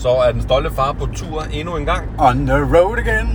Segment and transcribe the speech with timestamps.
[0.00, 3.28] Så er den stolte far på tur endnu en gang, On the road again.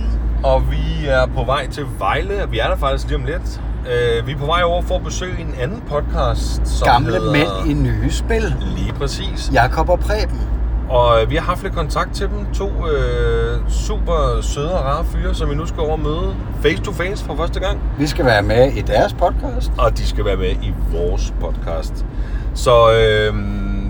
[0.44, 2.34] og vi er på vej til Vejle.
[2.50, 3.60] Vi er der faktisk lige om lidt.
[3.92, 7.32] Øh, vi er på vej over for at besøge en anden podcast, som Gamle hedder...
[7.32, 8.54] mænd i nye spil.
[8.76, 9.50] Lige præcis.
[9.52, 10.40] Jakob og Preben.
[10.88, 12.46] Og øh, vi har haft lidt kontakt til dem.
[12.54, 16.82] To øh, super søde og rare fyre, som vi nu skal over og møde face
[16.82, 17.80] to face for første gang.
[17.98, 19.72] Vi skal være med i deres podcast.
[19.78, 22.06] Og de skal være med i vores podcast.
[22.54, 23.34] Så øh,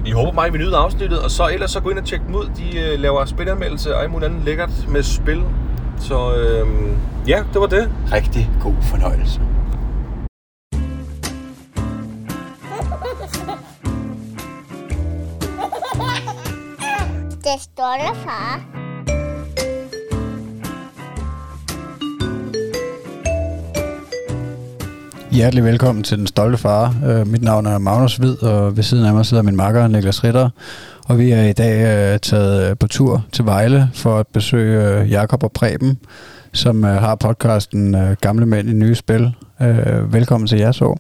[0.07, 1.23] vi håber meget, at vi nyder afsnittet.
[1.23, 2.51] Og så ellers så gå ind og tjek dem ud.
[2.57, 5.43] De øh, laver spilanmeldelse og alt muligt andet lækkert med spil.
[6.01, 6.69] Så øh,
[7.29, 7.93] ja, det var det.
[8.13, 9.41] Rigtig god fornøjelse.
[17.45, 18.86] Det stolte far.
[25.37, 26.95] Hjertelig velkommen til Den Stolte Far.
[27.03, 30.25] Uh, mit navn er Magnus Hvid, og ved siden af mig sidder min makker Niklas
[30.25, 30.51] Ritter.
[31.05, 31.75] Og vi er i dag
[32.15, 35.99] uh, taget uh, på tur til Vejle for at besøge uh, Jakob og Preben,
[36.53, 39.35] som uh, har podcasten uh, Gamle Mænd i Nye Spil.
[39.61, 40.99] Uh, velkommen til jer så.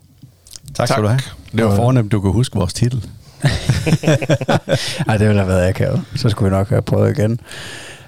[0.74, 1.20] Tak, skal du have.
[1.52, 3.04] Det var fornemt, du kunne huske vores titel.
[5.08, 6.02] Ej, det ville have været akavet.
[6.16, 7.40] Så skulle vi nok have prøvet igen.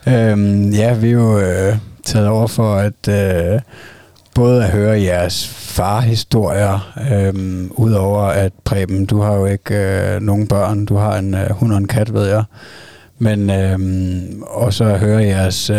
[0.08, 3.60] Øhm, ja, vi er jo øh, taget over for at øh,
[4.38, 10.46] både at høre jeres farhistorier, øhm, udover at Preben, du har jo ikke øh, nogen
[10.46, 12.44] børn, du har en øh, hund og en kat, ved jeg.
[13.18, 15.76] Men øhm, også at høre jeres øh,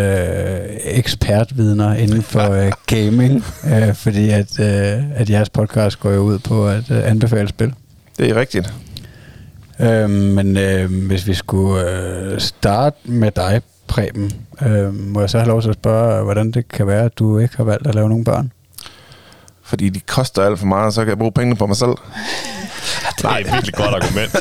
[0.84, 6.38] ekspertvidner inden for øh, gaming, øh, fordi at, øh, at jeres podcast går jo ud
[6.38, 7.74] på at øh, anbefale spil.
[8.18, 8.74] Det er rigtigt.
[9.80, 15.38] Øh, men øh, hvis vi skulle øh, starte med dig, Preben, øh, må jeg så
[15.38, 17.94] have lov til at spørge, hvordan det kan være, at du ikke har valgt at
[17.94, 18.52] lave nogle børn?
[19.62, 21.90] Fordi de koster alt for meget, så kan jeg bruge pengene på mig selv.
[23.16, 24.36] Det er et virkelig godt argument.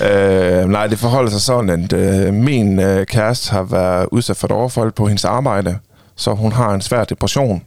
[0.10, 4.46] øh, nej, det forholder sig sådan, at øh, min øh, kæreste har været udsat for
[4.46, 5.78] et overfald på hendes arbejde,
[6.16, 7.62] så hun har en svær depression.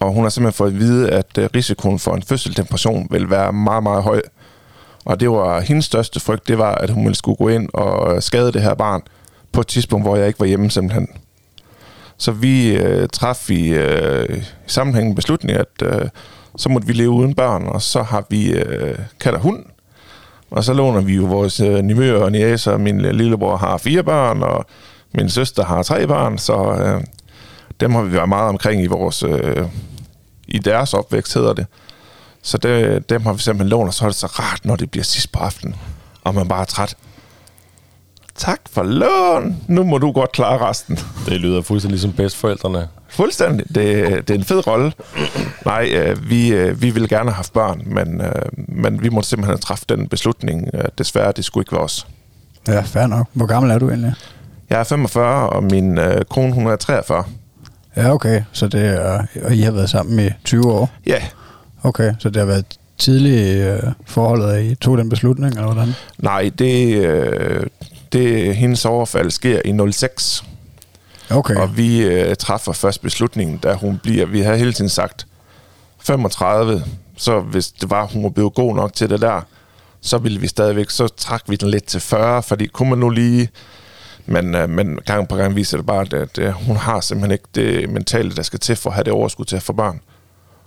[0.00, 3.52] Og hun har simpelthen fået at vide, at øh, risikoen for en fødselsdepression vil være
[3.52, 4.20] meget, meget høj.
[5.04, 8.14] Og det var hendes største frygt, det var, at hun ville skulle gå ind og
[8.16, 9.02] øh, skade det her barn
[9.52, 11.08] på et tidspunkt, hvor jeg ikke var hjemme simpelthen.
[12.16, 16.08] Så vi øh, traf i øh, sammenhængen beslutning, at øh,
[16.56, 19.64] så måtte vi leve uden børn, og så har vi øh, kat og hund.
[20.50, 22.76] Og så låner vi jo vores øh, nivøer og næser.
[22.76, 24.66] Min øh, lillebror har fire børn, og
[25.14, 27.02] min søster har tre børn, så øh,
[27.80, 29.66] dem har vi været meget omkring i vores øh,
[30.48, 31.66] i deres opvækst, hedder det.
[32.42, 34.90] Så det, dem har vi simpelthen lånt, og så er det så rart, når det
[34.90, 35.76] bliver sidst på aftenen,
[36.24, 36.96] og man bare er træt.
[38.40, 39.56] Tak for lån.
[39.68, 40.98] Nu må du godt klare resten.
[41.26, 42.88] Det lyder fuldstændig ligesom bedstforældrene.
[43.08, 43.66] Fuldstændig.
[43.74, 43.74] Det,
[44.28, 44.92] det er en fed rolle.
[45.66, 48.32] Nej, øh, vi, øh, vi ville gerne have haft børn, men, øh,
[48.68, 50.68] men vi måtte simpelthen træffe den beslutning.
[50.74, 52.06] Øh, desværre, det skulle ikke være os.
[52.68, 53.26] Ja, fair nok.
[53.32, 54.14] Hvor gammel er du egentlig?
[54.70, 57.24] Jeg er 45, og min øh, kone, hun er 43.
[57.96, 58.42] Ja, okay.
[58.52, 60.90] Så det er, og I har været sammen i 20 år?
[61.06, 61.22] Ja,
[61.82, 62.64] Okay, så det har været
[62.98, 65.94] tidligt øh, forholdet, at I tog den beslutning, eller hvordan?
[66.18, 67.66] nej, det, øh,
[68.12, 70.44] det hendes overfald sker i 06.
[71.30, 75.26] Okay, Og vi øh, træffer først beslutningen, da hun bliver, vi har hele tiden sagt
[76.00, 76.84] 35,
[77.16, 79.40] så hvis det var, hun var blevet god nok til det der,
[80.00, 83.10] så ville vi stadigvæk, så trak vi den lidt til 40, fordi kunne man nu
[83.10, 83.48] lige,
[84.26, 87.32] men, øh, men gang på gang viser det bare, at, at øh, hun har simpelthen
[87.32, 90.00] ikke det mentale, der skal til for at have det overskud til at få børn.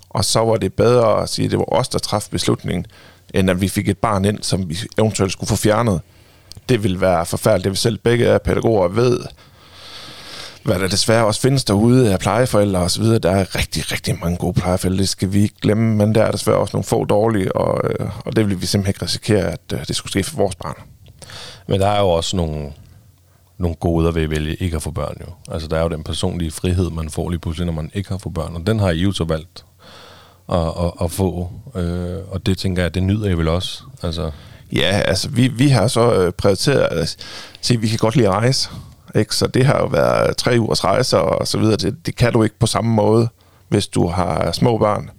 [0.09, 2.85] Og så var det bedre at sige, at det var os, der træffede beslutningen,
[3.33, 6.01] end at vi fik et barn ind, som vi eventuelt skulle få fjernet.
[6.69, 7.63] Det vil være forfærdeligt.
[7.63, 9.19] Det vi selv begge er pædagoger ved,
[10.63, 13.19] hvad der desværre også findes derude af plejeforældre og så videre.
[13.19, 16.31] Der er rigtig, rigtig mange gode plejeforældre, det skal vi ikke glemme, men der er
[16.31, 19.61] desværre også nogle få dårlige, og, øh, og det vil vi simpelthen ikke risikere, at
[19.73, 20.75] øh, det skulle ske for vores barn.
[21.67, 22.73] Men der er jo også nogle,
[23.57, 25.53] nogle goder ved at vælge ikke at få børn jo.
[25.53, 28.17] Altså der er jo den personlige frihed, man får lige pludselig, når man ikke har
[28.17, 28.55] fået børn.
[28.55, 29.65] Og den har I jo så valgt
[30.51, 31.51] at, at, at få.
[31.75, 33.83] Øh, og det tænker jeg, det nyder jeg vel også.
[34.03, 34.31] Altså,
[34.71, 37.17] Ja, altså vi, vi har så øh, prioriteret at
[37.61, 38.69] se, at vi kan godt lide at rejse.
[39.15, 39.35] Ikke?
[39.35, 41.75] Så det har jo været tre ugers rejser og så videre.
[41.75, 43.29] Det, det kan du ikke på samme måde,
[43.69, 45.09] hvis du har små børn.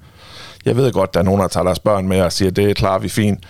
[0.64, 2.98] Jeg ved godt, der er nogen, der tager deres børn med og siger, det klarer
[2.98, 3.44] vi fint.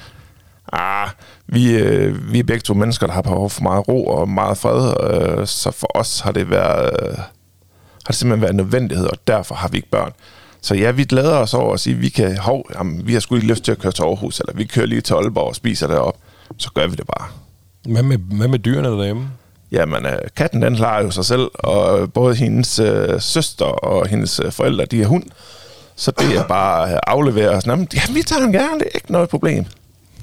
[0.72, 1.08] Ah,
[1.46, 4.58] vi, øh, vi er begge to mennesker, der har behov for meget ro og meget
[4.58, 7.18] fred, øh, så for os har det været øh,
[8.04, 10.12] har det simpelthen været en nødvendighed, og derfor har vi ikke børn.
[10.64, 13.20] Så ja, vi glæder os over at sige, at vi kan, hov, jamen, vi har
[13.20, 15.56] sgu ikke lyst til at køre til Aarhus, eller vi kører lige til Aalborg og
[15.56, 16.16] spiser derop.
[16.58, 17.26] Så gør vi det bare.
[17.88, 19.28] hvad, med, hvad med dyrene derhjemme?
[19.72, 24.40] Jamen, øh, katten den klarer jo sig selv, og både hendes øh, søster og hendes
[24.44, 25.24] øh, forældre, de er hund.
[25.96, 27.66] Så det er bare at aflevere os.
[27.66, 29.64] Jamen, ja, vi tager den gerne, det er ikke noget problem.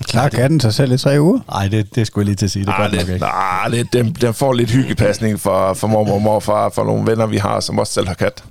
[0.03, 1.39] Klarer katten sig selv i tre uger?
[1.49, 2.65] Nej, det, det skulle jeg lige til at sige.
[2.65, 3.17] Det nok det, ikke.
[3.17, 7.25] nej, det, den, den får lidt hyggepasning for, for mormor og morfar, for nogle venner,
[7.25, 8.43] vi har, som også selv har kat.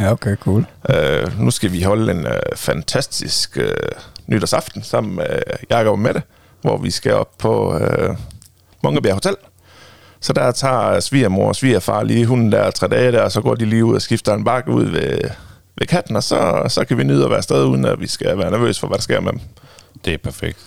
[0.00, 0.66] Ja, okay, cool.
[0.88, 3.64] Uh, nu skal vi holde en uh, fantastisk uh,
[4.26, 6.22] nytårsaften sammen med Jakob og Mette,
[6.60, 8.16] hvor vi skal op på uh,
[8.82, 9.36] Munkebjerg Hotel.
[10.20, 13.54] Så der tager svigermor og svigerfar lige hunden der tre dage der, og så går
[13.54, 15.18] de lige ud og skifter en bakke ud ved,
[15.78, 18.38] ved katten, og så, så kan vi nyde at være afsted, uden at vi skal
[18.38, 19.40] være nervøse for, hvad der sker med dem.
[20.04, 20.58] Det er perfekt.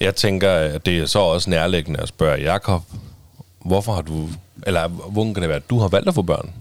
[0.00, 2.82] Jeg tænker, at det er så også nærliggende at spørge Jakob,
[3.64, 4.28] hvorfor har du,
[4.66, 6.52] eller hvordan kan det være, at du har valgt at få børn?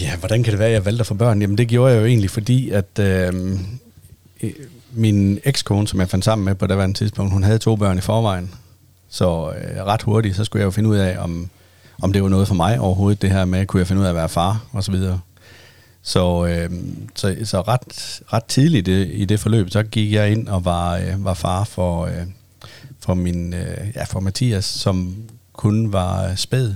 [0.00, 1.40] Ja, hvordan kan det være, at jeg valgte at få børn?
[1.40, 3.58] Jamen, det gjorde jeg jo egentlig, fordi at øh,
[4.92, 7.98] min ekskone, som jeg fandt sammen med på det andet tidspunkt, hun havde to børn
[7.98, 8.50] i forvejen.
[9.08, 11.50] Så øh, ret hurtigt, så skulle jeg jo finde ud af, om,
[12.02, 14.10] om det var noget for mig overhovedet, det her med, kunne jeg finde ud af
[14.10, 15.20] at være far, og så videre.
[16.02, 16.70] Så, øh,
[17.14, 20.64] så, så ret, ret tidligt i det, i det forløb, så gik jeg ind og
[20.64, 22.26] var, øh, var far for, øh,
[23.00, 25.14] for, min, øh, ja, for Mathias, som
[25.52, 26.74] kun var spæd.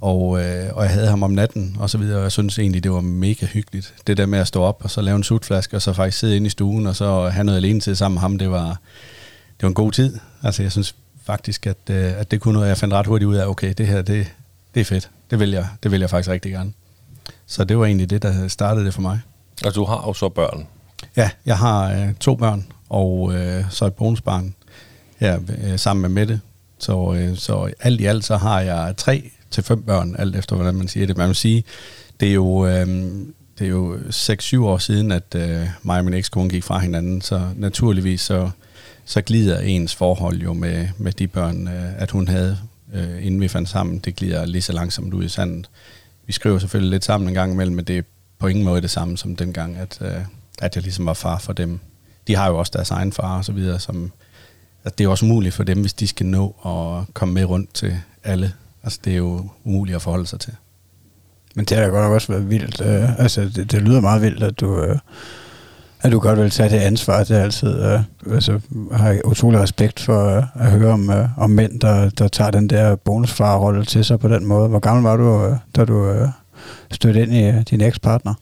[0.00, 2.84] Og, øh, og jeg havde ham om natten og så videre, og jeg synes egentlig,
[2.84, 3.94] det var mega hyggeligt.
[4.06, 6.36] Det der med at stå op og så lave en sutflaske, og så faktisk sidde
[6.36, 8.68] inde i stuen, og så have noget alene til sammen med ham, det var,
[9.48, 10.18] det var en god tid.
[10.42, 10.94] Altså jeg synes
[11.24, 13.86] faktisk, at, øh, at det kunne noget, jeg fandt ret hurtigt ud af, okay, det
[13.86, 14.26] her, det,
[14.74, 15.10] det er fedt.
[15.30, 16.72] Det vil, jeg, det vil jeg faktisk rigtig gerne.
[17.46, 19.20] Så det var egentlig det, der startede det for mig.
[19.64, 20.66] Og du har jo så børn.
[21.16, 24.54] Ja, jeg har øh, to børn, og øh, så et bonusbarn
[25.16, 26.40] her øh, sammen med Mette.
[26.78, 30.56] Så, øh, så alt i alt, så har jeg tre til fem børn, alt efter
[30.56, 31.16] hvordan man siger det.
[31.16, 31.64] Man vil sige,
[32.20, 32.86] det er jo, øh,
[33.58, 37.20] det er jo 6-7 år siden, at øh, mig og min ekskone gik fra hinanden,
[37.20, 38.50] så naturligvis så,
[39.04, 42.58] så glider ens forhold jo med, med de børn, øh, at hun havde,
[42.94, 45.70] øh, inden vi fandt sammen, det glider lige så langsomt ud i sandet.
[46.26, 48.02] Vi skriver selvfølgelig lidt sammen en gang imellem, men det er
[48.38, 50.20] på ingen måde det samme som dengang, at, øh,
[50.58, 51.80] at jeg ligesom var far for dem.
[52.26, 54.12] De har jo også deres egen far og så videre, som
[54.86, 57.74] at det er også umuligt for dem, hvis de skal nå at komme med rundt
[57.74, 58.52] til alle.
[58.86, 60.52] Altså det er jo umuligt at forholde sig til.
[61.54, 62.80] Men det har da godt nok også været vildt.
[62.80, 64.98] Øh, altså, det, det lyder meget vildt, at du, øh,
[66.02, 67.24] at du godt vil tage det ansvar.
[67.24, 68.00] Det er altid, øh,
[68.34, 68.60] altså,
[68.92, 72.50] har jeg utrolig respekt for øh, at høre om, øh, om mænd, der, der tager
[72.50, 74.68] den der bonusfarrolle til sig på den måde.
[74.68, 76.28] Hvor gammel var du, øh, da du øh,
[76.90, 78.34] stødte ind i øh, din ekspartner?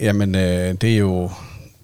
[0.00, 1.30] Jamen, øh, det er jo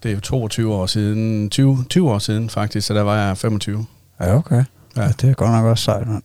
[0.02, 3.38] det er jo 22 år siden, 20, 20 år siden faktisk, så der var jeg
[3.38, 3.86] 25.
[4.20, 4.56] Ja, okay.
[4.56, 4.64] Ja.
[4.96, 5.02] Ja.
[5.02, 6.22] ja det er godt nok også sejt, mand.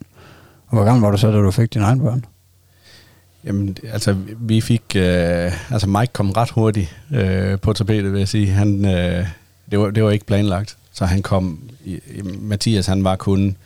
[0.76, 2.26] Hvor gammel var du så, da du fik dine egne børn?
[3.46, 4.82] Jamen, altså, vi fik...
[4.96, 8.48] Øh, altså, Mike kom ret hurtigt øh, på tapetet, vil jeg sige.
[8.52, 9.28] Han, øh,
[9.72, 10.78] det, var, det var ikke planlagt.
[10.94, 11.60] Så han kom...
[11.86, 12.00] I,
[12.40, 13.58] Mathias, han var kun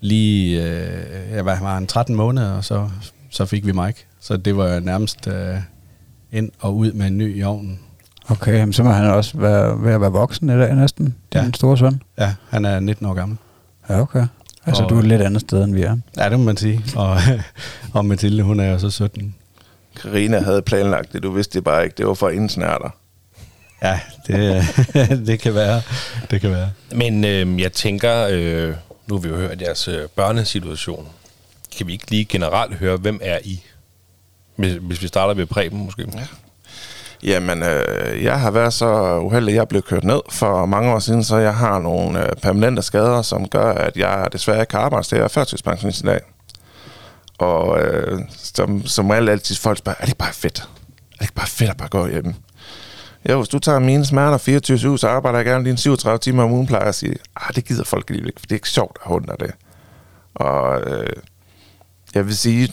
[0.00, 0.62] lige...
[0.62, 1.86] Øh, ja, hvad var han?
[1.86, 2.90] 13 måneder, og så,
[3.30, 4.06] så fik vi Mike.
[4.20, 5.56] Så det var nærmest øh,
[6.32, 7.78] ind og ud med en ny i ovnen.
[8.28, 11.40] Okay, jamen, så må han også være ved at være voksen i dag næsten, din
[11.42, 11.50] Ja.
[11.54, 12.02] store søn.
[12.18, 13.38] Ja, han er 19 år gammel.
[13.88, 14.26] Ja, okay.
[14.66, 15.96] Altså, Og- du er et lidt andet sted, end vi er.
[16.16, 16.84] Ja, det må man sige.
[16.96, 17.18] Og,
[17.94, 19.34] og Mathilde, hun er jo så 17.
[20.02, 21.94] Karina havde planlagt det, du vidste det bare ikke.
[21.98, 22.90] Det var for indsnærter.
[23.82, 24.62] Ja, det,
[25.26, 25.82] det kan være.
[26.30, 26.70] Det kan være.
[26.94, 28.74] Men øh, jeg tænker, øh,
[29.06, 31.08] nu har vi jo hørt jeres øh, børnesituation.
[31.76, 33.62] Kan vi ikke lige generelt høre, hvem er I?
[34.56, 36.02] Hvis, hvis vi starter ved Preben måske.
[36.14, 36.20] Ja.
[37.22, 40.98] Jamen, øh, jeg har været så uheldig, at jeg blev kørt ned for mange år
[40.98, 44.80] siden, så jeg har nogle øh, permanente skader, som gør, at jeg desværre ikke kan
[44.80, 46.20] arbejde, til jeg er førtidspensionist i dag.
[47.38, 50.58] Og øh, som, som alle altid folk spørger, er det bare fedt?
[50.58, 52.34] Er det ikke bare fedt at bare gå hjem?
[53.28, 56.42] Jo, hvis du tager mine smerter 24 uger, så arbejder jeg gerne lige 37 timer
[56.42, 57.16] om ugen, plejer jeg at sige.
[57.36, 59.50] Ah, det gider folk lige ikke, for det er ikke sjovt at hunde det.
[60.34, 61.12] Og øh,
[62.14, 62.72] jeg vil sige,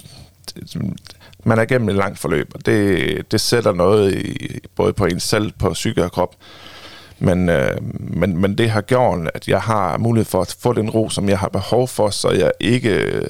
[1.44, 5.24] man er gennem et langt forløb, og det, det sætter noget i, både på ens
[5.24, 6.36] selv, på psyke og krop.
[7.20, 10.90] Men, øh, men, men det har gjort, at jeg har mulighed for at få den
[10.90, 13.28] ro, som jeg har behov for, så jeg ikke øh,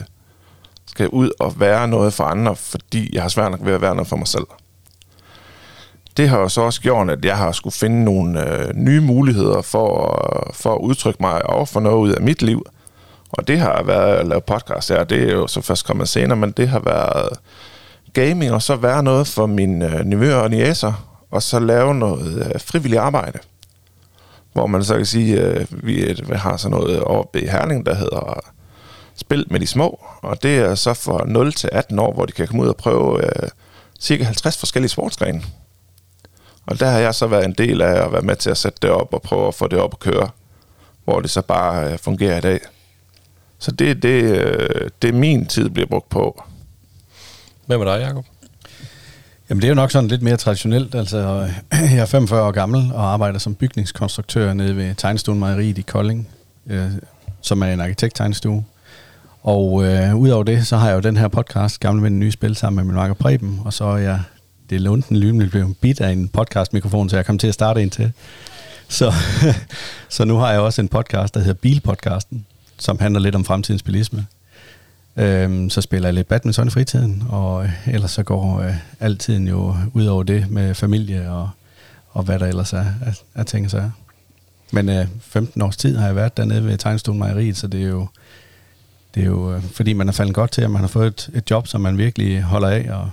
[0.87, 3.95] skal ud og være noget for andre, fordi jeg har svært nok ved at være
[3.95, 4.45] noget for mig selv.
[6.17, 9.61] Det har jo så også gjort, at jeg har skulle finde nogle øh, nye muligheder
[9.61, 12.65] for, øh, for at udtrykke mig og for noget ud af mit liv.
[13.29, 16.37] Og det har været at lave podcast her, det er jo så først kommet senere,
[16.37, 17.39] men det har været
[18.13, 22.53] gaming, og så være noget for mine øh, nevøer og niæser, og så lave noget
[22.53, 23.39] øh, frivilligt arbejde.
[24.53, 27.85] Hvor man så kan sige, øh, vi, øh, vi har sådan noget oppe i Herning,
[27.85, 28.39] der hedder
[29.15, 32.31] Spil med de små, og det er så for 0 til 18 år, hvor de
[32.31, 33.49] kan komme ud og prøve øh,
[33.99, 35.41] cirka 50 forskellige sportsgrene.
[36.65, 38.77] Og der har jeg så været en del af at være med til at sætte
[38.81, 40.29] det op og prøve at få det op at køre,
[41.05, 42.59] hvor det så bare øh, fungerer i dag.
[43.59, 46.43] Så det, det, øh, det min tid bliver brugt på.
[47.65, 48.25] Hvad er dig, Jacob?
[49.49, 50.95] Jamen det er jo nok sådan lidt mere traditionelt.
[50.95, 55.81] Altså, jeg er 45 år gammel og arbejder som bygningskonstruktør nede ved Tegnestuen Mejeriet i
[55.81, 56.27] Kolding,
[56.67, 56.91] øh,
[57.41, 58.65] som er en arkitekttegnestue.
[59.43, 62.55] Og øh, udover det, så har jeg jo den her podcast, Gamle Mænd Nye Spil,
[62.55, 64.21] sammen med min makker Preben, og så er jeg,
[64.69, 67.83] det er lunden lynligt blevet bit af en podcastmikrofon, så jeg kom til at starte
[67.83, 68.11] en til.
[68.87, 69.13] Så,
[70.09, 72.45] så nu har jeg også en podcast, der hedder Bilpodcasten,
[72.79, 74.25] som handler lidt om fremtidens bilisme.
[75.17, 79.75] Øhm, så spiller jeg lidt badminton i fritiden, og ellers så går øh, altiden jo
[79.93, 81.49] ud over det med familie og,
[82.09, 83.89] og hvad der ellers er af, af ting så er.
[84.71, 87.87] Men øh, 15 års tid har jeg været dernede ved Tegnestuen Mejeriet, så det er
[87.87, 88.07] jo,
[89.15, 91.29] det er jo øh, fordi man er faldet godt til, at man har fået et,
[91.33, 93.09] et job, som man virkelig holder af, og,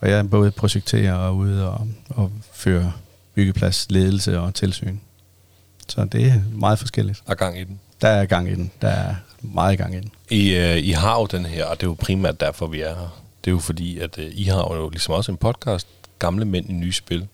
[0.00, 2.90] og jeg både projekterer og ude og, og fører
[3.34, 4.96] byggeplads, ledelse og tilsyn.
[5.88, 7.22] Så det er meget forskelligt.
[7.26, 7.80] Og gang i den.
[8.00, 8.70] Der er gang i den.
[8.82, 10.10] Der er meget gang i den.
[10.30, 12.94] I, øh, I har jo den her, og det er jo primært derfor, vi er
[12.94, 13.22] her.
[13.44, 15.86] Det er jo fordi, at øh, I har jo ligesom også en podcast,
[16.18, 17.26] Gamle Mænd i Nye Spil.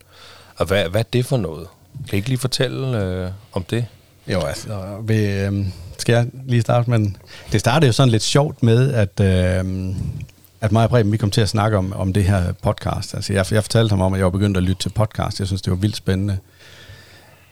[0.55, 1.67] Og hvad, hvad er det for noget?
[2.09, 3.85] Kan I ikke lige fortælle øh, om det?
[4.27, 5.65] Jo, altså, ved, øh,
[5.97, 7.17] skal jeg lige starte med den?
[7.51, 9.95] Det startede jo sådan lidt sjovt med, at, øh,
[10.61, 13.13] at mig og Preben, vi kom til at snakke om, om det her podcast.
[13.13, 15.39] Altså, jeg, jeg fortalte ham om, at jeg var begyndt at lytte til podcast.
[15.39, 16.37] Jeg synes, det var vildt spændende.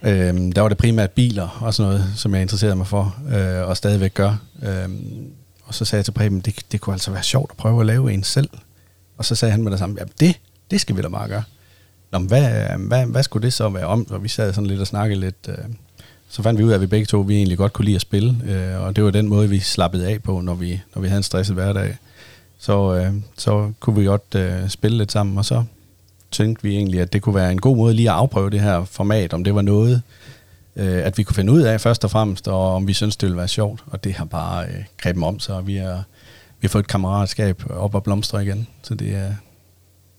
[0.04, 3.68] Øhm, der var det primært biler og sådan noget, som jeg interesserede mig for, øh,
[3.68, 4.38] og stadigvæk gør.
[4.64, 5.32] Øhm,
[5.64, 7.86] og så sagde jeg til Preben, det, det kunne altså være sjovt at prøve at
[7.86, 8.50] lave en selv.
[9.18, 10.40] Og så sagde han med det samme, ja, det,
[10.72, 11.44] det skal vi da bare gøre.
[12.12, 14.08] Nå, men hvad, hvad, hvad skulle det så være om?
[14.10, 15.50] Og vi sad sådan lidt og snakkede lidt.
[15.50, 15.58] Øh,
[16.30, 18.02] så fandt vi ud af, at vi begge to vi egentlig godt kunne lide at
[18.02, 18.38] spille.
[18.46, 21.18] Øh, og det var den måde, vi slappede af på, når vi, når vi havde
[21.18, 21.98] en stresset hverdag.
[22.60, 25.64] Så, øh, så kunne vi godt øh, spille lidt sammen, og så
[26.32, 28.84] tænkte vi egentlig, at det kunne være en god måde lige at afprøve det her
[28.84, 30.02] format, om det var noget,
[30.76, 33.28] øh, at vi kunne finde ud af først og fremmest, og om vi synes det
[33.28, 33.84] ville være sjovt.
[33.88, 35.98] Og det har bare øh, grebet om sig, og vi, er,
[36.62, 38.68] vi har fået et kammeratskab op og blomstre igen.
[38.84, 39.34] Så det, er,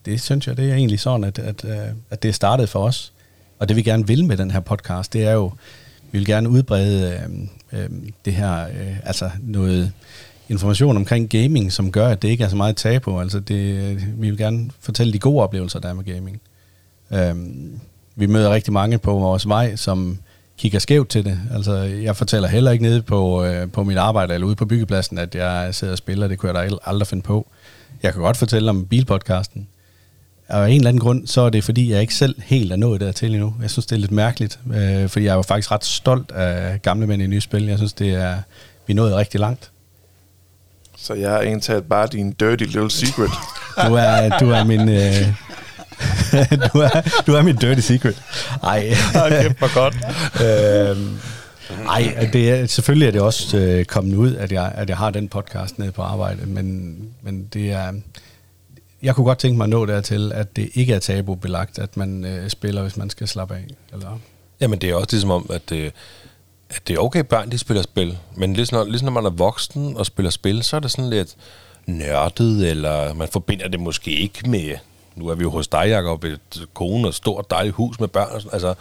[0.05, 2.79] det synes jeg, det er egentlig sådan, at, at, øh, at det er startet for
[2.79, 3.13] os.
[3.59, 5.53] Og det vi gerne vil med den her podcast, det er jo,
[6.13, 7.21] vi vil gerne udbrede
[7.73, 7.91] øh, øh,
[8.25, 9.93] det her, øh, altså noget
[10.49, 13.21] information omkring gaming, som gør, at det ikke er så meget tabu.
[13.21, 16.41] Altså det, vi vil gerne fortælle de gode oplevelser, der er med gaming.
[17.13, 17.81] Øhm,
[18.17, 20.19] vi møder rigtig mange på vores vej, som
[20.59, 21.41] kigger skævt til det.
[21.55, 25.19] Altså, jeg fortæller heller ikke nede på, øh, på mit arbejde eller ude på byggepladsen,
[25.19, 26.29] at jeg sidder og spiller.
[26.29, 27.47] Det kunne jeg da aldrig finde på.
[28.03, 29.69] Jeg kan godt fortælle om bilpodcasten.
[30.49, 32.77] Og af en eller anden grund, så er det fordi, jeg ikke selv helt er
[32.77, 33.55] nået dertil endnu.
[33.63, 36.83] Jeg synes, det er lidt mærkeligt, øh, fordi jeg er jo faktisk ret stolt af
[36.83, 37.65] gamle mænd i nye spil.
[37.65, 38.37] Jeg synes, det er,
[38.87, 39.71] vi er nået rigtig langt.
[41.01, 43.31] Så jeg er egentlig bare din dirty little secret.
[43.87, 44.89] Du er, du er min...
[44.89, 45.35] Øh,
[46.73, 48.23] du, er, du er min dirty secret.
[48.63, 48.95] Ej.
[49.59, 49.95] Hvor godt.
[50.91, 51.19] øhm,
[51.89, 55.11] ej, det er, selvfølgelig er det også øh, kommet ud, at jeg, at jeg har
[55.11, 57.93] den podcast nede på arbejde, men, men det er...
[59.03, 62.25] Jeg kunne godt tænke mig at nå dertil, at det ikke er tabubelagt, at man
[62.25, 63.65] øh, spiller, hvis man skal slappe af.
[63.93, 64.19] Eller?
[64.61, 65.91] Jamen, det er også ligesom om, at, øh,
[66.71, 69.31] at det er okay, børn de spiller spil, men ligesom når, ligesom når man er
[69.31, 71.37] voksen og spiller spil, så er det sådan lidt
[71.87, 74.75] nørdet, eller man forbinder det måske ikke med,
[75.17, 76.41] nu er vi jo hos dig, Jacob, et
[76.75, 78.29] kone og et stort dejligt hus med børn.
[78.35, 78.75] og sådan, Altså,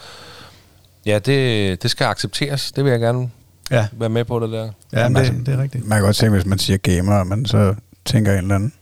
[1.05, 2.71] ja, det, det skal accepteres.
[2.71, 3.29] Det vil jeg gerne
[3.71, 4.69] Ja, være med på, det der.
[4.93, 5.87] ja man, det, det er rigtigt.
[5.87, 7.75] Man kan godt tænke, hvis man siger gamer, man så
[8.05, 8.73] tænker en eller anden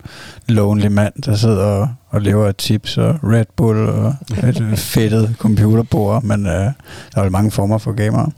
[0.47, 5.35] lonely mand, der sidder og, og lever af chips og Red Bull og et fedtet
[5.39, 6.71] computerbord, men øh, der
[7.15, 8.31] er jo mange former for gamere.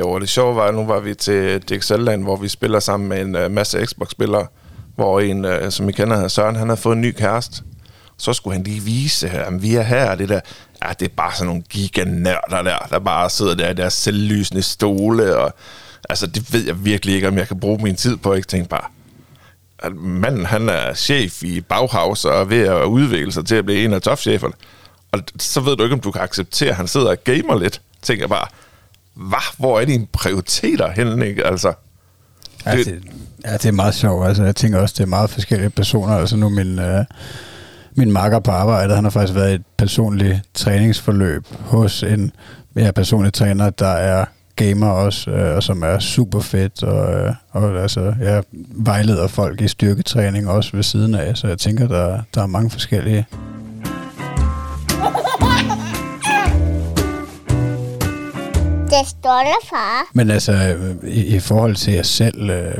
[0.00, 3.08] Jo, og det sjove var, at nu var vi til DXL-land, hvor vi spiller sammen
[3.08, 4.46] med en uh, masse Xbox-spillere,
[4.94, 7.62] hvor en, uh, som I kender, Søren, han havde fået en ny kæreste.
[8.16, 10.40] Så skulle han lige vise, at vi er her, og det der,
[10.84, 14.62] ja, det er bare sådan nogle giganørder der, der bare sidder der i deres selvlysende
[14.62, 15.54] stole, og
[16.08, 18.68] altså, det ved jeg virkelig ikke, om jeg kan bruge min tid på, ikke tænke
[18.68, 18.86] bare,
[19.78, 23.64] at manden, han er chef i Bauhaus og er ved at udvikle sig til at
[23.64, 24.54] blive en af topcheferne.
[25.12, 27.80] Og så ved du ikke, om du kan acceptere, at han sidder og gamer lidt.
[28.02, 28.46] Tænker jeg bare,
[29.14, 29.56] hvad?
[29.58, 31.46] Hvor er dine prioriteter henne, ikke?
[31.46, 31.72] Altså,
[32.66, 33.02] Ja, Det- det,
[33.44, 34.26] ja, det er meget sjovt.
[34.26, 36.14] Altså, jeg tænker også, det er meget forskellige personer.
[36.14, 37.04] Altså nu min, øh,
[37.96, 42.32] min makker på arbejde, han har faktisk været i et personligt træningsforløb hos en
[42.76, 44.24] ja, personlig træner, der er
[44.56, 48.42] gamer også, øh, og som er super fedt, og, øh, og altså, jeg
[48.74, 52.70] vejleder folk i styrketræning også ved siden af, så jeg tænker, der, der er mange
[52.70, 53.26] forskellige.
[58.90, 60.10] Det står der, far.
[60.14, 62.74] Men altså, øh, i, i forhold til jer selv, øh,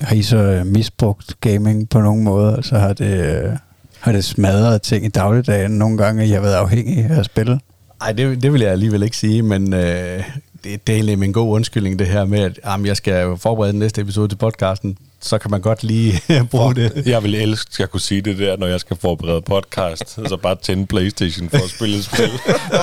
[0.00, 2.54] har I så øh, misbrugt gaming på nogen måde?
[2.56, 3.52] Altså har det, øh,
[4.00, 7.24] har det smadret ting i dagligdagen nogle gange, at I har været afhængige af at
[7.24, 7.60] spille?
[8.00, 10.24] Ej, det, det vil jeg alligevel ikke sige, men øh,
[10.64, 13.36] det det, er egentlig en god undskyldning, det her med, at jamen, jeg skal jo
[13.36, 14.98] forberede den næste episode til podcasten.
[15.20, 16.20] Så kan man godt lige
[16.50, 17.02] bruge det.
[17.06, 20.08] Jeg vil elske, at jeg kunne sige det der, når jeg skal forberede podcast.
[20.10, 22.30] Så bare tænde Playstation for at spille et spil.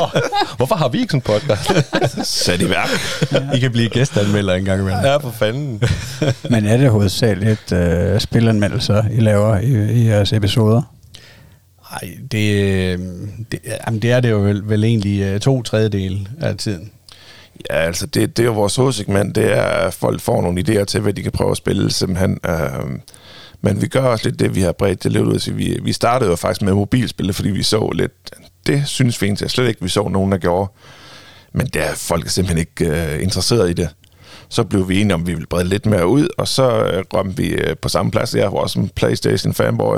[0.57, 1.71] Hvorfor har vi ikke sådan en podcast?
[2.45, 2.89] Sat i værk.
[3.55, 5.01] I kan blive gæsteanmelder en gang imellem.
[5.03, 5.81] Ja, for fanden.
[6.49, 10.81] Men er det hovedsageligt øh, spilanmeldelser, I laver i, i jeres episoder?
[11.91, 12.99] Nej, det, øh,
[13.51, 16.91] det, jamen, det er det jo vel, vel egentlig øh, to tredjedel af tiden.
[17.69, 20.83] Ja, altså det, det er jo vores hovedsegment, det er, at folk får nogle idéer
[20.83, 22.39] til, hvad de kan prøve at spille simpelthen.
[22.45, 22.99] Øh,
[23.61, 25.39] men vi gør også lidt det, vi har bredt det lidt ud.
[25.39, 28.11] Så vi, vi startede jo faktisk med mobilspil, fordi vi så lidt,
[28.67, 30.71] det synes vi egentlig slet ikke, vi så nogen, der gjorde.
[31.53, 33.89] Men der er folk er simpelthen ikke øh, interesseret i det.
[34.49, 37.03] Så blev vi enige om, at vi ville brede lidt mere ud, og så øh,
[37.13, 38.35] rømte vi øh, på samme plads.
[38.35, 39.97] Jeg var også en Playstation fanboy,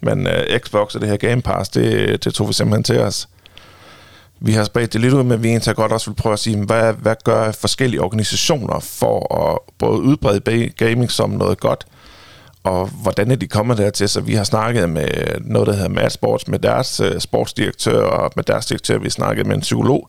[0.00, 3.28] men øh, Xbox og det her Game Pass, det, det tog vi simpelthen til os.
[4.46, 6.64] Vi har spredt det lidt ud, men vi egentlig godt også vil prøve at sige,
[6.64, 11.86] hvad, hvad gør forskellige organisationer for at både udbrede gaming som noget godt,
[12.64, 14.08] og hvordan er de kommet dertil?
[14.08, 15.08] Så vi har snakket med
[15.40, 19.48] noget, der hedder Mad Sports, med deres øh, sportsdirektør, og med deres direktør, vi snakkede
[19.48, 20.08] med en psykolog,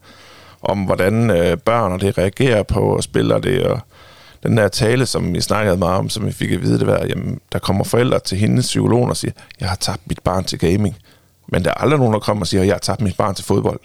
[0.61, 3.79] om hvordan øh, børn og det reagerer på spiller det, og
[4.43, 7.05] den der tale, som vi snakkede meget om, som vi fik at vide, det var,
[7.09, 10.59] jamen, der kommer forældre til hendes psykolog og siger, jeg har tabt mit barn til
[10.59, 10.95] gaming.
[11.47, 13.45] Men der er aldrig nogen, der kommer og siger, jeg har tabt mit barn til
[13.45, 13.79] fodbold.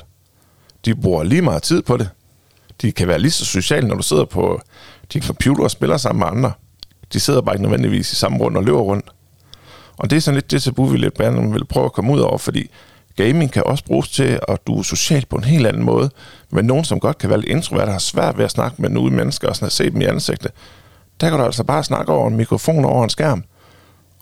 [0.84, 2.08] De bruger lige meget tid på det.
[2.82, 4.60] De kan være lige så sociale, når du sidder på
[5.12, 6.52] din computer og spiller sammen med andre.
[7.12, 9.10] De sidder bare ikke nødvendigvis i samme rundt og løber rundt.
[9.96, 12.20] Og det er sådan lidt det tabu, vi lidt gerne vil prøve at komme ud
[12.20, 12.70] over, fordi
[13.16, 16.10] gaming kan også bruges til, at du er social på en helt anden måde.
[16.50, 19.14] Men nogen, som godt kan være lidt introvert har svært ved at snakke med nogle
[19.14, 20.50] mennesker og sådan at se dem i ansigtet,
[21.20, 23.44] der kan du altså bare snakke over en mikrofon over en skærm,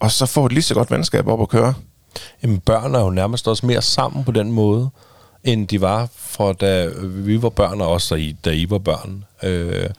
[0.00, 1.74] og så få et lige så godt venskab op at køre.
[2.42, 4.90] Jamen, børn er jo nærmest også mere sammen på den måde,
[5.44, 8.78] end de var fra da vi var børn, og også da I, da I var
[8.78, 9.24] børn.
[9.42, 9.90] Øh,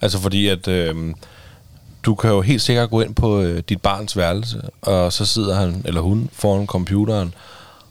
[0.00, 1.14] altså fordi, at øh,
[2.02, 5.54] du kan jo helt sikkert gå ind på øh, dit barns værelse, og så sidder
[5.54, 7.34] han eller hun foran computeren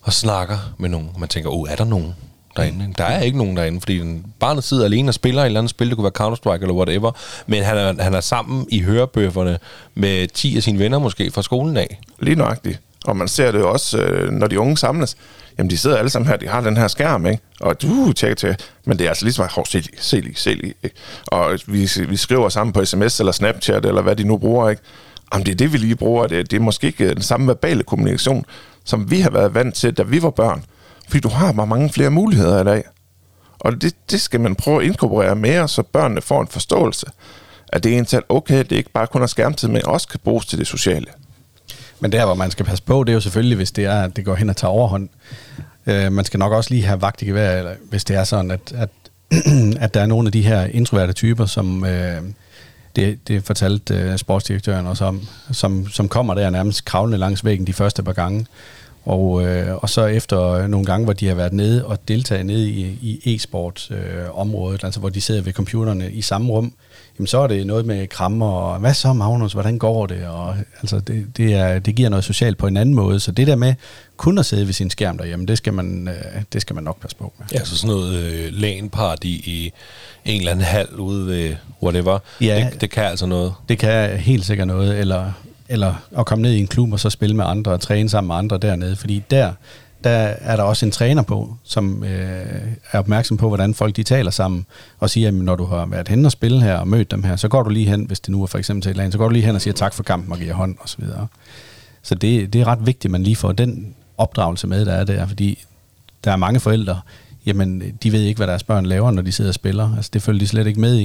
[0.01, 1.09] og snakker med nogen.
[1.17, 2.15] Man tænker, oh, er der nogen
[2.57, 2.93] derinde?
[2.97, 5.69] Der er ikke nogen derinde, fordi den, barnet sidder alene og spiller et eller andet
[5.69, 7.11] spil, det kunne være Counter-Strike eller whatever,
[7.47, 9.59] men han er, han er sammen i hørebøfferne
[9.95, 11.99] med 10 af sine venner måske fra skolen af.
[12.19, 12.81] Lige nøjagtigt.
[13.03, 15.17] Og man ser det jo også, øh, når de unge samles.
[15.57, 17.43] Jamen, de sidder alle sammen her, de har den her skærm, ikke?
[17.59, 18.55] Og uh, du tjekker til.
[18.85, 20.73] Men det er altså ligesom, hov, se lige, se lige, se lige.
[20.83, 20.95] Ikke?
[21.27, 24.81] Og vi, vi skriver sammen på sms eller Snapchat, eller hvad de nu bruger, ikke?
[25.33, 26.27] Jamen, det er det, vi lige bruger.
[26.27, 28.45] Det, det er måske ikke øh, den samme verbale kommunikation,
[28.83, 30.65] som vi har været vant til, da vi var børn.
[31.07, 32.83] Fordi du har bare mange flere muligheder i dag.
[33.59, 37.05] Og det, det skal man prøve at inkorporere mere, så børnene får en forståelse.
[37.73, 40.19] At det er egentlig okay, det er ikke bare kun er skærmtid, men også kan
[40.23, 41.07] bruges til det sociale.
[42.03, 44.15] Men der, hvor man skal passe på, det er jo selvfølgelig, hvis det er, at
[44.15, 45.09] det går hen og tager overhånd.
[45.87, 48.51] Øh, man skal nok også lige have vagt i gevær, eller hvis det er sådan,
[48.51, 48.89] at, at,
[49.83, 52.21] at der er nogle af de her introverte typer, som øh,
[52.95, 57.67] det, det fortalte øh, sportsdirektøren også om, som, som kommer der nærmest kravlende langs væggen
[57.67, 58.45] de første par gange.
[59.05, 62.69] Og, øh, og så efter nogle gange, hvor de har været nede og deltaget nede
[62.69, 66.73] i, i e-sport-området, øh, altså hvor de sidder ved computerne i samme rum,
[67.19, 70.27] jamen så er det noget med krammer, og hvad så Magnus, hvordan går det?
[70.27, 73.47] Og, altså det, det, er, det giver noget socialt på en anden måde, så det
[73.47, 73.73] der med
[74.17, 77.01] kun at sidde ved sin skærm derhjemme, det skal man, øh, det skal man nok
[77.01, 77.47] passe på med.
[77.53, 79.71] Ja, så sådan noget øh, LAN-party i
[80.25, 82.69] en eller anden hal ude ved whatever, Ja.
[82.71, 83.53] det, det kan altså noget.
[83.69, 85.31] Det kan helt sikkert noget, eller,
[85.69, 88.27] eller at komme ned i en klub og så spille med andre og træne sammen
[88.27, 89.53] med andre dernede, fordi der,
[90.03, 92.61] der er der også en træner på, som øh,
[92.91, 94.65] er opmærksom på, hvordan folk de taler sammen,
[94.99, 97.35] og siger, at når du har været hen og spille her og mødt dem her,
[97.35, 99.17] så går du lige hen, hvis det nu er for eksempel til et land, så
[99.17, 101.27] går du lige hen og siger tak for kampen og giver hånd og så videre.
[102.01, 105.03] Så det, det er ret vigtigt, at man lige får den opdragelse med, der er
[105.03, 105.63] der, fordi
[106.23, 107.01] der er mange forældre,
[107.45, 109.95] jamen de ved ikke, hvad deres børn laver, når de sidder og spiller.
[109.95, 111.03] Altså det følger de slet ikke med i.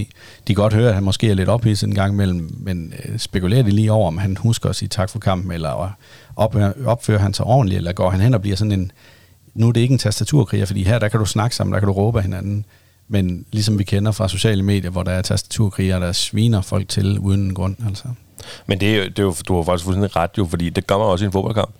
[0.49, 3.19] De kan godt høre, at han måske er lidt ophidset en gang imellem, men øh,
[3.19, 5.97] spekulerer de lige over, om han husker at sige tak for kampen, eller
[6.37, 8.93] opfører, opfører han sig ordentligt, eller går han hen og bliver sådan en,
[9.55, 11.87] nu er det ikke en tastaturkriger, fordi her der kan du snakke sammen, der kan
[11.87, 12.65] du råbe af hinanden,
[13.09, 17.19] men ligesom vi kender fra sociale medier, hvor der er tastaturkriger, der sviner folk til
[17.19, 17.77] uden grund.
[17.87, 18.05] Altså.
[18.67, 20.87] Men det er, jo, det er jo, du har faktisk fuldstændig ret jo, fordi det
[20.87, 21.71] gør man også i en fodboldkamp.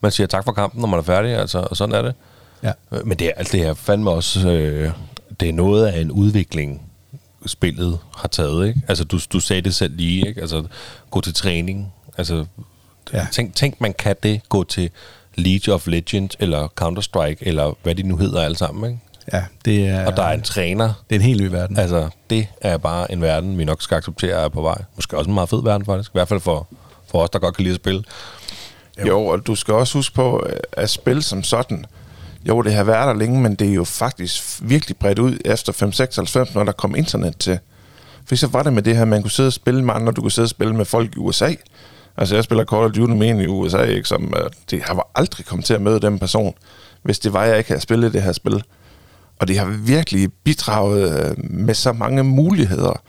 [0.00, 2.14] Man siger tak for kampen, når man er færdig, altså, og sådan er det.
[2.64, 2.72] Ja.
[3.04, 4.90] Men det er, altså, det er fandme også, øh,
[5.40, 6.82] det er noget af en udvikling,
[7.46, 8.80] spillet har taget, ikke?
[8.88, 10.40] Altså, du, du sagde det selv lige, ikke?
[10.40, 10.64] Altså,
[11.10, 11.92] gå til træning.
[12.18, 12.44] Altså,
[13.12, 13.18] Ja.
[13.18, 13.26] ja.
[13.32, 14.90] tænk, tænk, man kan det gå til
[15.34, 19.00] League of Legends, eller Counter-Strike, eller hvad de nu hedder alle sammen, ikke?
[19.32, 20.92] Ja, det er, Og der er en træner.
[21.10, 21.78] det er en helt ny verden.
[21.78, 24.82] Altså, det er bare en verden, vi nok skal acceptere er på vej.
[24.96, 26.10] Måske også en meget fed verden, faktisk.
[26.10, 26.68] I hvert fald for,
[27.10, 28.02] for os, der godt kan lide at spille.
[29.00, 29.06] Jo.
[29.06, 31.86] jo, og du skal også huske på, at spil som sådan,
[32.48, 35.72] jo, det har været der længe, men det er jo faktisk virkelig bredt ud efter
[35.72, 37.58] 596, når der kom internet til.
[38.26, 40.20] For så var det med det her, man kunne sidde og spille med andre, du
[40.20, 41.54] kunne sidde og spille med folk i USA.
[42.16, 44.94] Altså jeg spiller Call of Duty med en i USA, ikke, som øh, det har
[44.94, 46.54] var aldrig kommet til at møde den person,
[47.02, 48.62] hvis det var, jeg ikke havde spillet det her spil.
[49.40, 53.02] Og det har virkelig bidraget øh, med så mange muligheder.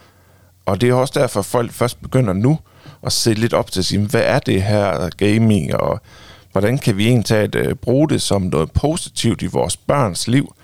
[0.66, 2.60] Og det er også derfor, folk først begynder nu
[3.04, 6.02] at se lidt op til at sige, hvad er det her gaming, og
[6.56, 10.56] hvordan kan vi egentlig uh, bruge det som noget positivt i vores børns liv,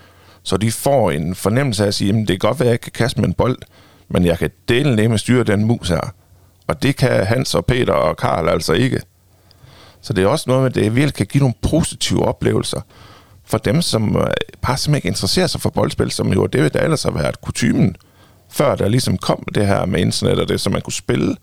[0.42, 2.80] så de får en fornemmelse af at sige, at det kan godt være, at jeg
[2.80, 3.58] kan kaste med en bold,
[4.08, 6.14] men jeg kan dele med styre den mus her.
[6.66, 9.00] Og det kan Hans og Peter og Karl altså ikke.
[10.00, 12.80] Så det er også noget med, at det virkelig kan give nogle positive oplevelser
[13.44, 14.26] for dem, som øh,
[14.62, 17.96] bare simpelthen ikke interesserer sig for boldspil, som jo det, der ellers har været kutumen,
[18.50, 21.36] før der ligesom kom det her med internet og det, som man kunne spille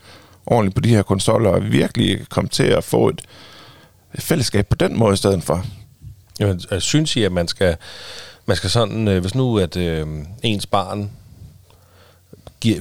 [0.46, 3.22] ordentligt på de her konsoller, og virkelig kom til at få et
[4.16, 5.66] fællesskab på den måde i stedet for.
[6.40, 7.76] Jamen, jeg synes I, at man skal,
[8.46, 10.08] man skal sådan, øh, hvis nu at øh,
[10.44, 11.12] ens barn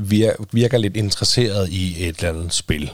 [0.00, 2.90] virker, virker lidt interesseret i et eller andet spil.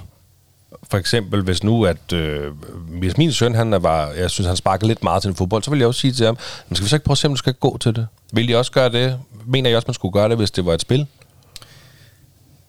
[0.91, 2.53] For eksempel, hvis nu, at øh,
[2.99, 5.71] hvis min søn, han var, jeg synes, han sparker lidt meget til en fodbold, så
[5.71, 7.33] vil jeg også sige til ham, men skal vi så ikke prøve at se, om
[7.33, 8.07] du skal gå til det?
[8.33, 9.21] Vil I også gøre det?
[9.47, 11.07] Mener jeg også, man skulle gøre det, hvis det var et spil?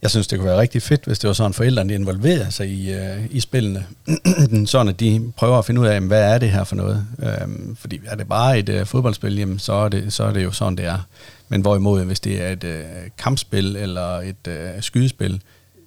[0.05, 2.69] Jeg synes, det kunne være rigtig fedt, hvis det var sådan, at forældrene involverer sig
[2.69, 3.85] i, øh, i spillene.
[4.65, 7.05] sådan, at de prøver at finde ud af, hvad er det her for noget.
[7.19, 10.43] Øhm, fordi er det bare et øh, fodboldspil, jamen, så, er det, så er det
[10.43, 11.07] jo sådan, det er.
[11.49, 12.83] Men hvorimod, hvis det er et øh,
[13.17, 15.41] kampspil eller et øh, skydespil,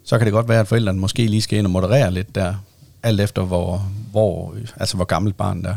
[0.04, 2.54] så kan det godt være, at forældrene måske lige skal ind og moderere lidt der,
[3.02, 5.76] alt efter hvor, hvor, altså hvor gammelt barnet er.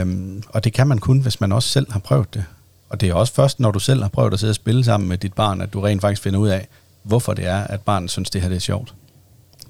[0.00, 2.44] Øhm, og det kan man kun, hvis man også selv har prøvet det.
[2.88, 5.08] Og det er også først, når du selv har prøvet at sidde og spille sammen
[5.08, 6.68] med dit barn, at du rent faktisk finder ud af,
[7.06, 8.94] hvorfor det er, at barnet synes, det her det er sjovt.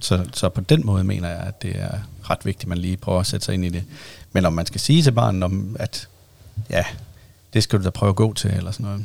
[0.01, 1.99] Så, så på den måde mener jeg, at det er
[2.31, 3.85] ret vigtigt, at man lige prøver at sætte sig ind i det.
[4.33, 6.09] Men om man skal sige til barnet, om, at
[6.71, 6.85] ja,
[7.55, 9.05] det skal du da prøve at gå til, eller sådan noget.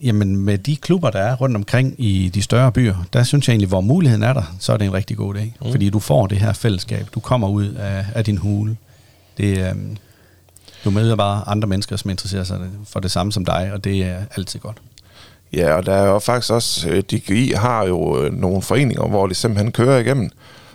[0.00, 3.52] Jamen med de klubber, der er rundt omkring i de større byer, der synes jeg
[3.52, 5.56] egentlig, hvor muligheden er der, så er det en rigtig god dag.
[5.60, 5.70] Mm.
[5.70, 7.08] Fordi du får det her fællesskab.
[7.14, 8.76] Du kommer ud af, af din hule.
[9.38, 9.96] Det, øhm,
[10.84, 14.02] du møder bare andre mennesker, som interesserer sig for det samme som dig, og det
[14.02, 14.80] er altid godt.
[15.56, 19.26] Ja, og der er jo faktisk også, øh, DGI har jo øh, nogle foreninger, hvor
[19.26, 20.30] det simpelthen kører igennem,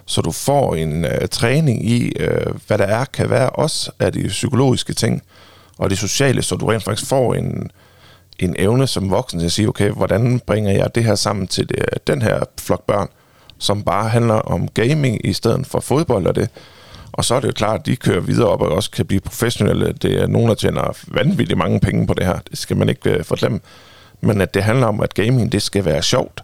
[0.05, 4.13] så du får en uh, træning i, uh, hvad der er, kan være også af
[4.13, 5.21] de psykologiske ting,
[5.77, 7.71] og det sociale, så du rent faktisk får en,
[8.39, 11.69] en evne som voksen til at sige, okay, hvordan bringer jeg det her sammen til
[11.69, 13.07] det, den her flok børn,
[13.57, 16.49] som bare handler om gaming i stedet for fodbold og det.
[17.11, 19.21] Og så er det jo klart, at de kører videre op og også kan blive
[19.21, 19.93] professionelle.
[20.01, 22.39] Det er nogen, der tjener vanvittigt mange penge på det her.
[22.49, 23.59] Det skal man ikke uh, forglemme.
[24.21, 26.41] Men at det handler om, at gaming, det skal være sjovt.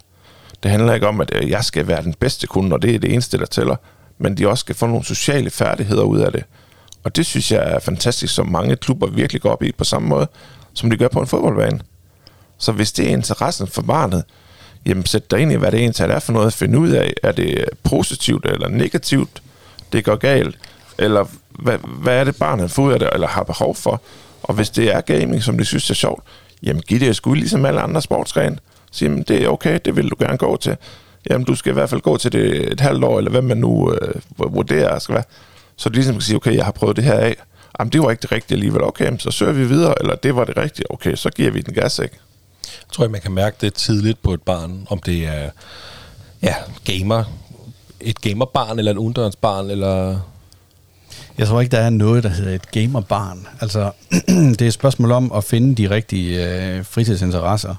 [0.62, 2.98] Det handler ikke om, at øh, jeg skal være den bedste kunde, og det er
[2.98, 3.76] det eneste, der tæller.
[4.18, 6.44] Men de også skal få nogle sociale færdigheder ud af det.
[7.04, 10.08] Og det synes jeg er fantastisk, som mange klubber virkelig går op i på samme
[10.08, 10.28] måde,
[10.74, 11.80] som de gør på en fodboldbane.
[12.58, 14.24] Så hvis det er interessen for barnet,
[14.86, 17.12] jamen sæt dig ind i, hvad det egentlig er for noget at finde ud af.
[17.22, 19.42] Er det positivt eller negativt,
[19.92, 20.58] det går galt?
[20.98, 24.02] Eller hvad, hvad er det barnet får ud af det, eller har behov for?
[24.42, 26.24] Og hvis det er gaming, som de synes er sjovt,
[26.66, 28.58] jamen giv det sgu ligesom alle andre sportsgrene.
[28.92, 30.76] Sige, jamen, det er okay, det vil du gerne gå til.
[31.30, 33.56] Jamen, du skal i hvert fald gå til det et halvt år, eller hvad man
[33.56, 35.24] nu øh, vurderer skal være.
[35.76, 37.36] Så du ligesom kan sige, okay, jeg har prøvet det her af.
[37.78, 38.82] Jamen, det var ikke det rigtige alligevel.
[38.82, 40.92] Okay, så søger vi videre, eller det var det rigtige.
[40.92, 42.16] Okay, så giver vi den gas, ikke?
[42.62, 45.50] Jeg tror, man kan mærke det tidligt på et barn, om det er
[46.42, 47.24] ja, gamer,
[48.00, 50.20] et gamerbarn, eller en undørensbarn, eller...
[51.38, 53.46] Jeg tror ikke, der er noget, der hedder et gamerbarn.
[53.60, 53.90] Altså,
[54.58, 57.74] det er et spørgsmål om at finde de rigtige øh, fritidsinteresser.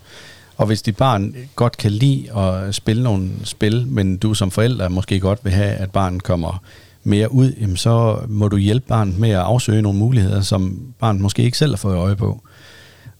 [0.57, 4.89] Og hvis dit barn godt kan lide at spille nogle spil, men du som forælder
[4.89, 6.61] måske godt vil have, at barnet kommer
[7.03, 11.21] mere ud, jamen så må du hjælpe barnet med at afsøge nogle muligheder, som barnet
[11.21, 12.41] måske ikke selv har fået øje på.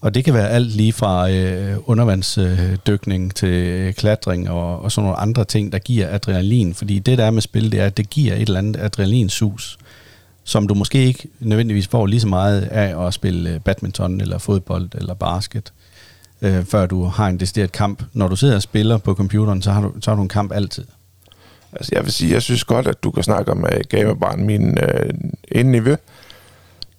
[0.01, 5.05] Og det kan være alt lige fra øh, undervandsdykning øh, til klatring og, og sådan
[5.05, 6.73] nogle andre ting, der giver adrenalin.
[6.73, 9.77] Fordi det der er med spil, det er, at det giver et eller andet adrenalinsus,
[10.47, 14.37] som du måske ikke nødvendigvis får lige så meget af at spille øh, badminton eller
[14.37, 15.73] fodbold eller basket,
[16.41, 18.03] øh, før du har en decideret kamp.
[18.13, 20.51] Når du sidder og spiller på computeren, så har du, så har du en kamp
[20.51, 20.85] altid.
[21.73, 24.77] Altså jeg vil sige, jeg synes godt, at du kan snakke om uh, gamerbarn, min
[24.77, 25.13] øh,
[25.51, 25.95] indniveau.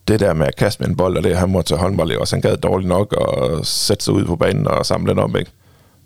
[0.09, 2.37] Det der med at kaste med en bold, og det han må tage håndbold også.
[2.37, 5.51] Han gad dårligt nok og sætte sig ud på banen og samle den op, ikke?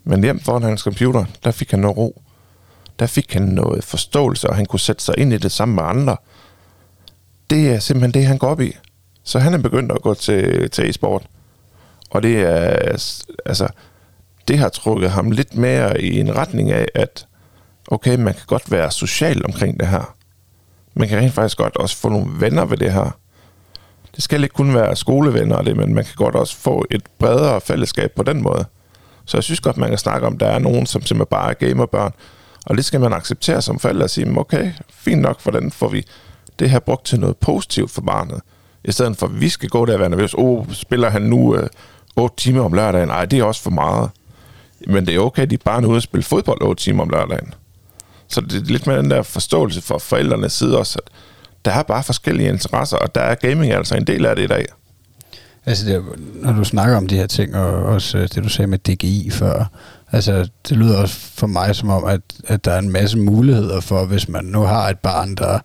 [0.03, 2.21] Men hjem foran hans computer, der fik han noget ro.
[2.99, 5.83] Der fik han noget forståelse, og han kunne sætte sig ind i det sammen med
[5.83, 6.17] andre.
[7.49, 8.77] Det er simpelthen det, han går op i.
[9.23, 11.23] Så han er begyndt at gå til, til e-sport.
[12.09, 12.97] Og det er,
[13.45, 13.67] altså,
[14.47, 17.27] det har trukket ham lidt mere i en retning af, at
[17.87, 20.15] okay, man kan godt være social omkring det her.
[20.93, 23.17] Man kan rent faktisk godt også få nogle venner ved det her.
[24.15, 27.01] det skal ikke kun være skolevenner og det, men man kan godt også få et
[27.19, 28.65] bredere fællesskab på den måde.
[29.25, 31.49] Så jeg synes godt, man kan snakke om, at der er nogen, som simpelthen bare
[31.49, 32.13] er gamerbørn,
[32.65, 36.05] og det skal man acceptere som forældre og sige, okay, fint nok, hvordan får vi
[36.59, 38.41] det her brugt til noget positivt for barnet,
[38.83, 40.33] i stedet for, at vi skal gå der og være nervøs.
[40.37, 41.67] Oh, spiller han nu øh,
[42.15, 43.07] 8 timer om lørdagen?
[43.07, 44.09] Nej, det er også for meget.
[44.87, 47.09] Men det er okay, at de barn er ude og spille fodbold 8 timer om
[47.09, 47.53] lørdagen.
[48.27, 51.11] Så det er lidt med den der forståelse for forældrenes side også, at
[51.65, 54.47] der er bare forskellige interesser, og der er gaming altså en del af det i
[54.47, 54.65] dag.
[55.65, 56.03] Altså, det,
[56.35, 59.29] når du snakker om de her ting, og også øh, det, du sagde med DGI
[59.29, 59.65] før,
[60.11, 63.79] altså, det lyder også for mig som om, at, at der er en masse muligheder
[63.79, 65.59] for, hvis man nu har et barn, der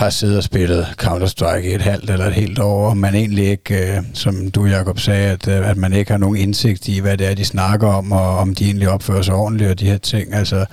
[0.00, 3.48] har siddet og spillet Counter-Strike i et halvt eller et helt år, og man egentlig
[3.48, 6.98] ikke, øh, som du Jacob sagde, at, øh, at man ikke har nogen indsigt i,
[6.98, 9.86] hvad det er, de snakker om, og om de egentlig opfører sig ordentligt, og de
[9.86, 10.34] her ting.
[10.34, 10.64] Altså,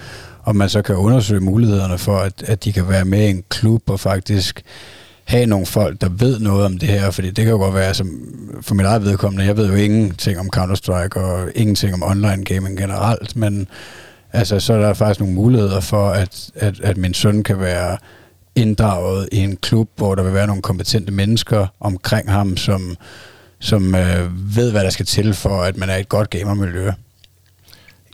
[0.43, 3.43] om man så kan undersøge mulighederne for, at, at de kan være med i en
[3.49, 4.61] klub og faktisk
[5.25, 7.93] have nogle folk, der ved noget om det her, fordi det kan jo godt være,
[7.93, 8.09] som
[8.61, 12.77] for mit eget vedkommende, jeg ved jo ingenting om Counter-Strike og ingenting om online gaming
[12.77, 13.67] generelt, men
[14.33, 17.97] altså, så er der faktisk nogle muligheder for, at, at, at min søn kan være
[18.57, 22.95] inddraget i en klub, hvor der vil være nogle kompetente mennesker omkring ham, som,
[23.59, 26.91] som øh, ved, hvad der skal til for, at man er et godt gamermiljø.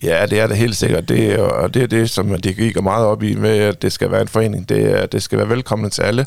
[0.03, 1.09] Ja, det er det helt sikkert.
[1.09, 3.91] Det er, og det er det, som det går meget op i med, at det
[3.91, 4.69] skal være en forening.
[4.69, 6.25] Det, er, det skal være velkommen til alle.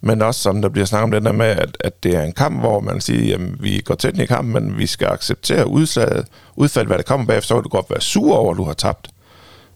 [0.00, 2.32] Men også som der bliver snakket om det der med, at, at det er en
[2.32, 6.26] kamp, hvor man siger, at vi går tæt i kampen, men vi skal acceptere udslaget,
[6.56, 8.72] udfald, hvad der kommer bagefter, så kan du godt være sur over, at du har
[8.72, 9.08] tabt.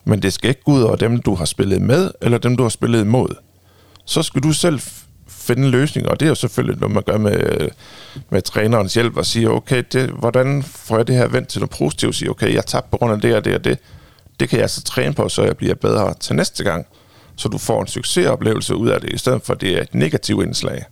[0.04, 2.62] Men det skal ikke gå ud over dem, du har spillet med, eller dem, du
[2.62, 3.34] har spillet imod.
[4.06, 4.80] Så skal du selv
[5.28, 7.68] finde en løsning, og det er jo selvfølgelig noget, man gør med,
[8.30, 11.70] med trænerens hjælp, og sige, okay, det, hvordan får jeg det her vendt til noget
[11.70, 13.78] positivt, sige, okay, jeg tabte på grund af det og det og det,
[14.40, 16.86] det kan jeg så træne på, så jeg bliver bedre til næste gang,
[17.36, 19.94] så du får en succesoplevelse ud af det, i stedet for at det er et
[19.94, 20.84] negativt indslag.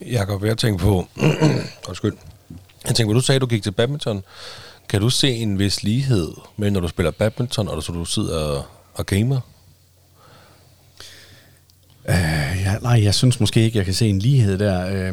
[0.00, 1.06] Jakob, jeg tænker på,
[1.88, 2.12] undskyld,
[2.86, 4.22] jeg tænker på, du sagde, at du gik til badminton.
[4.88, 8.70] Kan du se en vis lighed med, når du spiller badminton, og så du sidder
[8.94, 9.40] og gamer?
[12.08, 15.12] Uh, ja, nej, jeg synes måske ikke, jeg kan se en lighed der.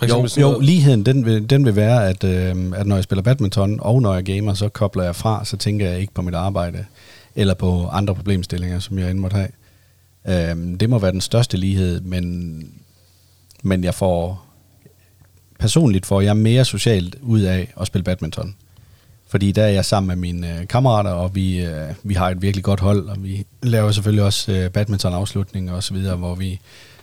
[0.00, 3.22] For jo, jo, ligheden den vil, den vil være, at, øh, at når jeg spiller
[3.22, 6.34] badminton, og når jeg gamer, så kobler jeg fra, så tænker jeg ikke på mit
[6.34, 6.84] arbejde,
[7.34, 9.48] eller på andre problemstillinger, som jeg end måtte have.
[10.28, 12.64] Øh, det må være den største lighed, men,
[13.62, 14.46] men jeg får,
[15.58, 18.54] personligt får jeg mere socialt ud af at spille badminton.
[19.30, 22.42] Fordi der er jeg sammen med mine øh, kammerater, og vi, øh, vi har et
[22.42, 26.60] virkelig godt hold, og vi laver selvfølgelig også øh, badminton-afslutninger og så videre, hvor vi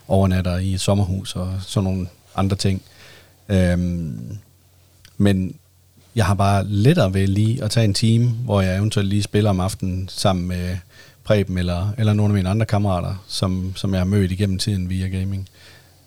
[0.08, 2.82] overnatter i et sommerhus og sådan nogle andre ting.
[3.50, 4.38] Øhm,
[5.18, 5.56] men
[6.16, 9.50] jeg har bare lettere ved lige at tage en time, hvor jeg eventuelt lige spiller
[9.50, 10.78] om aftenen sammen med
[11.24, 14.90] Preben eller, eller nogle af mine andre kammerater, som, som jeg har mødt igennem tiden
[14.90, 15.50] via gaming.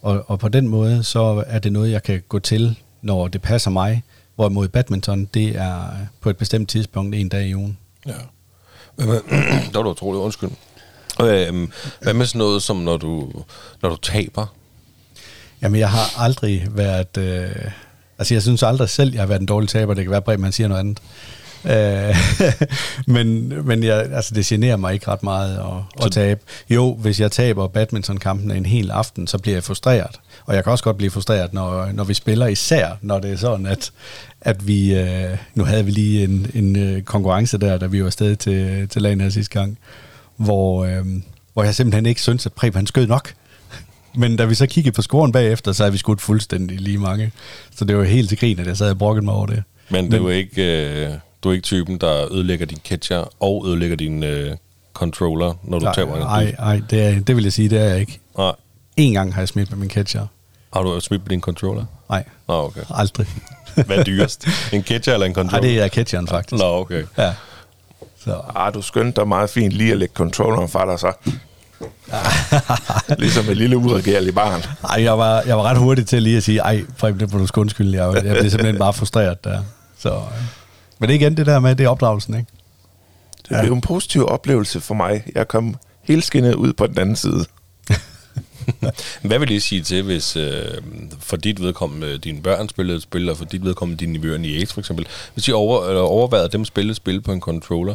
[0.02, 3.42] Og, og på den måde, så er det noget, jeg kan gå til, når det
[3.42, 4.02] passer mig.
[4.40, 5.82] Hvorimod badminton, det er
[6.20, 7.78] på et bestemt tidspunkt en dag i ugen.
[8.06, 8.12] Ja.
[8.96, 9.20] Hvad med,
[9.72, 10.50] der var du utroligt, undskyld.
[11.22, 11.72] Øhm,
[12.02, 13.32] hvad med sådan noget, som når du,
[13.82, 14.46] når du taber?
[15.62, 17.16] Jamen, jeg har aldrig været...
[17.18, 17.70] Øh,
[18.18, 19.94] altså, jeg synes aldrig selv, jeg har været en dårlig taber.
[19.94, 21.00] Det kan være, at man siger noget andet.
[21.64, 22.16] Øh,
[23.14, 26.40] men men jeg, altså, det generer mig ikke ret meget at, at tabe.
[26.70, 30.20] Jo, hvis jeg taber badmintonkampen en hel aften, så bliver jeg frustreret.
[30.50, 33.36] Og jeg kan også godt blive frustreret, når, når vi spiller, især når det er
[33.36, 33.92] sådan, at,
[34.40, 34.94] at vi...
[34.94, 38.88] Øh, nu havde vi lige en, en øh, konkurrence der, da vi var afsted til,
[38.88, 39.78] til lagen her sidste gang,
[40.36, 41.04] hvor, øh,
[41.52, 43.32] hvor jeg simpelthen ikke synes, at Preben han skød nok.
[44.14, 47.32] Men da vi så kiggede på scoren bagefter, så havde vi skudt fuldstændig lige mange.
[47.76, 49.62] Så det var helt til grin, at jeg sad og brokkede mig over det.
[49.90, 51.10] Men du er ikke, øh,
[51.44, 54.56] du er ikke typen, der ødelægger din catcher og ødelægger din øh,
[54.94, 57.84] controller, når du taber en Nej, nej, det, er, det vil jeg sige, det er
[57.84, 58.18] jeg ikke.
[58.38, 58.52] Nej.
[58.96, 60.26] En gang har jeg smidt med min catcher.
[60.72, 61.84] Har du smidt på din controller?
[62.10, 62.80] Nej, Nå, okay.
[62.90, 63.26] aldrig.
[63.86, 64.48] Hvad er dyrest?
[64.72, 65.68] En catcher eller en Nej, controller?
[65.68, 66.60] det er catcheren faktisk.
[66.62, 67.04] Nå, okay.
[67.18, 67.32] Ja.
[68.24, 68.40] Så.
[68.56, 71.12] Ah, du skyndte dig meget fint lige at lægge controlleren fra dig så.
[73.18, 74.62] ligesom et lille uregerligt barn.
[74.90, 77.38] Ej, jeg var, jeg var ret hurtig til lige at sige, ej, Preben, det må
[77.38, 78.04] du sgu undskylde.
[78.04, 79.62] Jeg, jeg blev simpelthen bare frustreret der.
[79.98, 80.16] Så, øh.
[80.98, 82.46] men det er igen det der med, det er opdragelsen, ikke?
[83.48, 85.22] Det blev en positiv oplevelse for mig.
[85.34, 87.44] Jeg kom helt skinnet ud på den anden side.
[89.22, 90.64] Hvad vil det sige til, hvis øh,
[91.18, 94.38] for dit vedkommende øh, dine børn spillede et spil, og for dit vedkommende dine nivøer
[94.38, 97.40] i Ace for eksempel, hvis I over, eller overvejede dem spille et spil på en
[97.40, 97.94] controller,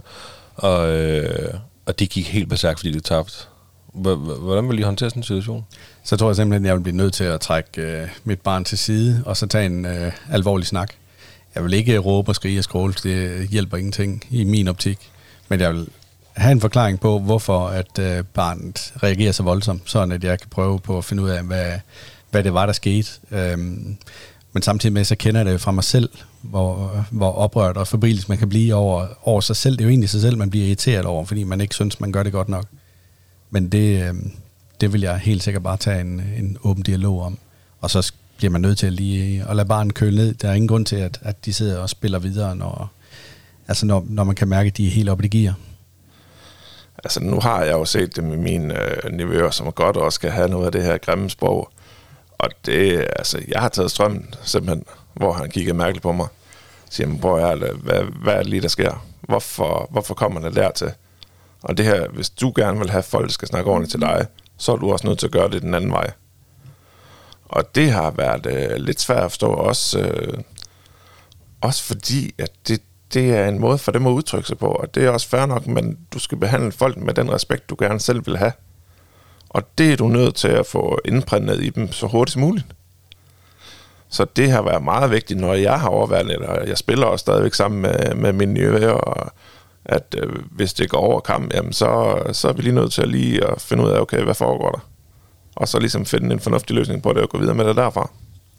[0.55, 1.53] og, øh,
[1.85, 3.33] og det gik helt besagt, fordi det tabte,
[3.93, 5.65] hvordan vil I håndtere sådan en situation?
[6.03, 8.63] Så tror jeg simpelthen, at jeg vil blive nødt til at trække øh, mit barn
[8.63, 10.93] til side, og så tage en øh, alvorlig snak.
[11.55, 14.97] Jeg vil ikke råbe og skrige og skråle, det hjælper ingenting i min optik.
[15.49, 15.87] Men jeg vil
[16.35, 20.49] have en forklaring på, hvorfor at øh, barnet reagerer så voldsomt, sådan at jeg kan
[20.49, 21.71] prøve på at finde ud af, hvad,
[22.31, 23.11] hvad det var, der skete.
[23.31, 23.97] Øhm,
[24.53, 26.09] men samtidig med, så kender jeg det fra mig selv,
[26.41, 29.77] hvor, hvor oprørt og fabriligt man kan blive over, over sig selv.
[29.77, 32.11] Det er jo egentlig sig selv, man bliver irriteret over, fordi man ikke synes, man
[32.11, 32.65] gør det godt nok.
[33.49, 34.13] Men det, øh,
[34.81, 37.37] det vil jeg helt sikkert bare tage en, en åben dialog om.
[37.81, 40.33] Og så bliver man nødt til at lige at lade barnet køle ned.
[40.33, 42.91] Der er ingen grund til, at, at de sidder og spiller videre, når,
[43.67, 45.55] altså når, når man kan mærke, at de er helt oppe i gear.
[47.05, 50.31] Altså, nu har jeg jo set det med mine øh, nevøer, som godt også skal
[50.31, 51.69] have noget af det her grimme sprog.
[52.37, 56.27] Og det, altså, jeg har taget strømmen simpelthen, hvor han kigger mærkeligt på mig.
[56.89, 59.05] Siger, men prøv at hvad, hvad er det lige, der sker?
[59.21, 60.91] Hvorfor, hvorfor kommer det der til?
[61.61, 64.27] Og det her, hvis du gerne vil have, at folk skal snakke ordentligt til dig,
[64.57, 66.11] så er du også nødt til at gøre det den anden vej.
[67.45, 70.37] Og det har været øh, lidt svært at forstå, også, øh,
[71.61, 72.81] også fordi, at det,
[73.13, 75.45] det er en måde for dem at udtrykke sig på, og det er også fair
[75.45, 78.51] nok, men du skal behandle folk med den respekt, du gerne selv vil have.
[79.49, 82.65] Og det er du nødt til at få indprintet i dem så hurtigt som muligt.
[84.09, 87.53] Så det har været meget vigtigt, når jeg har overværet eller jeg spiller også stadigvæk
[87.53, 89.31] sammen med, med mine nye og
[89.85, 93.01] at øh, hvis det går over kamp, jamen så, så er vi lige nødt til
[93.01, 94.79] at lige at finde ud af, okay, hvad foregår der?
[95.55, 98.09] Og så ligesom finde en fornuftig løsning på det og gå videre med det derfra.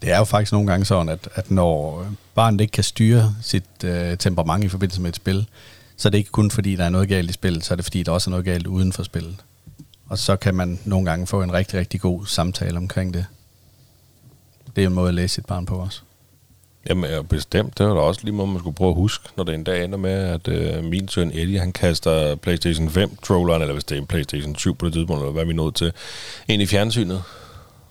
[0.01, 2.05] Det er jo faktisk nogle gange sådan, at, at når
[2.35, 5.47] barnet ikke kan styre sit øh, temperament i forbindelse med et spil,
[5.97, 7.85] så er det ikke kun fordi, der er noget galt i spillet, så er det
[7.85, 9.35] fordi, der også er noget galt uden for spillet.
[10.09, 13.25] Og så kan man nogle gange få en rigtig, rigtig god samtale omkring det.
[14.75, 16.01] Det er en måde at læse sit barn på også.
[16.89, 17.77] Jamen, ja, bestemt.
[17.77, 19.83] Det var da også lige måde, man skulle prøve at huske, når det en dag
[19.83, 24.01] ender med, at øh, min søn Eddie, han kaster PlayStation 5-trolleren, eller hvis det er
[24.01, 25.91] en PlayStation 7 på det tidspunkt, eller hvad vi nåede til,
[26.47, 27.23] ind i fjernsynet.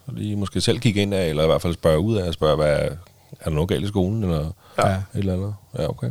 [0.06, 2.56] Og lige måske selv kigge ind af, eller i hvert fald spørge ud af, spørge,
[2.56, 2.78] hvad,
[3.40, 4.90] er der noget galt i skolen, eller ja.
[4.94, 5.54] et eller andet?
[5.78, 6.10] Ja, okay.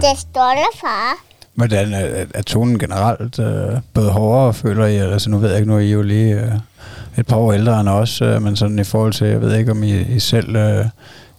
[0.00, 1.16] Det stolte far.
[1.54, 4.96] Hvordan er, er tonen generelt øh, både hårdere, føler I?
[4.96, 6.52] Altså nu ved jeg ikke, nu er I jo lige øh,
[7.18, 9.70] et par år ældre end os, øh, men sådan i forhold til, jeg ved ikke,
[9.70, 10.86] om I, I selv øh,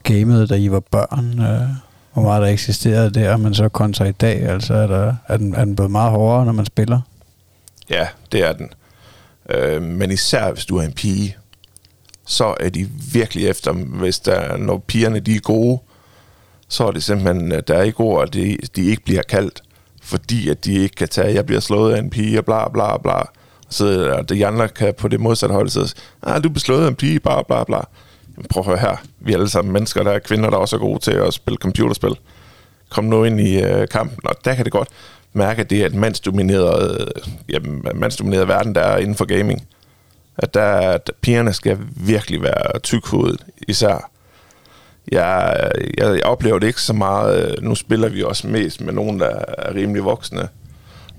[0.04, 1.68] gamede, da I var børn, øh,
[2.14, 5.56] hvor meget der eksisterede der, men så kontra i dag, altså er, der, er, den,
[5.56, 7.02] er den blevet meget hårdere, når man spiller?
[7.90, 8.70] Ja, det er den.
[9.50, 11.38] Øh, men især hvis du er en pige,
[12.26, 15.80] så er de virkelig efter, hvis der, når pigerne de er gode,
[16.68, 19.62] så er det simpelthen, der er ikke ord, de, de ikke bliver kaldt
[20.04, 22.98] fordi at de ikke kan tage, jeg bliver slået af en pige, og bla bla
[22.98, 23.22] bla.
[23.70, 25.90] Så der, de andre kan på det modsatte hold sidde
[26.24, 27.80] ah, du bliver slået af en pige, bla bla bla.
[28.38, 28.96] Jamen, prøv at høre her.
[29.20, 31.58] Vi er alle sammen mennesker, der er kvinder, der også er gode til at spille
[31.58, 32.16] computerspil.
[32.90, 34.90] Kom nu ind i øh, kampen, og der kan det godt
[35.34, 37.08] mærke, at det er et mandsdomineret, øh,
[37.50, 39.68] jamen, mandsdomineret verden, der er inden for gaming.
[40.38, 44.10] At, der, at pigerne skal virkelig være tykhovedet, især
[45.12, 47.52] jeg, jeg, jeg oplever det ikke så meget.
[47.52, 50.48] Øh, nu spiller vi også mest med nogen, der er rimelig voksne.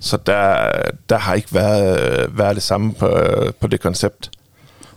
[0.01, 0.71] Så der,
[1.09, 4.31] der har ikke været, øh, været det samme på, øh, på det koncept.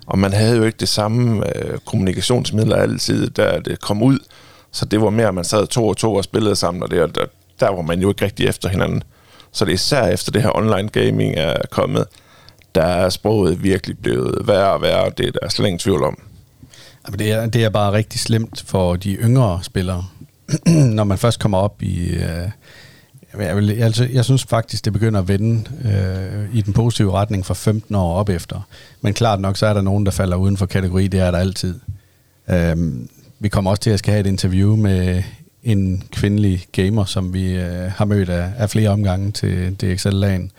[0.07, 4.19] Og man havde jo ikke det samme øh, kommunikationsmidler altid, da det kom ud.
[4.71, 7.15] Så det var mere, at man sad to og to og spillede sammen, og det,
[7.15, 7.25] der,
[7.59, 9.03] der var man jo ikke rigtig efter hinanden.
[9.51, 12.05] Så det er især efter det her online gaming er kommet,
[12.75, 16.19] der er sproget virkelig blevet værre og værre, det er der slet ingen tvivl om.
[17.19, 20.05] Det er, det er bare rigtig slemt for de yngre spillere,
[20.97, 22.09] når man først kommer op i...
[22.09, 22.49] Øh,
[23.39, 27.45] jeg, vil, altså, jeg synes faktisk, det begynder at vende øh, i den positive retning
[27.45, 28.61] fra 15 år op efter.
[29.01, 31.07] Men klart nok, så er der nogen, der falder uden for kategori.
[31.07, 31.79] Det er der altid.
[32.49, 32.77] Øh,
[33.39, 35.23] vi kommer også til at skal have et interview med
[35.63, 40.51] en kvindelig gamer, som vi øh, har mødt af, af flere omgange til DXL-lagen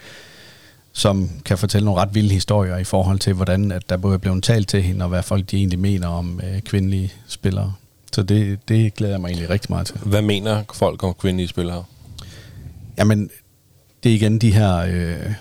[0.98, 4.18] som kan fortælle nogle ret vilde historier i forhold til, hvordan at der både er
[4.18, 7.72] blevet talt til hende, og hvad folk de egentlig mener om øh, kvindelige spillere.
[8.12, 9.96] Så det, det glæder jeg mig egentlig rigtig meget til.
[9.96, 11.84] Hvad mener folk om kvindelige spillere?
[12.98, 13.30] Jamen,
[14.02, 15.32] det er igen de her øh,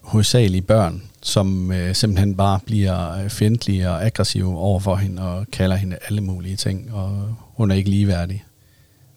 [0.00, 5.46] hovedsagelige børn, som øh, simpelthen bare bliver øh, fjendtlige og aggressive over for hende, og
[5.52, 8.44] kalder hende alle mulige ting, og hun er ikke ligeværdig.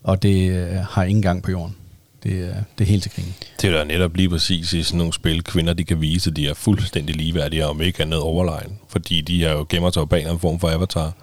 [0.04, 1.76] Og det øh, har ingen gang på jorden.
[2.24, 3.36] Det er, det er helt til krigen.
[3.62, 6.36] Det er da netop lige præcis i sådan nogle spil, kvinder de kan vise, at
[6.36, 8.78] de er fuldstændig ligeværdige, og om ikke andet overlegen.
[8.88, 11.14] Fordi de er jo gemmer sig bag en form for avatar.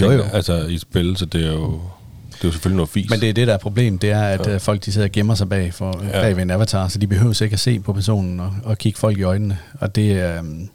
[0.00, 0.22] Jo, jo.
[0.22, 1.80] Altså i spil, så det er jo...
[2.40, 3.10] Det er jo selvfølgelig noget fis.
[3.10, 4.54] Men det er det, der er problem, det er, at ja.
[4.54, 6.20] Øh, folk de sidder og gemmer sig bag, for, ja.
[6.20, 8.98] bag ved en avatar, så de behøver ikke at se på personen og, og kigge
[8.98, 9.58] folk i øjnene.
[9.80, 10.40] Og det er...
[10.40, 10.70] Um,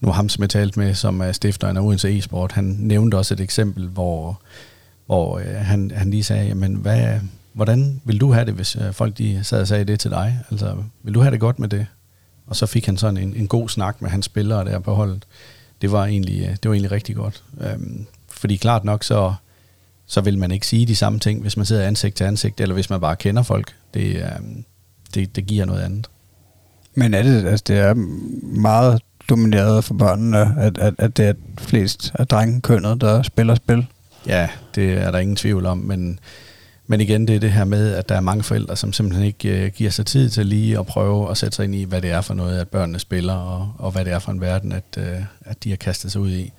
[0.00, 3.34] nu ham, som jeg talte med, som er stifteren af Odense e-sport, han nævnte også
[3.34, 4.40] et eksempel, hvor,
[5.06, 7.20] hvor uh, han, han lige sagde, jamen hvad,
[7.52, 10.38] hvordan vil du have det, hvis øh, folk de sad og sagde det til dig?
[10.50, 11.86] Altså, vil du have det godt med det?
[12.46, 15.24] Og så fik han sådan en, en god snak med hans spillere der på holdet.
[15.82, 17.42] Det var egentlig, øh, det var egentlig rigtig godt.
[17.60, 19.34] Øhm, fordi klart nok så,
[20.06, 22.74] så vil man ikke sige de samme ting, hvis man sidder ansigt til ansigt, eller
[22.74, 23.74] hvis man bare kender folk.
[23.94, 24.24] Det, øh,
[25.14, 26.06] det, det giver noget andet.
[26.94, 27.94] Men er det, altså det er
[28.42, 33.86] meget domineret for børnene, at, at, at det er flest af drengekønnet, der spiller spil?
[34.26, 36.18] Ja, det er der ingen tvivl om, men,
[36.86, 39.64] men igen, det er det her med, at der er mange forældre, som simpelthen ikke
[39.64, 42.10] øh, giver sig tid til lige at prøve at sætte sig ind i, hvad det
[42.10, 44.98] er for noget, at børnene spiller, og, og hvad det er for en verden, at,
[44.98, 46.52] øh, at de har kastet sig ud i.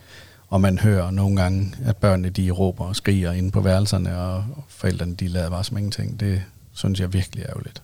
[0.56, 4.46] Og man hører nogle gange, at børnene de råber og skriger inde på værelserne, og
[4.68, 6.20] forældrene de lader bare som ingenting.
[6.20, 6.42] Det
[6.74, 7.84] synes jeg virkelig er ærgerligt.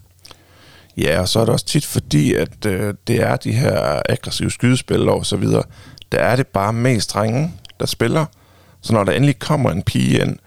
[0.98, 4.52] Ja, og så er det også tit fordi, at øh, det er de her aggressive
[4.52, 5.64] skydespil og så videre,
[6.12, 8.26] der er det bare mest drenge, der spiller.
[8.82, 10.38] Så når der endelig kommer en pige ind,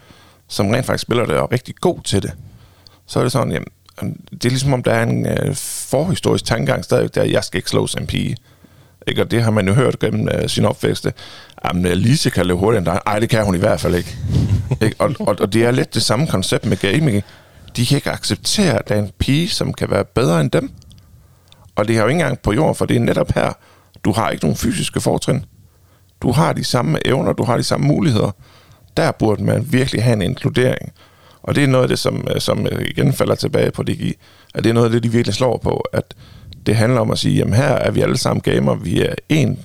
[0.48, 2.32] som rent faktisk spiller det og er rigtig god til det,
[3.06, 5.54] så er det sådan, jamen, det er ligesom om, der er en øh,
[5.90, 8.36] forhistorisk tankegang stadig, der jeg skal ikke slås en pige.
[9.06, 9.22] Ikke?
[9.22, 11.06] Og det har man jo hørt gennem øh, sin opvækst.
[11.64, 13.00] Jamen, øh, Lise kan løbe hurtigere end dig.
[13.06, 14.16] Ej, det kan hun i hvert fald ikke.
[14.82, 14.96] ikke?
[14.98, 17.24] Og, og, og det er lidt det samme koncept med gaming.
[17.76, 20.70] De kan ikke acceptere, at der er en pige, som kan være bedre end dem.
[21.76, 23.52] Og det har jo ikke engang på jorden, for det er netop her,
[24.04, 25.44] du har ikke nogen fysiske fortrin.
[26.22, 28.30] Du har de samme evner, du har de samme muligheder.
[28.96, 30.92] Der burde man virkelig have en inkludering.
[31.42, 34.14] Og det er noget af det, som, øh, som øh, igen falder tilbage på DGI,
[34.54, 36.14] at det er noget af det, de virkelig slår på, at
[36.66, 39.58] det handler om at sige, jamen her er vi alle sammen gamer, vi er en,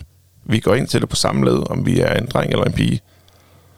[0.45, 2.73] vi går ind til det på samme led, om vi er en dreng eller en
[2.73, 3.01] pige.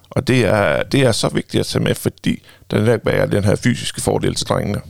[0.09, 3.55] Og det er, det er så vigtigt at tage med, fordi der bærer den her
[3.55, 4.81] fysiske fordel til drengene.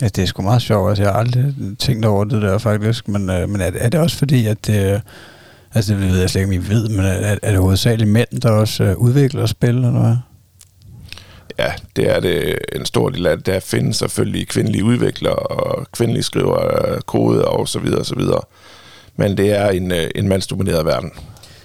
[0.00, 0.88] Ja, det er sgu meget sjovt.
[0.88, 3.08] Altså, jeg har aldrig tænkt over det der faktisk.
[3.08, 5.02] Men, øh, men er, er det også fordi, at det...
[5.74, 8.40] Altså, det ved jeg slet ikke, om I ved, men er, er det hovedsageligt mænd,
[8.40, 10.16] der også øh, udvikler spil, eller hvad?
[11.58, 13.46] Ja, det er det en stor del af det.
[13.46, 18.40] Der findes selvfølgelig kvindelige udviklere og kvindelige skriver kode og så videre og så videre.
[19.16, 21.10] Men det er en, øh, en mandsdomineret verden.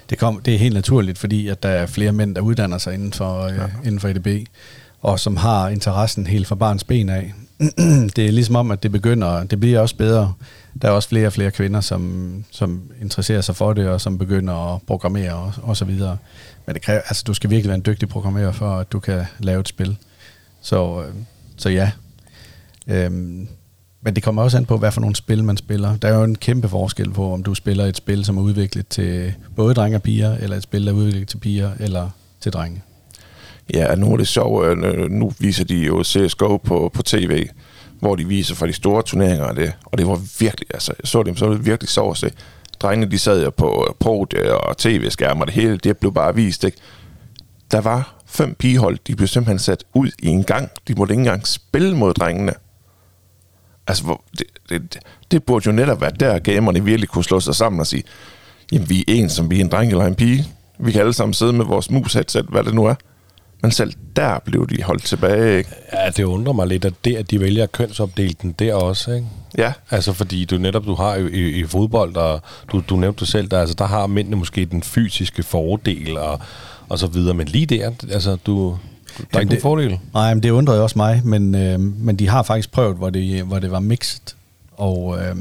[0.10, 2.94] Det, kom, det er helt naturligt, fordi at der er flere mænd, der uddanner sig
[2.94, 3.64] inden for, øh, ja.
[3.64, 4.48] øh, inden for EDB,
[5.02, 7.34] og som har interessen helt fra barns ben af.
[8.16, 10.34] det er ligesom om, at det begynder, det bliver også bedre.
[10.82, 14.18] Der er også flere og flere kvinder, som, som interesserer sig for det, og som
[14.18, 16.18] begynder at programmere og, og så videre.
[16.70, 19.26] Men det kræver, altså, du skal virkelig være en dygtig programmerer, for at du kan
[19.40, 19.98] lave et spil.
[20.62, 21.14] Så, øh,
[21.58, 21.92] så ja.
[22.88, 23.48] Øhm,
[24.02, 25.98] men det kommer også an på, hvad for nogle spil man spiller.
[25.98, 28.88] Der er jo en kæmpe forskel på, om du spiller et spil, som er udviklet
[28.88, 32.10] til både drenge og piger, eller et spil, der er udviklet til piger eller
[32.42, 32.82] til drenge.
[33.74, 34.66] Ja, nu er det sjovt.
[34.66, 37.48] Øh, nu viser de jo CSGO på, på tv,
[38.00, 39.74] hvor de viser for de store turneringer og det.
[39.86, 42.32] Og det var virkelig, altså, jeg så det, så var det virkelig sjovt at se.
[42.82, 46.64] Drengene, de sad jo på podiet og tv-skærmer, og det hele, det blev bare vist,
[46.64, 46.78] ikke?
[47.72, 50.70] Der var fem pigehold, de blev simpelthen sat ud i en gang.
[50.88, 52.54] De måtte ikke engang spille mod drengene.
[53.88, 55.00] Altså, hvor, det, det,
[55.32, 58.04] det burde jo netop være der, gamerne virkelig kunne slå sig sammen og sige,
[58.72, 60.48] jamen, vi er en, som vi er en dreng eller en pige.
[60.80, 62.96] Vi kan alle sammen sidde med vores mus-headset, hvad det nu er.
[63.62, 65.70] Men selv der blev de holdt tilbage, ikke?
[65.94, 69.12] Ja, det undrer mig lidt, at det, at de vælger at kønsopdele den der også,
[69.12, 69.28] ikke?
[69.58, 69.74] Ja.
[69.92, 72.42] Altså, fordi du netop, du har jo i, i fodbold, og
[72.72, 76.40] du, du nævnte selv, der, altså, der har mændene måske den fysiske fordel, og,
[76.90, 77.34] og så videre.
[77.34, 78.78] Men lige der, altså, du,
[79.18, 80.00] der er ikke det, fordel.
[80.14, 83.44] Nej, men det undrede også mig, men, øh, men de har faktisk prøvet, hvor det,
[83.44, 84.36] hvor det var mixed,
[84.78, 85.36] og, øh,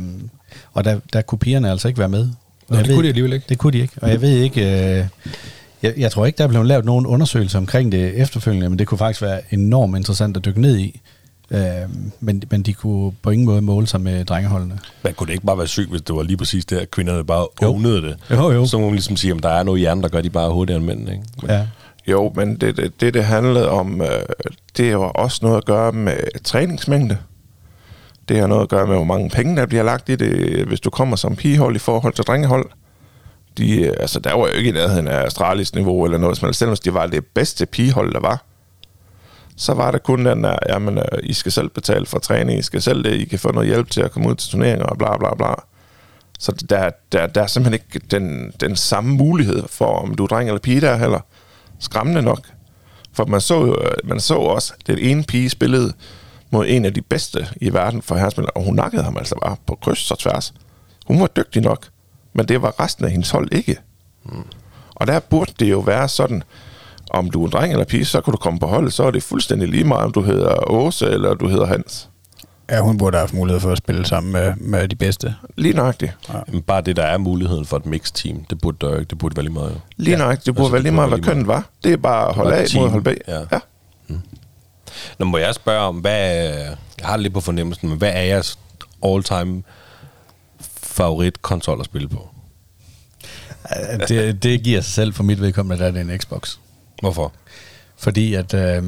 [0.72, 2.28] og der, der kunne pigerne altså ikke være med.
[2.68, 3.46] Nå, det ved, kunne de alligevel ikke.
[3.48, 4.98] Det kunne de ikke, og jeg ved ikke...
[5.00, 5.06] Øh,
[5.82, 8.86] jeg, jeg tror ikke, der er blevet lavet nogen undersøgelser omkring det efterfølgende, men det
[8.86, 11.00] kunne faktisk være enormt interessant at dykke ned i.
[11.50, 11.60] Øh,
[12.20, 14.78] men, men de kunne på ingen måde måle sig med drengeholdene.
[15.02, 17.24] Men kunne det ikke bare være sygt, hvis det var lige præcis det, at kvinderne
[17.24, 18.16] bare ownede det?
[18.30, 18.66] Jo, jo.
[18.66, 20.78] Så må man ligesom sige, at der er noget hjerne, der gør de bare hurtigere
[20.78, 21.22] end mænd, ikke?
[21.42, 21.66] Men, ja.
[22.06, 24.08] Jo, men det, det, det, det handlede om, øh,
[24.76, 27.18] det har også noget at gøre med træningsmængde.
[28.28, 30.80] Det har noget at gøre med, hvor mange penge, der bliver lagt i det, hvis
[30.80, 32.66] du kommer som pigehold i forhold til drengehold.
[33.58, 36.76] De, altså, der var jo ikke i nærheden af Astralis niveau eller noget, men selvom
[36.84, 38.44] de var det bedste pigehold, der var,
[39.58, 42.62] så var det kun den der, jamen, øh, I skal selv betale for træning, I
[42.62, 44.98] skal selv det, I kan få noget hjælp til at komme ud til turneringer og
[44.98, 45.54] bla bla bla.
[46.38, 50.26] Så der, der, der er simpelthen ikke den, den samme mulighed for, om du er
[50.26, 51.20] dreng eller pige der heller.
[51.78, 52.40] Skræmmende nok.
[53.12, 55.92] For man så, øh, man så også, at den ene pige spillede
[56.50, 59.56] mod en af de bedste i verden for herrespillere, og hun nakkede ham altså bare
[59.66, 60.54] på kryds og tværs.
[61.06, 61.86] Hun var dygtig nok,
[62.32, 63.76] men det var resten af hendes hold ikke.
[64.24, 64.44] Mm.
[64.94, 66.42] Og der burde det jo være sådan,
[67.10, 69.10] om du er en dreng eller pige, så kan du komme på holdet, så er
[69.10, 72.08] det fuldstændig lige meget, om du hedder Åse eller du hedder Hans.
[72.70, 75.34] Ja, hun burde have haft mulighed for at spille sammen med, med de bedste.
[75.56, 76.16] Lige nøjagtigt.
[76.28, 76.38] Ja.
[76.48, 79.10] Men bare det, der er muligheden for et mixed team, det burde der ikke.
[79.10, 79.70] Det burde være lige meget.
[79.70, 79.80] Jo.
[79.96, 80.18] Lige ja.
[80.18, 80.46] nøjagtigt.
[80.46, 81.70] Det burde altså, være lige meget, hvad kønnet var.
[81.84, 83.16] Det er bare at holde af mod at holde bag.
[83.28, 83.38] Ja.
[83.52, 83.58] ja.
[84.08, 84.20] Mm.
[85.18, 86.34] Nå, må jeg spørge om, hvad
[86.98, 88.58] jeg har lidt på fornemmelsen, men hvad er jeres
[89.04, 89.62] all-time
[90.82, 92.28] favorit konsol at spille på?
[94.08, 96.56] Det, det giver sig selv for mit vedkommende, at det er en Xbox.
[97.00, 97.32] Hvorfor?
[97.96, 98.82] Fordi at øh,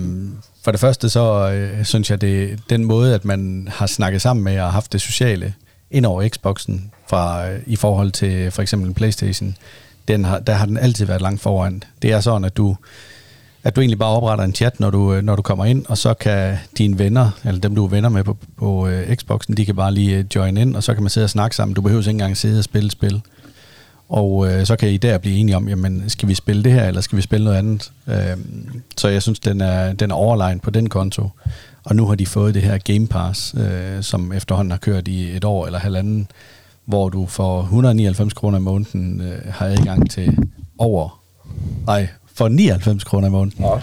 [0.64, 4.44] for det første så øh, synes jeg, det den måde, at man har snakket sammen
[4.44, 5.54] med og haft det sociale
[5.90, 9.56] ind over Xboxen fra, øh, i forhold til for eksempel Playstation,
[10.08, 11.82] den har, der har den altid været langt foran.
[12.02, 12.76] Det er sådan, at du,
[13.64, 15.98] at du egentlig bare opretter en chat, når du, øh, når du kommer ind, og
[15.98, 19.66] så kan dine venner, eller dem du er venner med på, på uh, Xboxen, de
[19.66, 21.74] kan bare lige øh, join ind, og så kan man sidde og snakke sammen.
[21.74, 23.22] Du behøver ikke engang sidde og spille spil.
[24.10, 26.84] Og uh, så kan I der blive enige om, jamen, skal vi spille det her,
[26.84, 27.92] eller skal vi spille noget andet?
[28.06, 28.42] Uh,
[28.96, 31.28] så jeg synes, den er, den er overlegnet på den konto.
[31.84, 33.60] Og nu har de fået det her Game Pass, uh,
[34.00, 36.28] som efterhånden har kørt i et år eller halvanden,
[36.84, 40.38] hvor du for 199 kroner i måneden uh, har adgang til
[40.78, 41.20] over,
[41.86, 43.74] nej, for 99 kroner i måneden, Ja,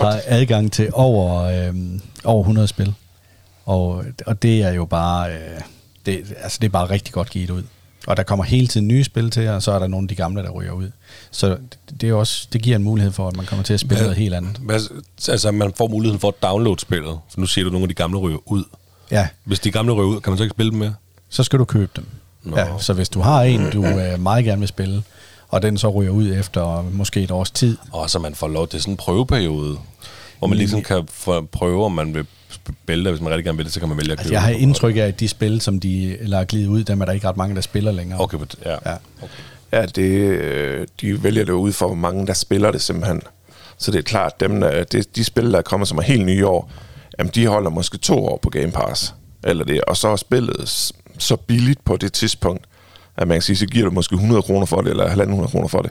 [0.00, 1.74] har adgang til over, øh,
[2.24, 2.94] over 100 spil.
[3.66, 5.60] Og, og det er jo bare, øh,
[6.06, 7.62] det, altså det er bare rigtig godt givet ud.
[8.08, 10.14] Og der kommer hele tiden nye spil til, og så er der nogle af de
[10.14, 10.90] gamle, der ryger ud.
[11.30, 11.56] Så
[12.00, 14.06] det, er også, det giver en mulighed for, at man kommer til at spille Hvad-
[14.06, 14.56] noget helt andet.
[14.56, 14.80] Hvad,
[15.28, 17.18] altså, man får muligheden for at downloade spillet.
[17.30, 18.64] For nu siger du, at nogle af de gamle ryger ud.
[19.10, 20.94] Ja, Hvis de gamle ryger ud, kan man så ikke spille dem mere?
[21.28, 22.06] så skal du købe dem.
[22.42, 22.58] Nå.
[22.58, 25.02] Ja, så hvis du har en, du øh, meget gerne vil spille,
[25.48, 28.68] og den så ryger ud efter måske et års tid, Og så man får lov
[28.68, 29.76] til sådan en prøveperiode,
[30.38, 31.08] hvor man ligesom kan
[31.52, 32.26] prøve, om man vil
[32.88, 33.06] det.
[33.06, 34.50] Hvis man rigtig gerne vil det, så kan man vælge at købe altså jeg har
[34.50, 37.36] indtryk af, at de spil, som de lader glide ud, dem er der ikke ret
[37.36, 38.20] mange, der spiller længere.
[38.20, 38.76] Okay, but- ja.
[38.90, 38.96] Ja.
[39.72, 43.22] Ja, det, øh, de vælger det ud for, hvor mange der spiller det simpelthen.
[43.78, 46.26] Så det er klart, dem, der, det, de spil, der er kommet, som er helt
[46.26, 46.70] nye i år,
[47.18, 49.14] jamen, de holder måske to år på Game Pass.
[49.44, 52.64] Eller det, og så er spillet så billigt på det tidspunkt,
[53.16, 55.68] at man kan sige, så giver du måske 100 kroner for det, eller 1.500 kroner
[55.68, 55.90] for det.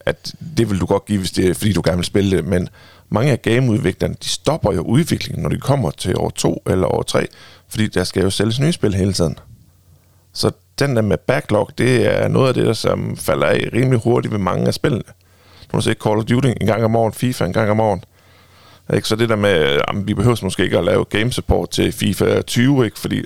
[0.00, 2.44] At det vil du godt give, hvis det er, fordi du gerne vil spille det.
[2.44, 2.68] Men
[3.10, 7.02] mange af gameudviklerne, de stopper jo udviklingen, når de kommer til år to eller år
[7.02, 7.26] tre,
[7.68, 9.38] fordi der skal jo sælges nye spil hele tiden.
[10.32, 13.98] Så den der med backlog, det er noget af det, der som falder af rimelig
[14.00, 15.02] hurtigt ved mange af spillene.
[15.72, 18.02] Du har set Call of Duty en gang om året, FIFA en gang om året.
[18.94, 19.08] Ikke?
[19.08, 22.42] Så det der med, at vi behøver måske ikke at lave game support til FIFA
[22.42, 22.98] 20, ikke?
[22.98, 23.22] fordi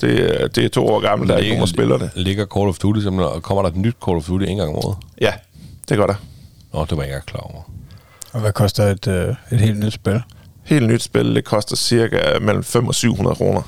[0.00, 2.10] det, er- det er to år gammelt, der er ikke nogen, der spiller det.
[2.14, 4.70] Ligger Call of Duty simpelthen, og kommer der et nyt Call of Duty en gang
[4.70, 4.96] om året?
[5.20, 5.32] Ja,
[5.88, 6.14] det gør der.
[6.72, 7.62] Nå, det var jeg ikke klar over.
[8.32, 10.22] Og hvad koster et, øh, et helt nyt spil?
[10.64, 13.62] Helt nyt spil, det koster cirka mellem 500 og 700 kroner.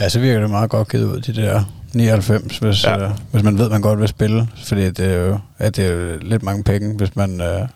[0.00, 3.04] Ja, så virker det meget godt givet ud, de der 99, hvis, Ja.
[3.04, 4.48] øh, hvis man ved, man godt vil spille.
[4.64, 7.68] Fordi det er jo, at det er jo lidt mange penge, hvis man øh,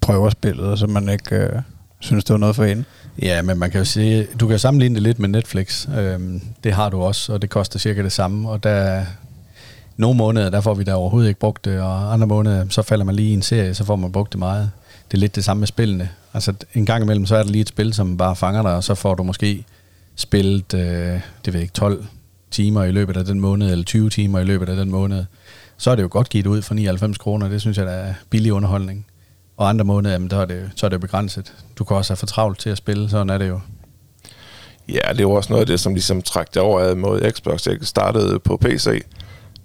[0.00, 1.52] prøver spillet, og så man ikke øh,
[2.00, 2.84] synes, det var noget for en.
[3.22, 5.88] Ja, men man kan jo sige, du kan sammenligne det lidt med Netflix.
[5.98, 8.50] Øhm, det har du også, og det koster cirka det samme.
[8.50, 9.04] Og der
[9.96, 13.04] nogle måneder, der får vi da overhovedet ikke brugt det, og andre måneder, så falder
[13.04, 14.70] man lige i en serie, så får man brugt det meget.
[15.10, 16.10] Det er lidt det samme med spillene.
[16.34, 18.84] Altså en gang imellem, så er der lige et spil, som bare fanger dig, og
[18.84, 19.64] så får du måske
[20.16, 22.04] spillet, øh, det ved jeg ikke, 12
[22.50, 25.24] timer i løbet af den måned, eller 20 timer i løbet af den måned.
[25.76, 28.14] Så er det jo godt givet ud for 99 kroner, det synes jeg, der er
[28.30, 29.06] billig underholdning.
[29.56, 31.54] Og andre måneder, jamen, der er det, så er det jo begrænset.
[31.78, 33.60] Du kan også have for travlt til at spille, sådan er det jo.
[34.88, 37.66] Ja, det var også noget af det, som ligesom trak det over mod Xbox.
[37.66, 39.02] Jeg startede på PC.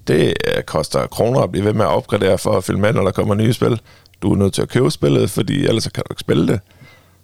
[0.07, 3.03] Det øh, koster kroner at blive ved med at opgradere for at følge med, når
[3.03, 3.81] der kommer nye spil.
[4.23, 6.59] Du er nødt til at købe spillet, fordi ellers kan du ikke spille det.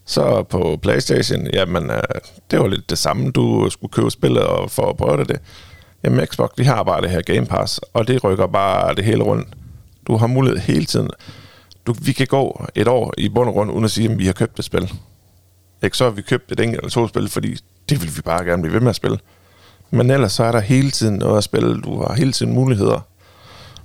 [0.06, 2.02] Så på Playstation, jamen, øh,
[2.52, 3.32] det var lidt det samme.
[3.32, 5.40] Du skulle købe spillet og for at prøve det.
[6.04, 9.24] Jamen, Xbox, de har bare det her Game Pass, og det rykker bare det hele
[9.24, 9.48] rundt.
[10.08, 11.10] Du har mulighed hele tiden.
[11.88, 14.26] Du, vi kan gå et år i bund og grund, uden at sige, at vi
[14.26, 14.92] har købt et spil.
[15.84, 15.98] Ikke?
[15.98, 17.58] Så har vi købt et enkelt eller to spil, fordi
[17.90, 19.18] det vil vi bare gerne blive ved med at spille.
[19.92, 21.82] Men ellers så er der hele tiden noget at spille.
[21.82, 23.02] Du har hele tiden muligheder.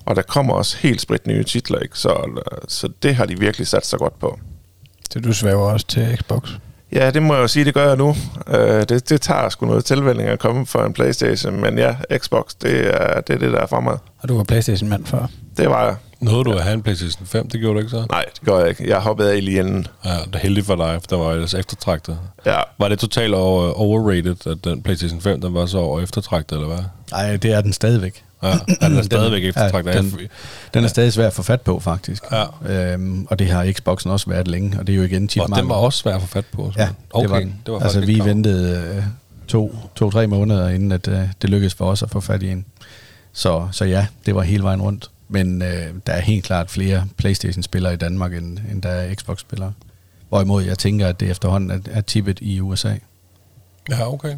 [0.06, 1.98] Og der kommer også helt sprit nye titler, ikke?
[1.98, 4.38] Så, så det har de virkelig sat sig godt på.
[5.10, 6.50] Så du svæver også til Xbox.
[6.92, 8.16] Ja, det må jeg jo sige, det gør jeg nu.
[8.48, 12.44] Øh, det, det tager sgu noget tilvænning at komme fra en Playstation, men ja, Xbox,
[12.62, 13.98] det er det, er det der er for mig.
[14.18, 15.26] Og du var Playstation-mand før.
[15.56, 15.96] Det var jeg.
[16.20, 17.48] Nåede du at have en PlayStation 5?
[17.48, 18.06] Det gjorde du ikke så?
[18.10, 18.88] Nej, det gør jeg ikke.
[18.88, 19.86] Jeg hoppede af lige inden.
[20.04, 22.18] Ja, det er heldigt for dig, for der var ellers eftertragtet.
[22.46, 26.56] Ja, Var det totalt over, overrated, at den PlayStation 5 den var så over eftertragtet,
[26.56, 26.84] eller hvad?
[27.10, 28.23] Nej, det er den stadigvæk.
[28.42, 28.52] Ja,
[28.88, 29.94] den er stadigvæk eftertragtet.
[29.94, 30.28] Ja, den,
[30.74, 32.22] den er stadig svær at få fat på, faktisk.
[32.32, 32.92] Ja.
[32.92, 35.56] Øhm, og det har Xboxen også været længe, og det er jo igen tit Og
[35.56, 36.72] den var også svær at få fat på.
[36.76, 37.54] Ja, okay, det var den.
[37.66, 39.02] Det var altså, vi klar ventede øh,
[39.48, 42.64] to, to-tre måneder, inden at, øh, det lykkedes for os at få fat i en.
[43.32, 45.10] Så, så ja, det var hele vejen rundt.
[45.28, 49.72] Men øh, der er helt klart flere Playstation-spillere i Danmark, end, end der er Xbox-spillere.
[50.28, 52.94] Hvorimod jeg tænker, at det efterhånden er, er tippet i USA.
[53.90, 54.34] Ja, okay.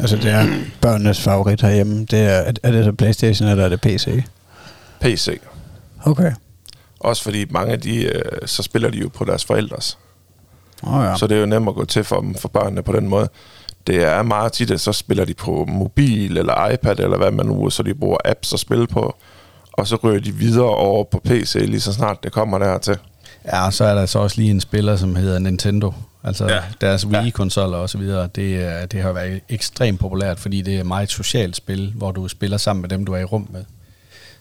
[0.00, 0.46] Altså, det er
[0.80, 2.04] børnenes favorit herhjemme.
[2.04, 4.22] Det er, er- det så Playstation, eller er det PC?
[5.00, 5.40] PC.
[6.04, 6.32] Okay.
[7.00, 9.98] Også fordi mange af de, øh, så spiller de jo på deres forældres.
[10.82, 11.08] Oh, ja.
[11.10, 11.16] Ja.
[11.16, 13.28] Så det er jo nemt at gå til for dem, for børnene på den måde.
[13.86, 17.46] Det er meget tit, at så spiller de på mobil eller iPad, eller hvad man
[17.46, 19.16] nu, så de bruger apps at spille på.
[19.72, 22.96] Og så rører de videre over på PC, lige så snart det kommer dertil.
[23.44, 25.92] Ja, og så er der så også lige en spiller, som hedder Nintendo.
[26.26, 26.60] Altså Ja.
[26.80, 30.80] deres Wii-konsoller og så videre, det, er- det har været ekstremt populært, fordi det er
[30.80, 33.64] et meget socialt spil, hvor du spiller sammen med dem, du er i rum med.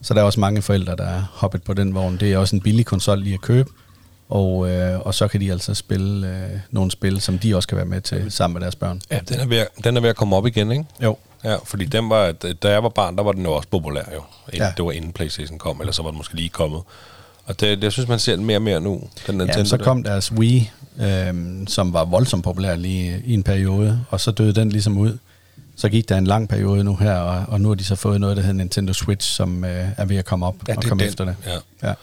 [0.01, 2.17] Så der er også mange forældre, der er hoppet på den vogn.
[2.17, 3.69] Det er også en billig konsol lige at købe,
[4.29, 7.75] og, øh, og så kan de altså spille øh, nogle spil, som de også kan
[7.77, 9.01] være med til sammen med deres børn.
[9.11, 10.85] Ja, den er, ved at, den er ved at komme op igen, ikke?
[11.03, 11.17] Jo.
[11.43, 14.21] Ja, fordi den var, da jeg var barn, der var den jo også populær jo.
[14.53, 14.71] Ja.
[14.77, 16.81] Det var inden Playstation kom, eller så var den måske lige kommet.
[17.45, 19.01] Og det, det jeg synes man ser den mere og mere nu.
[19.27, 19.83] Den Nintendo, Ja, så der.
[19.83, 20.71] kom deres Wii,
[21.01, 25.17] øhm, som var voldsomt populær lige i en periode, og så døde den ligesom ud.
[25.77, 28.21] Så gik der en lang periode nu her, og, og nu har de så fået
[28.21, 30.89] noget, der hedder Nintendo Switch, som øh, er ved at komme op Ja, og det
[30.89, 31.09] komme den.
[31.09, 31.35] efter det.
[31.83, 31.87] Ja.
[31.87, 31.93] Ja.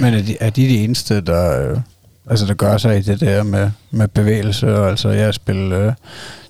[0.00, 1.78] Men er de, er de de eneste, der, øh,
[2.30, 4.76] altså, der gør sig i det der med, med bevægelse?
[4.78, 5.92] og Altså, jeg spiller øh,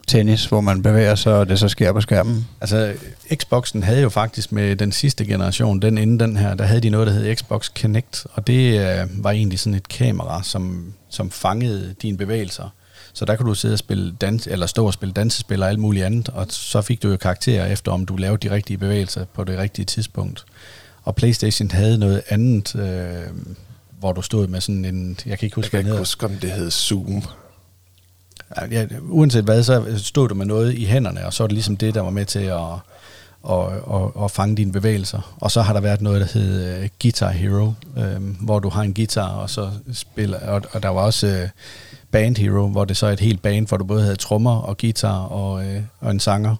[0.09, 2.49] tennis, hvor man bevæger sig, og det så sker på skærmen.
[2.61, 2.95] Altså,
[3.35, 6.91] Xboxen havde jo faktisk med den sidste generation, den inden den her, der havde de
[6.91, 11.31] noget, der hed Xbox Kinect, og det øh, var egentlig sådan et kamera, som, som
[11.31, 12.69] fangede dine bevægelser.
[13.15, 15.79] Så der kunne du sidde og spille dans, eller stå og spille dansespil og alt
[15.79, 19.25] muligt andet, og så fik du jo karakterer efter, om du lavede de rigtige bevægelser
[19.35, 20.45] på det rigtige tidspunkt.
[21.05, 23.37] Og Playstation havde noget andet, øh,
[23.99, 26.27] hvor du stod med sådan en, jeg kan ikke Jeg huske, kan hvad ikke huske,
[26.27, 27.23] om det hed Zoom.
[28.71, 31.77] Ja, uanset hvad, så stod du med noget i hænderne, og så er det ligesom
[31.77, 32.61] det, der var med til at,
[33.51, 35.35] at, at, at fange dine bevægelser.
[35.41, 38.83] Og så har der været noget, der hed uh, Guitar Hero, øh, hvor du har
[38.83, 41.49] en guitar, og så spiller, og, og der var også uh,
[42.11, 44.79] Band Hero, hvor det så er et helt band, hvor du både havde trommer og
[44.79, 46.57] guitar og, uh, og en sanger.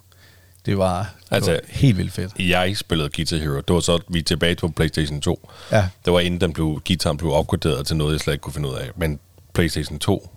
[0.67, 2.33] Det var, det Altså- var helt vildt fedt.
[2.39, 3.57] Jeg spillede Guitar Hero.
[3.57, 5.49] Det var så, vi er tilbage på Playstation 2.
[5.73, 5.89] Ja.
[6.05, 8.69] Det var inden den blev, guitaren blev opgraderet til noget, jeg slet ikke kunne finde
[8.69, 8.91] ud af.
[8.97, 9.19] Men
[9.55, 10.31] Playstation 2,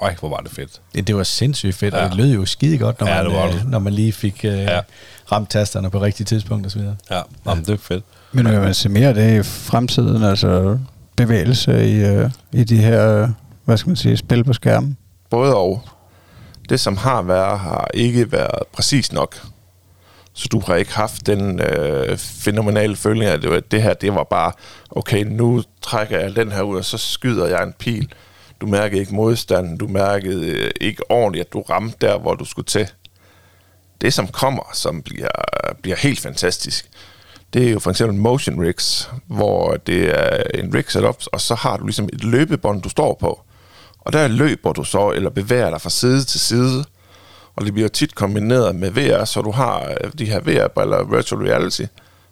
[0.00, 0.80] øj, hvor var det fedt.
[0.94, 2.04] Det, det var sindssygt fedt, ja.
[2.04, 3.68] Og det lød jo skide godt, når, Ja, man, det var øh, det.
[3.68, 4.80] når man lige fik uh, Ja.
[5.32, 6.80] ramt tasterne på rigtige tidspunkt osv.
[7.10, 8.04] Ja, Jamen, det er fedt.
[8.32, 10.78] Men vil man se mere af det i fremtiden, altså
[11.16, 13.28] bevægelse i, øh, i de her, øh,
[13.64, 14.96] hvad skal man sige, spil på skærmen?
[15.30, 15.82] Både og.
[16.68, 19.42] Det, som har været, har ikke været præcis nok.
[20.34, 24.24] Så du har ikke haft den øh, fænomenale følelse af, at det her, det var
[24.30, 24.52] bare,
[24.90, 28.08] okay, nu trækker jeg den her ud, og så skyder jeg en pil.
[28.60, 32.44] Du mærkede ikke modstanden, du mærkede øh, ikke ordentligt, at du ramte der, hvor du
[32.44, 32.88] skulle til.
[34.00, 35.28] Det, som kommer, som bliver,
[35.82, 36.90] bliver helt fantastisk,
[37.52, 41.54] det er jo for eksempel motion rigs, hvor det er en rig setup, og så
[41.54, 43.40] har du ligesom et løbebånd, du står på.
[44.00, 46.84] Og der løber du så, eller bevæger dig fra side til side,
[47.56, 51.42] og det bliver tit kombineret med VR, så du har øh, de her VR-briller, virtual
[51.42, 51.84] reality,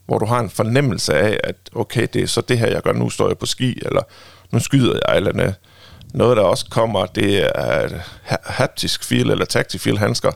[0.07, 2.93] hvor du har en fornemmelse af, at okay, det er så det her, jeg gør,
[2.93, 4.03] nu står jeg på ski, eller
[4.51, 5.33] nu skyder jeg, eller
[6.14, 6.36] noget.
[6.36, 7.88] Der også kommer, det er
[8.44, 10.30] haptisk feel, eller tactic feel handsker,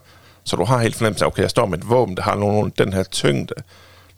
[0.45, 2.73] så du har helt fornemmelse af, okay, jeg står med et våben, der har nogen,
[2.79, 3.55] den her tyngde.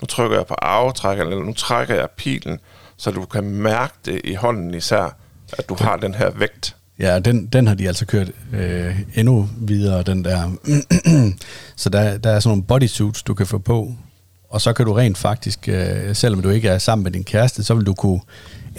[0.00, 2.59] Nu trykker jeg på aftrækkeren, eller nu trækker jeg pilen,
[2.96, 5.16] så du kan mærke det i hånden især,
[5.52, 6.76] at du har den her vægt.
[6.98, 10.50] Ja, den, den har de altså kørt øh, endnu videre, den der.
[11.76, 13.92] så der, der er sådan nogle bodysuits, du kan få på,
[14.48, 17.64] og så kan du rent faktisk, øh, selvom du ikke er sammen med din kæreste,
[17.64, 18.20] så vil du kunne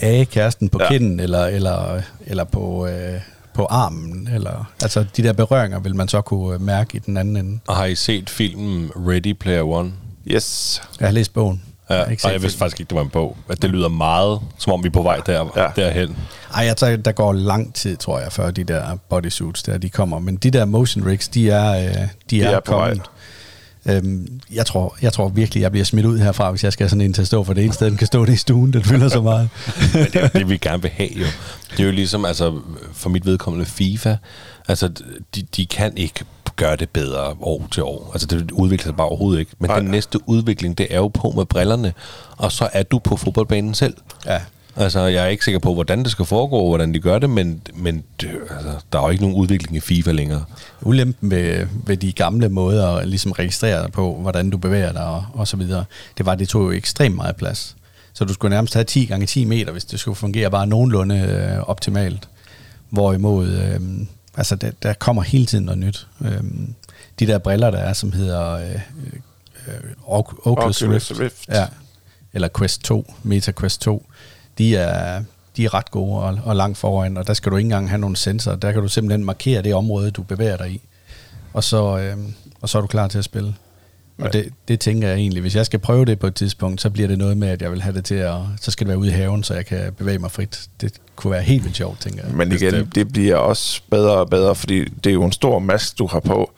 [0.01, 0.87] age kæresten på Ja.
[0.89, 3.19] kinden, eller, eller, eller på, øh,
[3.53, 4.29] på armen.
[4.33, 7.59] Eller, altså de der berøringer vil man så kunne øh, mærke i den anden ende.
[7.67, 9.91] Og har I set filmen Ready Player One?
[10.27, 10.81] Yes.
[10.99, 11.61] Jeg har læst bogen.
[11.89, 13.37] Ja, Jeg har og jeg vidste faktisk ikke, det var en bog.
[13.49, 15.61] At det lyder meget, som om vi er på vej der, Ja.
[15.63, 15.67] ja.
[15.75, 16.17] derhen.
[16.55, 19.89] Ej, jeg tager, der går lang tid, tror jeg, før de der bodysuits der, de
[19.89, 20.19] kommer.
[20.19, 22.97] Men de der motion rigs, de er, øh, de er, er på vej.
[23.85, 27.01] Øhm, jeg, tror, jeg tror virkelig, jeg bliver smidt ud herfra, hvis jeg skal sådan
[27.01, 28.83] en til at stå, for det ene sted, den kan stå det i stuen, den
[28.83, 29.49] fylder så meget.
[29.93, 31.25] Men det er jo det, vi gerne vil have jo.
[31.71, 32.59] Det er jo ligesom, altså,
[32.93, 34.15] for mit vedkommende FIFA,
[34.67, 34.87] altså,
[35.35, 36.25] de, de kan ikke
[36.55, 38.09] gøre det bedre år til år.
[38.13, 39.51] Altså, det udvikler sig bare overhovedet ikke.
[39.59, 39.79] Men Nej.
[39.79, 41.93] den næste udvikling, det er jo på med brillerne,
[42.37, 43.93] og så er du på fodboldbanen selv.
[44.25, 44.39] ja.
[44.77, 47.29] Altså, jeg er ikke sikker på, hvordan det skal foregå, og hvordan de gør det,
[47.29, 48.03] men, men
[48.49, 50.45] altså, der er jo ikke nogen udvikling i FIFA længere.
[50.81, 55.05] Ulempen ved, ved de gamle måder at ligesom registrere dig på, hvordan du bevæger dig
[55.05, 55.85] og, og så videre,
[56.17, 57.75] det var, at det tog jo ekstremt meget plads.
[58.13, 61.19] Så du skulle nærmest have 10 gange 10 meter, hvis det skulle fungere bare nogenlunde
[61.19, 62.27] øh, optimalt.
[62.89, 63.79] Hvorimod, øh,
[64.37, 66.07] altså der, der kommer hele tiden noget nyt.
[66.21, 66.31] Øh,
[67.19, 68.71] de der briller, der er, som hedder øh,
[69.67, 69.73] øh,
[70.07, 71.47] Oc- Oculus, Oculus Rift, Rift.
[71.49, 71.65] Ja,
[72.33, 74.05] eller Quest 2, Meta Quest 2,
[74.57, 75.23] de er,
[75.57, 77.99] de er ret gode og, og langt foran, og der skal du ikke engang have
[77.99, 78.55] nogle sensorer.
[78.55, 80.81] Der kan du simpelthen markere det område, du bevæger dig i,
[81.53, 82.17] og så, øh,
[82.61, 83.55] og så er du klar til at spille.
[84.17, 86.89] Og det, det tænker jeg egentlig, hvis jeg skal prøve det på et tidspunkt, så
[86.89, 88.97] bliver det noget med, at jeg vil have det til at, så skal det være
[88.97, 90.69] ude i haven, så jeg kan bevæge mig frit.
[90.81, 92.35] Det kunne være helt vildt sjovt, tænker jeg.
[92.35, 92.95] Men igen, Bestemt.
[92.95, 96.19] det bliver også bedre og bedre, fordi det er jo en stor mask, du har
[96.19, 96.51] på.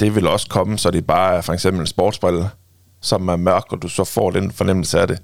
[0.00, 2.48] Det vil også komme, så det bare er for eksempel en sportsbrille,
[3.00, 5.18] som er mørk, og du så får den fornemmelse af det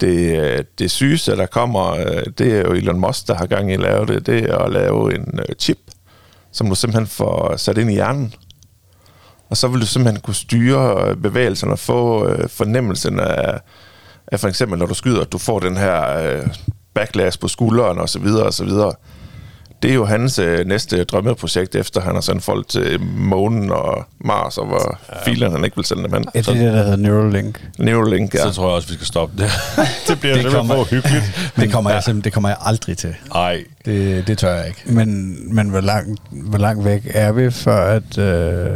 [0.00, 3.70] det, øh, det sygeste, der kommer, øh, det er jo Elon Musk, der har gang
[3.70, 5.78] i at lave det, det er at lave en øh, chip,
[6.52, 8.34] som du simpelthen får sat ind i hjernen.
[9.50, 13.60] Og så vil du simpelthen kunne styre bevægelserne og få fornemmelsen af,
[14.26, 16.42] af for eksempel, når du skyder, at du får den her
[16.94, 18.92] backlash på skulderen og så videre og så videre.
[19.82, 24.04] Det er jo hans øh, næste drømmeprojekt, efter han har sendt folk til månen og
[24.24, 25.24] Mars, og hvor ja.
[25.30, 26.24] filerne han ikke vil sende dem hen.
[26.34, 27.68] Ja, det er det, der hedder Neuralink.
[27.78, 28.42] Neuralink, ja.
[28.42, 29.50] Så tror jeg også, vi skal stoppe det.
[30.08, 31.24] det bliver Det simpelthen kommer- for hyggeligt.
[31.60, 33.14] Det kommer, jeg, simpelthen- det kommer jeg aldrig til.
[33.34, 33.64] Nej.
[33.84, 34.82] Det, det tør jeg ikke.
[34.86, 38.66] Men, men hvor, langt, hvor langt væk er vi for at, øh,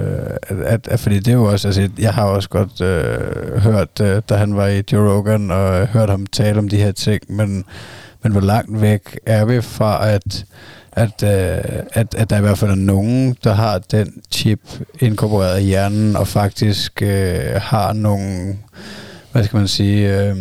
[0.42, 1.00] at, at, at...
[1.00, 1.68] Fordi det er jo også...
[1.68, 5.80] Altså, jeg har også godt øh, hørt, øh, da han var i Joe Rogan, og
[5.80, 7.64] øh, hørt ham tale om de her ting, men,
[8.22, 10.44] men hvor langt væk er vi fra at...
[10.96, 14.60] At, øh, at, at der i hvert fald er nogen, der har den chip
[15.00, 18.56] inkorporeret i hjernen, og faktisk øh, har nogle,
[19.32, 20.36] hvad skal man sige, øh,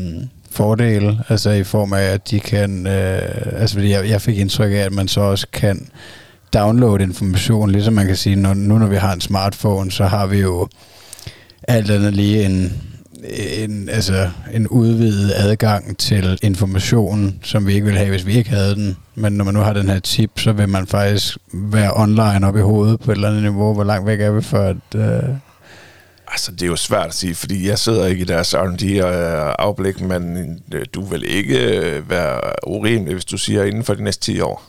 [0.51, 3.21] fordele, altså i form af, at de kan, øh,
[3.61, 5.87] altså fordi jeg, jeg fik indtryk af, at man så også kan
[6.53, 10.25] downloade information, ligesom man kan sige, når, nu når vi har en smartphone, så har
[10.25, 10.67] vi jo
[11.67, 12.81] alt andet lige en,
[13.57, 18.49] en, altså en udvidet adgang til information, som vi ikke ville have, hvis vi ikke
[18.49, 18.97] havde den.
[19.15, 22.57] Men når man nu har den her chip, så vil man faktisk være online op
[22.57, 23.73] i hovedet på et eller andet niveau.
[23.73, 24.95] Hvor langt væk er vi for at...
[24.95, 25.29] Øh,
[26.33, 30.07] Altså, det er jo svært at sige, fordi jeg sidder ikke i deres R&D-afblik, øh,
[30.07, 30.37] men
[30.71, 34.39] øh, du vil ikke øh, være urimelig, hvis du siger inden for de næste 10
[34.39, 34.63] år.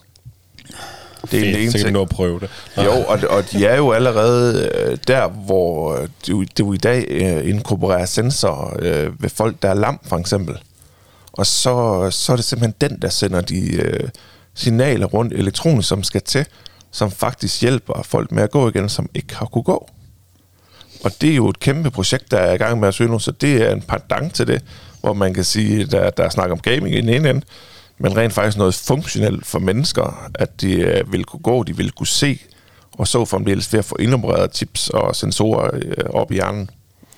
[1.40, 2.50] Det er Fedt, så kan vi nå at prøve det.
[2.84, 7.06] Jo, og, og de er jo allerede øh, der, hvor øh, du, du i dag
[7.08, 10.56] øh, inkorporerer sensorer øh, ved folk, der er lam, for eksempel.
[11.32, 14.08] Og så, så er det simpelthen den, der sender de øh,
[14.54, 16.46] signaler rundt elektronisk, som skal til,
[16.90, 19.88] som faktisk hjælper folk med at gå igen, som ikke har kunne gå.
[21.04, 23.18] Og det er jo et kæmpe projekt, der er i gang med at søge nu,
[23.18, 24.62] så det er en pendant til det,
[25.00, 27.42] hvor man kan sige, der, der er snak om gaming i den ene ende,
[27.98, 31.90] men rent faktisk noget funktionelt for mennesker, at de øh, vil kunne gå, de vil
[31.90, 32.38] kunne se,
[32.92, 36.70] og så fremdeles ved at få indopereret chips og sensorer øh, op i hjernen.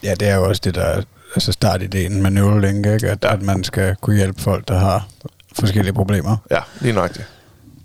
[0.03, 1.03] ja, det er jo også det, der er
[1.35, 3.11] altså startideen med Neuralink, ikke?
[3.11, 5.09] At, at man skal kunne hjælpe folk, der har
[5.59, 6.37] forskellige problemer.
[6.51, 7.27] Ja, lige nøjagtigt.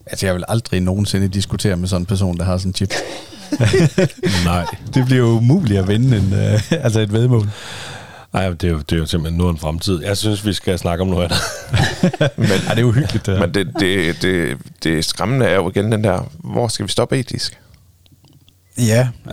[0.05, 2.93] Altså, jeg vil aldrig nogensinde diskutere med sådan en person, der har sådan en chip.
[4.45, 4.65] Nej.
[4.93, 7.49] Det bliver jo umuligt at vinde en, øh, altså et vedmål.
[8.33, 10.03] Nej, det er, jo, det er jo simpelthen nu en fremtid.
[10.03, 11.39] Jeg synes, vi skal snakke om noget andet.
[12.37, 13.25] Men, Ja, det er uhyggeligt.
[13.25, 13.45] Det her.
[13.45, 17.19] men det, det, det, det skræmmende er jo igen den der, hvor skal vi stoppe
[17.19, 17.59] etisk?
[18.77, 18.83] Ja,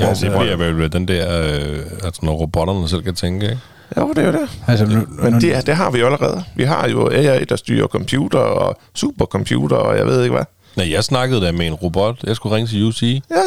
[0.00, 3.58] Ja, altså, det bliver vel den der, øh, altså når robotterne selv kan tænke, ikke?
[3.96, 4.48] Jo, det er jo det.
[4.66, 6.44] altså nu, Men nu, det, det har vi jo allerede.
[6.56, 10.44] Vi har jo AI, der styrer computer og supercomputer, og jeg ved ikke hvad.
[10.76, 12.18] Nej, jeg snakkede da med en robot.
[12.24, 13.02] Jeg skulle ringe til UC.
[13.02, 13.40] Ja, ja.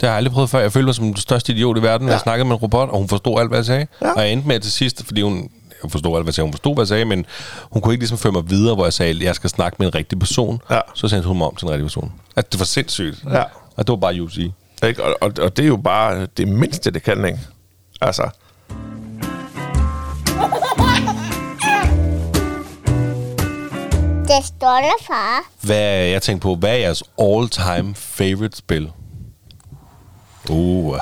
[0.00, 0.58] Det har jeg aldrig prøvet før.
[0.60, 2.88] Jeg følte mig som den største idiot i verden, når jeg snakkede med en robot,
[2.88, 3.86] og hun forstod alt, hvad jeg sagde.
[4.02, 4.12] Ja.
[4.12, 5.50] Og jeg endte med til sidst, fordi hun
[5.82, 6.46] jeg forstod alt, hvad jeg sagde.
[6.46, 7.26] Hun forstod, hvad jeg sagde, men
[7.62, 9.86] hun kunne ikke ligesom føre mig videre, hvor jeg sagde, at jeg skal snakke med
[9.86, 10.60] en rigtig person.
[10.70, 10.80] Ja.
[10.94, 12.12] Så sendte hun mig om til en rigtig person.
[12.36, 13.24] At det var sindssygt.
[13.32, 13.42] Ja.
[13.76, 14.36] Og det var bare UC.
[14.86, 15.04] Ikke?
[15.04, 17.38] Og, og, og det er jo bare det mindste, det kan, ikke?
[18.00, 18.30] Altså,
[24.28, 25.40] Det stolte far.
[25.60, 28.90] Hvad, jeg tænkte på, hvad er jeres all-time favorite spil?
[30.50, 30.96] Uh,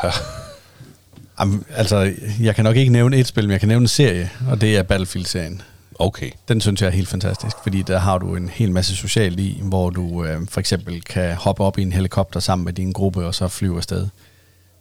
[1.40, 4.30] Jamen, altså, jeg kan nok ikke nævne et spil, men jeg kan nævne en serie,
[4.48, 5.62] og det er Battlefield-serien.
[5.98, 6.30] okay.
[6.48, 9.60] Den synes jeg er helt fantastisk, fordi der har du en hel masse socialt i,
[9.62, 13.26] hvor du øh, for eksempel kan hoppe op i en helikopter sammen med din gruppe,
[13.26, 14.06] og så flyve afsted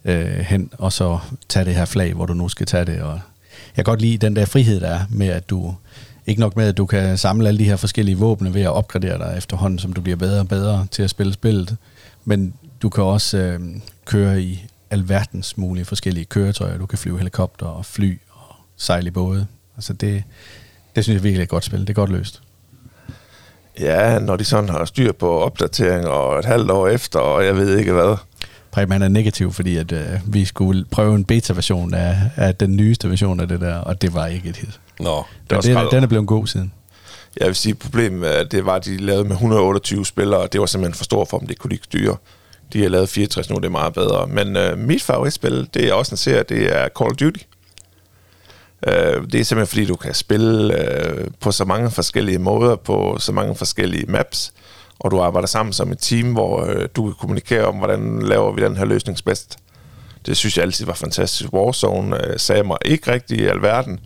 [0.06, 3.02] øh, hen, og så tage det her flag, hvor du nu skal tage det.
[3.02, 3.14] Og
[3.68, 5.76] jeg kan godt lide den der frihed, der er med, at du
[6.28, 9.18] ikke nok med, at du kan samle alle de her forskellige våben ved at opgradere
[9.18, 11.78] dig efterhånden, som du bliver bedre og bedre til at spille spillet,
[12.26, 13.60] men du kan også øh,
[14.06, 16.78] køre i alverdens mulige forskellige køretøjer.
[16.78, 19.48] Du kan flyve helikopter og fly og sejle i både.
[19.76, 20.24] Altså det,
[20.96, 21.80] det synes jeg virkelig er et godt spil.
[21.80, 22.42] Det er godt løst.
[23.80, 27.56] ja, når de sådan har styr på opdatering og et halvt år efter, og jeg
[27.56, 28.16] ved ikke hvad.
[28.72, 32.76] Preben han er negativ, fordi at, øh, vi skulle prøve en beta-version af, af den
[32.76, 34.80] nyeste version af det der, og det var ikke et hit.
[35.00, 36.74] Nå, var Men den, den er blevet god siden.
[37.40, 40.66] Jeg vil sige, problemet det var, at de lavede med 128 spillere, og det var
[40.66, 42.18] simpelthen for stort for dem, det kunne de ikke styre.
[42.74, 44.28] De har lavet 64 nu, det er meget bedre.
[44.28, 47.44] Men øh, mit favoritspil, det er også en serie, det er Call of Duty.
[48.88, 53.18] Øh, det er simpelthen fordi, du kan spille øh, på så mange forskellige måder, på
[53.20, 54.54] så mange forskellige maps,
[55.00, 58.52] og du arbejder sammen som et team, hvor øh, du kan kommunikere om, hvordan laver
[58.52, 59.58] vi den her løsning bedst.
[60.26, 61.54] Det synes jeg altid var fantastisk.
[61.54, 64.00] Warzone øh, sagde mig ikke rigtig i alverden,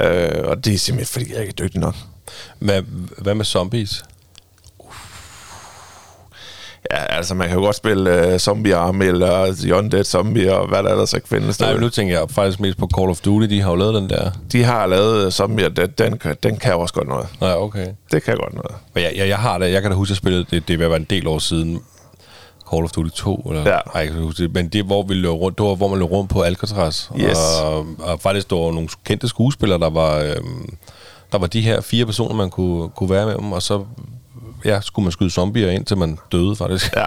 [0.00, 1.94] øh, og det er simpelthen fordi, jeg ikke er dygtig nok.
[2.58, 2.82] hvad,
[3.18, 4.04] hvad med zombies?
[6.90, 10.68] Ja, altså man kan jo godt spille uh, Zombie Army eller The Undead Zombie og
[10.68, 11.60] hvad der ellers ikke findes.
[11.60, 13.46] Nej, men nu tænker jeg faktisk mest på Call of Duty.
[13.46, 14.30] De har jo lavet den der.
[14.52, 17.26] De har lavet uh, Zombie, og den, den, kan- den kan også godt noget.
[17.40, 17.86] Nej, okay.
[18.12, 18.72] Det kan godt noget.
[18.94, 19.72] Men jeg, jeg, jeg har det.
[19.72, 20.68] Jeg kan da huske, at jeg spillede det.
[20.68, 21.80] Det være en del år siden.
[22.72, 23.62] Call of Duty 2, eller?
[23.70, 23.76] Ja.
[23.76, 24.54] Ej, jeg kan huske det.
[24.54, 27.08] Men det, hvor vi løb rundt, det var, hvor man løb rundt på Alcatraz.
[27.20, 27.38] Yes.
[27.62, 30.18] Og, og faktisk, der var nogle kendte skuespillere, der var...
[30.18, 30.74] Øhm,
[31.32, 33.84] der var de her fire personer, man kunne, kunne være med dem, og så
[34.64, 36.96] ja, skulle man skyde zombier ind, til man døde, faktisk.
[36.96, 37.06] Ja.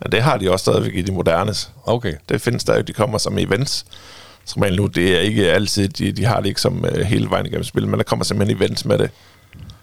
[0.00, 1.70] Men det har de også stadigvæk i de modernes.
[1.86, 2.14] Okay.
[2.28, 3.84] Det findes der jo, de kommer som events.
[4.44, 7.46] Som nu, det er ikke altid, de, de har det ikke som uh, hele vejen
[7.46, 9.10] igennem spillet, men der kommer simpelthen events med det,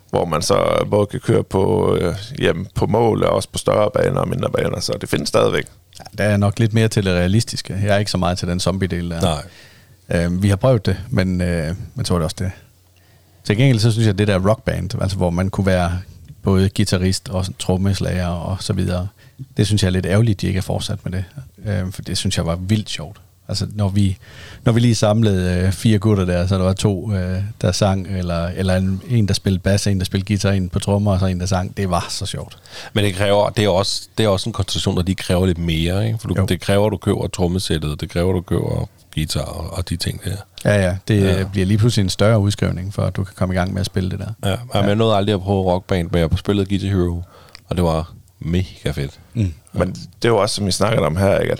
[0.09, 3.91] hvor man så både kan køre på, uh, jamen, på mål og også på større
[3.93, 5.65] baner og mindre baner, så det findes stadigvæk.
[5.99, 7.79] Ja, der er nok lidt mere til det realistiske.
[7.83, 9.21] Jeg er ikke så meget til den zombie-del der.
[9.21, 9.43] Nej.
[10.25, 12.51] Øh, vi har prøvet det, men, øh, men så var det også det.
[13.43, 15.99] Til gengæld så synes jeg, at det der rockband, altså hvor man kunne være
[16.43, 19.07] både guitarist og trommeslager og så videre,
[19.57, 21.23] det synes jeg er lidt ærgerligt, de ikke er fortsat med det.
[21.65, 23.21] Øh, for det synes jeg var vildt sjovt.
[23.47, 24.17] Altså når vi,
[24.65, 28.07] når vi lige samlede øh, fire gutter der, så der var to, øh, der sang,
[28.07, 31.19] eller, eller en, en, der spillede bass, en, der spillede guitar, en på trommer, og
[31.19, 31.77] så en, der sang.
[31.77, 32.57] Det var så sjovt.
[32.93, 35.57] Men det kræver, det er også, det er også en koncentration, der de kræver lidt
[35.57, 36.19] mere, ikke?
[36.19, 36.45] For du, Jo.
[36.45, 39.95] det kræver, at du køber trommesættet, det kræver, at du køber guitar og, og de
[39.97, 40.35] ting der.
[40.65, 40.95] Ja, ja.
[41.07, 41.37] Det Ja.
[41.37, 41.43] ja.
[41.43, 43.85] bliver lige pludselig en større udskrivning, for at du kan komme i gang med at
[43.85, 44.49] spille det der.
[44.49, 44.85] Ja, ja.
[44.85, 47.23] jeg nåede aldrig at prøve rockband, men jeg spillede Guitar Hero,
[47.69, 49.19] og det var mega fedt.
[49.33, 49.53] Mm.
[49.73, 51.51] Men det er jo også, som vi snakkede om her, ikke?
[51.51, 51.59] At,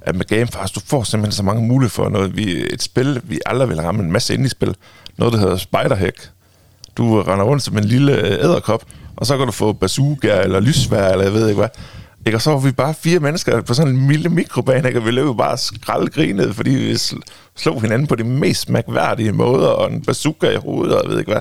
[0.00, 2.36] at med Game Pass, du får simpelthen så mange muligheder for noget.
[2.36, 4.74] Vi, et spil, vi aldrig vil ramme en masse indie-spil.
[5.16, 6.30] Noget, der hedder Spiderhack.
[6.96, 8.84] Du render rundt som en lille øh, æderkop,
[9.16, 11.68] og så kan du få bazooka eller lysvær, eller jeg ved ikke hvad.
[12.26, 12.36] Ikke?
[12.36, 15.00] Og så var vi bare fire mennesker på sådan en lille mikrobane, ikke?
[15.00, 17.20] og vi løb bare skraldgrinede, fordi vi sl-
[17.56, 21.18] slog hinanden på de mest mærkværdige måder, og en bazooka i hovedet, og jeg ved
[21.18, 21.40] ikke hvad.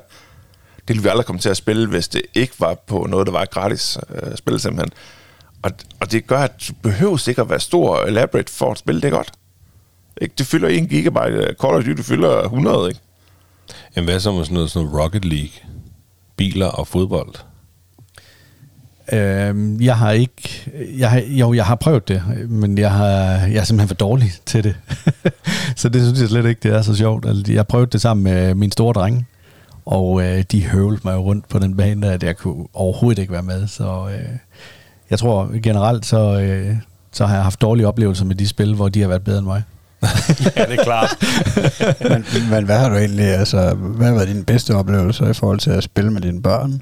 [0.78, 3.34] Det ville vi aldrig komme til at spille, hvis det ikke var på noget, der
[3.34, 4.92] var gratis øh, spil simpelthen.
[5.62, 8.78] Og, og det gør, at du behøver ikke at være stor og elaborate for at
[8.78, 9.32] spille det godt.
[10.22, 10.34] Ikke?
[10.38, 13.00] Det fylder 1 gigabyte, Call of Duty fylder 100, ikke?
[13.96, 15.52] Jamen hvad så med sådan noget, sådan noget Rocket League?
[16.38, 17.36] Biler og fodbold?
[19.14, 20.72] Øhm, jeg har ikke...
[20.98, 23.08] Jeg har, jo, jeg har prøvet det, men jeg, har,
[23.48, 24.76] jeg er simpelthen for dårlig til det.
[25.76, 27.26] så det synes jeg slet ikke, det er så sjovt.
[27.26, 29.28] Altså, jeg prøvede det sammen med min store dreng,
[29.86, 33.34] og øh, de høvlede mig rundt på den bane der, at jeg kunne overhovedet ikke
[33.34, 33.68] være med.
[33.68, 34.30] Så øh,
[35.10, 36.76] jeg tror generelt, så, øh,
[37.12, 39.48] så har jeg haft dårlige oplevelser med de spil, hvor de har været bedre end
[39.48, 39.64] mig.
[40.56, 41.18] ja, det er klart.
[42.12, 45.60] men, men hvad har du egentlig, altså, hvad har været dine bedste oplevelser i forhold
[45.60, 46.82] til at spille med dine børn?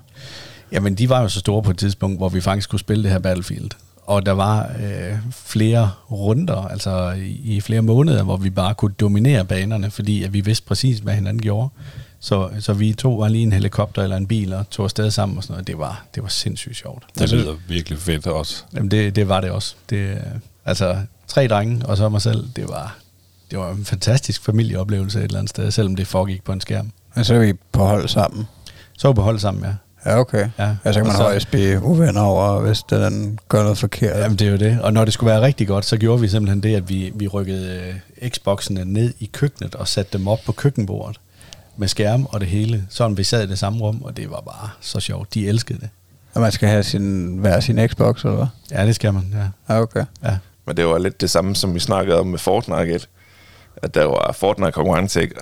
[0.72, 3.12] Jamen, de var jo så store på et tidspunkt, hvor vi faktisk skulle spille det
[3.12, 3.70] her Battlefield.
[4.04, 8.94] Og der var øh, flere runder, altså i, i flere måneder, hvor vi bare kunne
[9.00, 11.70] dominere banerne, fordi at vi vidste præcis, hvad hinanden gjorde.
[12.20, 15.38] Så, så vi to var lige en helikopter eller en bil og tog afsted sammen
[15.38, 15.68] og sådan noget.
[15.68, 17.04] Det var, det var sindssygt sjovt.
[17.20, 18.64] Det lyder virkelig fedt også.
[18.74, 19.76] Jamen, det, det var det også.
[19.90, 20.22] Det,
[20.66, 20.98] altså,
[21.28, 22.98] tre drenge og så mig selv, det var,
[23.52, 26.92] det var en fantastisk familieoplevelse et eller andet sted, selvom det foregik på en skærm.
[27.16, 28.48] Og så er vi på hold sammen.
[28.98, 29.74] Så var vi på hold sammen, ja.
[30.08, 30.50] Ja, okay.
[30.60, 30.76] Ja.
[30.86, 33.78] Ja, så kan Og man så- højst blive uvenner over, hvis den anden gør noget
[33.78, 34.18] forkert.
[34.20, 34.82] Jamen, det er jo det.
[34.82, 37.28] Og når det skulle være rigtig godt, så gjorde vi simpelthen det, at vi, vi
[37.28, 41.18] rykkede øh, Xboxene ned i køkkenet og satte dem op på køkkenbordet
[41.78, 42.84] med skærm og det hele.
[42.90, 45.34] Sådan vi sad i det samme rum, og det var bare så sjovt.
[45.34, 45.90] De elskede det.
[46.34, 48.48] Og man skal have sin, hver sin Xbox, eller hvad?
[48.72, 49.34] Ja, det skal man,
[49.70, 49.74] ja.
[49.76, 50.06] Ja, okay.
[50.24, 50.38] ja.
[50.66, 53.08] Men det var lidt det samme, som vi snakkede om med Fortnite,
[53.78, 55.36] at der var Fortnite-konkurrence, ikke?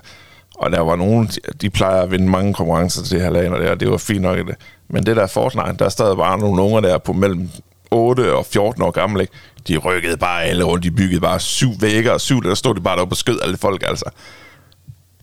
[0.55, 1.29] Og der var nogen,
[1.61, 4.37] de- plejer at vinde mange konkurrencer til her land, og det, var fint nok.
[4.37, 4.55] Det.
[4.89, 7.49] Men det der Fortnite, der er stadig bare nogle unger der på mellem
[7.91, 9.33] 8 og 14 år gamle, ikke?
[9.67, 12.81] de rykkede bare alle rundt, de byggede bare syv vægge, og syv, der stod de
[12.81, 14.05] bare deroppe og skød alle folk, altså.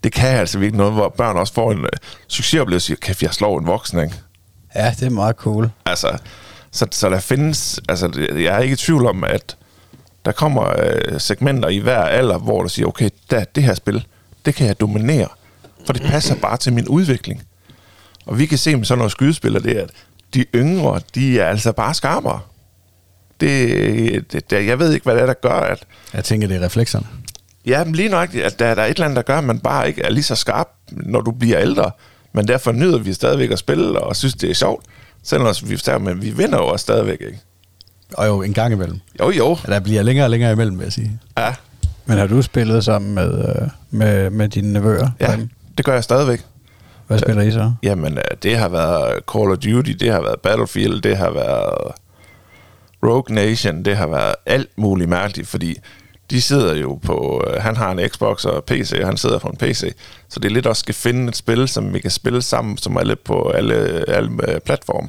[0.04, 1.86] Det kan altså virkelig noget, hvor børn også får en uh,
[2.28, 4.14] succesoplevelse, og siger, kæft, jeg slår en voksen, ikke?
[4.74, 5.70] Ja, det er meget cool.
[5.86, 6.18] Altså,
[6.70, 9.56] så, så der findes, altså, jeg er ikke i tvivl om, at
[10.24, 14.06] der kommer øh, segmenter i hver alder, hvor der siger, okay, der, det her spil,
[14.44, 15.28] det kan jeg dominere,
[15.86, 17.42] for det passer bare til min udvikling.
[18.26, 19.90] Og vi kan se med sådan noget skydespil, det er, at
[20.34, 22.40] de yngre, de er altså bare skarpere.
[23.40, 25.84] Det, det, det, jeg ved ikke, hvad det er, der gør, at
[26.14, 27.06] Jeg tænker, det er reflekserne.
[27.66, 29.58] Ja, men lige nøjagtigt, at der, der er et eller andet, der gør, at man
[29.58, 31.90] bare ikke er lige så skarp, når du bliver ældre.
[32.32, 34.86] Men derfor nyder vi stadigvæk at spille, og synes, det er sjovt.
[35.22, 37.38] Selvom vi, men vi vinder jo også stadigvæk, ikke?
[38.14, 39.00] Og jo, en gang imellem.
[39.20, 39.58] Jo, jo.
[39.66, 41.20] Ja, Der bliver længere og længere imellem, vil jeg sige.
[41.38, 41.54] Ja,
[42.06, 45.10] Men har du spillet sammen med, øh, med, med dine nevøer?
[45.20, 45.36] ja
[45.76, 46.44] det gør jeg stadigvæk.
[47.06, 47.72] Hvad spiller I så?
[47.82, 51.92] Jamen, øh, det har været Call of Duty, det har været Battlefield, det har været
[53.06, 55.76] Rogue Nation, det har været alt muligt mærkeligt, fordi
[56.30, 59.48] de sidder jo på, øh, han har en Xbox og PC, og han sidder på
[59.48, 59.94] en PC,
[60.28, 62.96] så det er lidt også skal finde et spil, som vi kan spille sammen, som
[62.96, 65.08] er lidt på alle, alle platforme.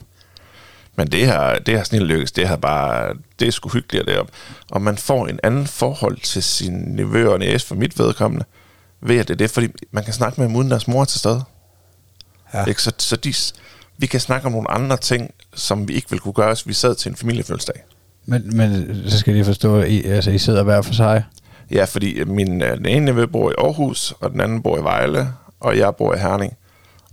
[0.95, 4.33] Men det her, det her snil lykkes, det her bare, det er sgu hyggeligt deroppe.
[4.71, 8.45] Og man får en anden forhold til sin nevø og næse for mit vedkommende,
[9.01, 11.19] ved at det er det, fordi man kan snakke med dem uden deres mor til
[11.19, 11.43] stede.
[12.53, 12.65] Ja.
[12.65, 12.81] Ikke?
[12.81, 13.33] Så, så de,
[13.97, 16.73] vi kan snakke om nogle andre ting, som vi ikke ville kunne gøre, hvis vi
[16.73, 17.83] sad til en familiefødselsdag.
[18.25, 21.23] Men, men så skal jeg forstå, at I, altså, I sidder hver for sig.
[21.71, 24.83] Ja, fordi min, øh, den ene nevø bor i Aarhus, og den anden bor i
[24.83, 25.29] Vejle,
[25.59, 26.53] og jeg bor i Herning.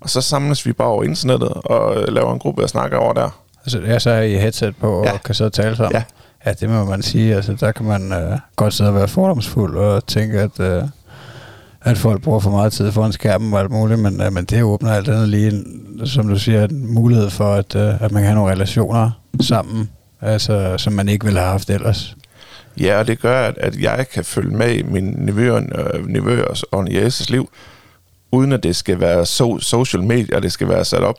[0.01, 3.13] Og så samles vi bare over internettet og øh, laver en gruppe og snakker over
[3.13, 3.40] der.
[3.65, 5.17] Altså, jeg så er I headset på og Ja.
[5.25, 5.93] kan så tale sammen.
[5.95, 6.03] Ja.
[6.47, 7.35] ja, det må man sige.
[7.35, 10.83] Altså, der kan man øh, godt sidde og være fordomsfuld og tænke, at, øh,
[11.83, 14.63] at folk bruger for meget tid foran skærmen og alt muligt, men, øh, men det
[14.63, 18.23] åbner alt andet lige, en, som du siger, en mulighed for, at, øh, at man
[18.23, 19.91] kan have nogle relationer sammen,
[20.21, 22.17] altså, som man ikke ville have haft ellers.
[22.81, 26.63] Ja, og det gør, at, at jeg kan følge med i min nevøer, øh, nevøers
[26.63, 27.51] og jæses liv,
[28.33, 31.17] uden at det skal være so, social media, det skal være sat op.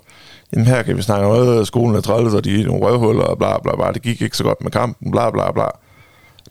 [0.54, 3.24] Jamen her kan vi snakke om, at skolen er træls, og de er nogle røvhuller,
[3.24, 3.92] og bla bla bla.
[3.94, 5.66] Det gik ikke så godt med kampen, bla bla bla.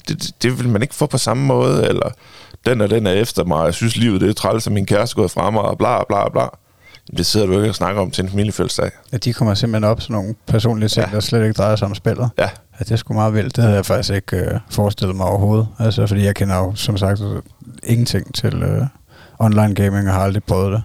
[0.09, 2.09] Det, det, det vil man ikke få på samme måde, eller
[2.67, 5.15] den og den er efter mig, jeg synes livet det er træls, og min kæreste
[5.15, 6.43] er gået fra mig, og bla bla bla.
[7.17, 8.91] Det sidder du ikke og snakker om til en familiefødselsdag.
[9.13, 11.09] At de kommer simpelthen op sådan nogle personlige ting, Ja.
[11.11, 11.15] ja.
[11.15, 12.31] der slet ikke drejer sig om spillet.
[12.39, 12.49] Ja,
[12.81, 13.57] Ja, det sgu meget vildt.
[13.57, 15.69] Det havde jeg faktisk ikke øh, forestillet mig overhovedet.
[15.79, 17.21] Altså, fordi jeg kender jo, som sagt,
[17.83, 18.83] ingenting til øh,
[19.39, 20.83] online gaming og har aldrig prøvet det.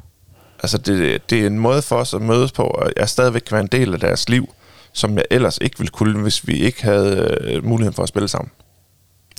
[0.65, 3.55] Altså, det, det er en måde for os at mødes på, og jeg stadigvæk kan
[3.55, 4.49] være en del af deres liv,
[4.93, 8.27] som jeg ellers ikke ville kunne, hvis vi ikke havde øh, muligheden for at spille
[8.27, 8.51] sammen.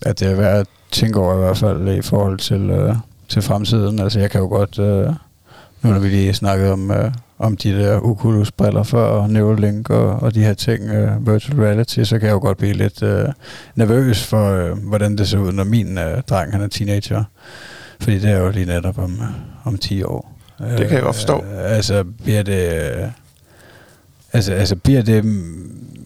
[0.03, 2.95] At det er værd at tænke over i hvert fald i forhold til, øh,
[3.29, 3.99] til fremtiden.
[3.99, 4.79] Altså, jeg kan jo godt...
[4.79, 5.07] Øh,
[5.83, 10.11] nu når vi lige snakket om, øh, om de der Oculus-briller før, og Neuralink og,
[10.11, 13.29] og de her ting, øh, virtual reality, så kan jeg jo godt blive lidt øh,
[13.74, 17.24] nervøs for, øh, hvordan det ser ud, når min øh, dreng han er teenager.
[18.01, 20.36] Fordi det er jo lige netop om, øh, om 10 år.
[20.59, 21.45] Det kan jeg godt forstå.
[21.45, 22.73] Øh, altså, bliver det...
[24.33, 25.25] Altså, altså, bliver det...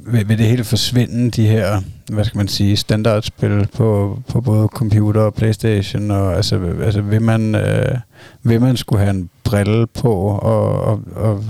[0.07, 1.81] Vil, vil det hele forsvinde, de her,
[2.13, 7.23] hvad skal man sige, standardspil på, på både computer og Playstation, og altså, altså vil
[7.23, 7.99] man, øh,
[8.43, 11.45] vil man skulle have en brille på, og, og, og,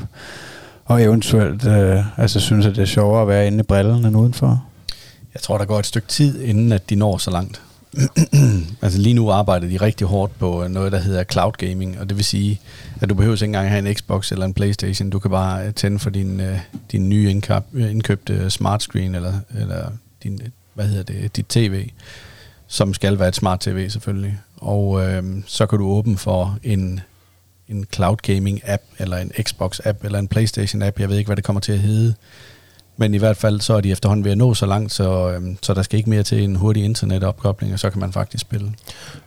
[0.85, 4.17] og eventuelt øh, altså, synes, at det er sjovere at være inde i brillen end
[4.17, 4.65] udenfor?
[5.35, 7.63] Jeg tror, der går et stykke tid, inden at de når så langt.
[8.83, 12.09] altså lige nu arbejder de rigtig hårdt på øh, noget, der hedder cloud gaming, og
[12.09, 12.61] det vil sige,
[13.01, 15.11] at du behøver ikke engang have en Xbox eller en Playstation.
[15.11, 16.59] Du kan bare øh, tænde for din, øh,
[16.93, 19.91] din nye indkøb, indkøbte smart screen, eller, eller
[20.23, 20.41] din,
[20.75, 21.89] hvad hedder det, dit tv,
[22.67, 24.39] som skal være et smart tv selvfølgelig.
[24.57, 27.01] Og øh, så kan du åbne for en,
[27.69, 31.01] en cloud gaming app, eller en Xbox app, eller en Playstation app.
[31.01, 32.15] Jeg ved ikke, hvad det kommer til at hedde.
[33.01, 35.59] Men i hvert fald så er de efterhånden ved at nå så langt, så, øhm,
[35.63, 38.75] så der skal ikke mere til en hurtig internetopkobling, og så kan man faktisk spille.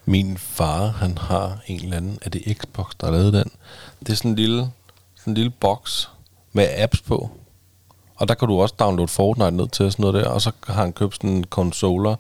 [0.06, 3.52] Min far, han har en eller anden, er det Xbox, der har lavet den?
[4.00, 4.68] Det er sådan en lille,
[5.16, 6.10] sådan en lille boks
[6.52, 7.30] med apps på.
[8.16, 10.52] Og der kan du også downloade Fortnite ned til og sådan noget der, og så
[10.68, 12.16] har han købt sådan en controller,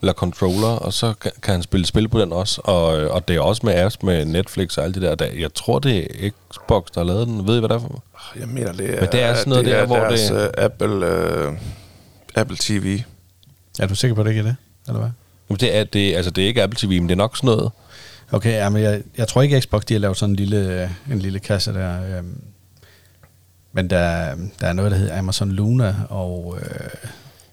[0.00, 2.60] eller controller, og så kan, han spille spil på den også.
[2.64, 5.14] Og, øh, og det er også med apps med Netflix og alt det der.
[5.14, 5.26] der.
[5.38, 7.46] Jeg tror, det er Xbox, der har lavet den.
[7.46, 8.02] Ved I, hvad det er for?
[8.40, 10.42] Jeg mener, det er, Men det er sådan noget det der, er hvor deres, det-
[10.42, 11.52] øh, Apple, øh,
[12.34, 12.98] Apple TV.
[13.78, 14.56] Er du sikker på, at det ikke er det?
[14.88, 15.10] Eller hvad?
[15.50, 17.46] Jamen, Det er, det, altså, det er ikke Apple TV, men det er nok sådan
[17.48, 17.70] noget.
[18.32, 21.18] Okay, ja, men jeg, jeg tror ikke, Xbox de har lavet sådan en lille, en
[21.18, 22.18] lille kasse der.
[22.18, 22.40] Øhm,
[23.72, 26.66] men der, der er noget, der hedder Amazon Luna og øh,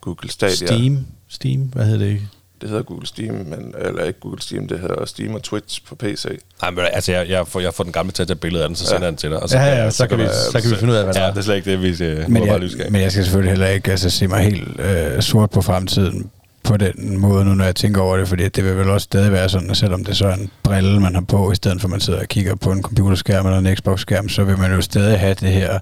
[0.02, 0.56] Google Stadia.
[0.56, 1.06] Steam.
[1.28, 2.28] Steam, hvad hedder det ikke?
[2.64, 5.96] Det hedder Google Steam, men, eller ikke Google Steam, det hedder Steam og Twitch på
[5.96, 6.26] PC.
[6.62, 8.70] Nej, men altså, jeg, jeg, får, jeg får den gamle til at tage billeder af
[8.70, 9.44] den, så sender jeg den til dig.
[9.44, 11.20] Og Ja, ja, jeg- så kan vi- så kan vi finde ud af, hvad det
[11.20, 11.30] ja, er.
[11.32, 12.92] det er slet ikke det, vi øh, Men bare jeg, nysgerrige.
[12.92, 16.30] men jeg skal selvfølgelig heller ikke altså, se mig helt øh, sort på fremtiden
[16.64, 19.32] på den måde, nu når jeg tænker over det, fordi det vil vel også stadig
[19.32, 21.88] være sådan, at selvom det så er en brille, man har på, i stedet for
[21.88, 24.82] at man sidder og kigger på en computerskærm eller en Xbox-skærm, så vil man jo
[24.82, 25.80] stadig have det her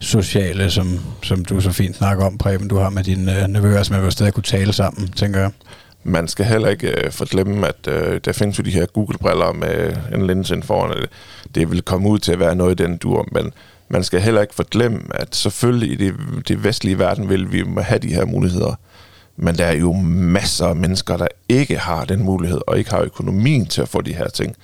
[0.00, 3.82] sociale, som, som du så fint snakker om, Preben, du har med dine øh, nevøer,
[3.82, 5.50] så man vil stadig kunne tale sammen, tænker jeg.
[6.04, 9.96] Man skal heller ikke øh, forglemme, at øh, der findes jo de her Google-briller med
[10.14, 10.96] en linse ind foran.
[10.96, 11.08] Det,
[11.54, 13.52] det vil komme ud til at være noget i den dur, men
[13.88, 16.14] man skal heller ikke forglemme, at selvfølgelig i det,
[16.48, 18.74] det vestlige verden vil vi have de her muligheder.
[19.36, 23.00] Men der er jo masser af mennesker, der ikke har den mulighed, og ikke har
[23.00, 24.56] økonomien til at få de her ting.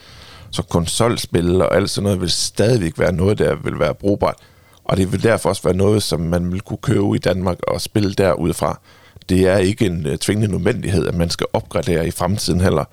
[0.51, 4.37] Så konsolspil og alt sådan noget vil stadigvæk være noget, der vil være brugbart.
[4.85, 7.81] Og det vil derfor også være noget, som man vil kunne købe i Danmark og
[7.81, 8.81] spille derudfra.
[9.29, 12.85] Det er ikke en øh, tvingende nødvendighed, at man skal opgradere i fremtiden heller.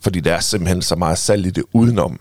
[0.00, 2.20] Fordi der er simpelthen så meget salg i det udenom.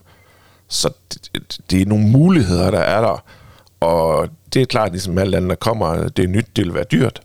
[0.70, 1.30] Så det,
[1.72, 3.24] det- er nogle muligheder, der er der.
[3.80, 6.84] Og det er klart, ligesom alt andet, der kommer, det er nyt, det vil være
[6.92, 7.22] dyrt.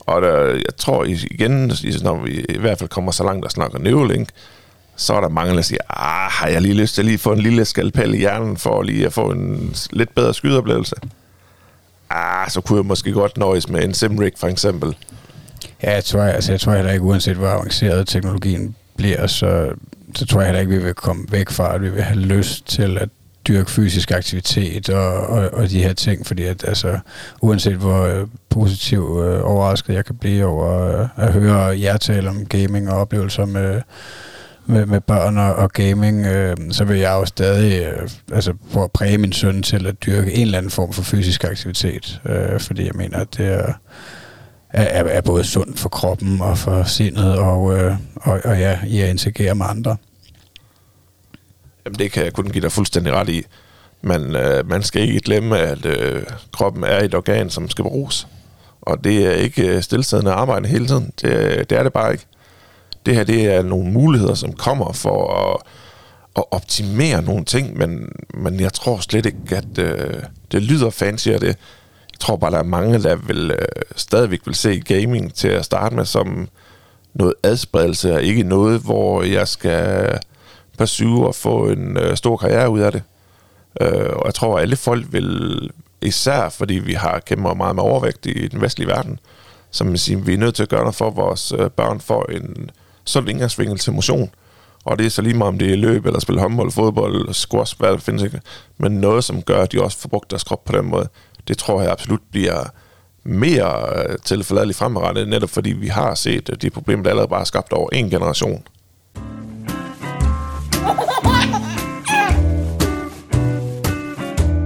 [0.00, 3.78] Og der, jeg tror igen, når vi i hvert fald kommer så langt og snakker
[3.78, 4.28] Neuralink,
[4.96, 7.32] så er der mange, der siger, ah, har jeg lige lyst til at lige få
[7.32, 10.96] en lille skalpel i hjernen, for lige at få en lidt bedre skydeoplevelse.
[12.10, 14.96] ah, så kunne jeg måske godt nøjes med en Simrig for eksempel.
[15.82, 19.70] Ja, jeg tror, altså, jeg tror heller ikke, uanset hvor avanceret teknologien bliver, så,
[20.14, 22.66] så tror jeg heller ikke, vi vil komme væk fra, at vi vil have lyst
[22.66, 23.08] til at
[23.48, 26.98] dyrke fysisk aktivitet og, og, og de her ting, fordi at, altså,
[27.42, 32.30] uanset hvor øh, positiv øh, overrasket jeg kan blive over øh, at høre jer tale
[32.30, 33.82] om gaming og oplevelser med,
[34.66, 38.84] med, med børn og, og gaming, øh, så vil jeg jo stadig øh, altså, prøve
[38.84, 42.60] at præge min søn til at dyrke en eller anden form for fysisk aktivitet, øh,
[42.60, 43.74] fordi jeg mener, at det
[44.72, 48.78] er, er, er både sundt for kroppen og for sindet og, øh, og, og ja,
[48.86, 49.96] i at interagere med andre.
[51.84, 53.44] Jamen, det kan jeg kun give dig fuldstændig ret i.
[54.02, 58.26] Men øh, man skal ikke glemme, at øh, kroppen er et organ, som skal bruges.
[58.82, 61.12] Og det er ikke øh, stillesiddende arbejde hele tiden.
[61.22, 62.26] Det, det er det bare ikke.
[63.06, 65.62] Det her, det er nogle muligheder, som kommer for at,
[66.36, 71.28] at optimere nogle ting, men, men jeg tror slet ikke, at øh, det lyder fancy
[71.28, 71.56] af det.
[72.20, 73.66] Tror bare, der er mange, der vil øh,
[73.96, 76.48] stadigvæk vil se gaming til at starte med som
[77.14, 80.18] noget adspredelse, og ikke noget, hvor jeg skal
[80.78, 83.02] pursue og få en øh, stor karriere ud af det.
[83.80, 85.70] Øh, og jeg tror, at alle folk vil,
[86.02, 89.18] især fordi vi har kæmper meget med overvægt i den vestlige verden,
[89.70, 92.00] som man siger, vi er nødt til at gøre noget for, at vores øh, børn
[92.00, 92.70] får en
[93.04, 94.30] sund indgangsvinkel til motion.
[94.84, 97.78] Og det er så lige meget, om det er løb, eller spille håndbold, fodbold, squash,
[97.78, 98.40] hvad der findes ikke.
[98.78, 101.08] Men noget, som gør, at de også får brugt deres krop på den måde,
[101.50, 102.64] det tror jeg absolut bliver
[103.24, 107.40] mere øh, tilforladeligt fremadrettet, netop fordi vi har set at de problemer, der allerede bare
[107.40, 108.62] er skabt over en generation.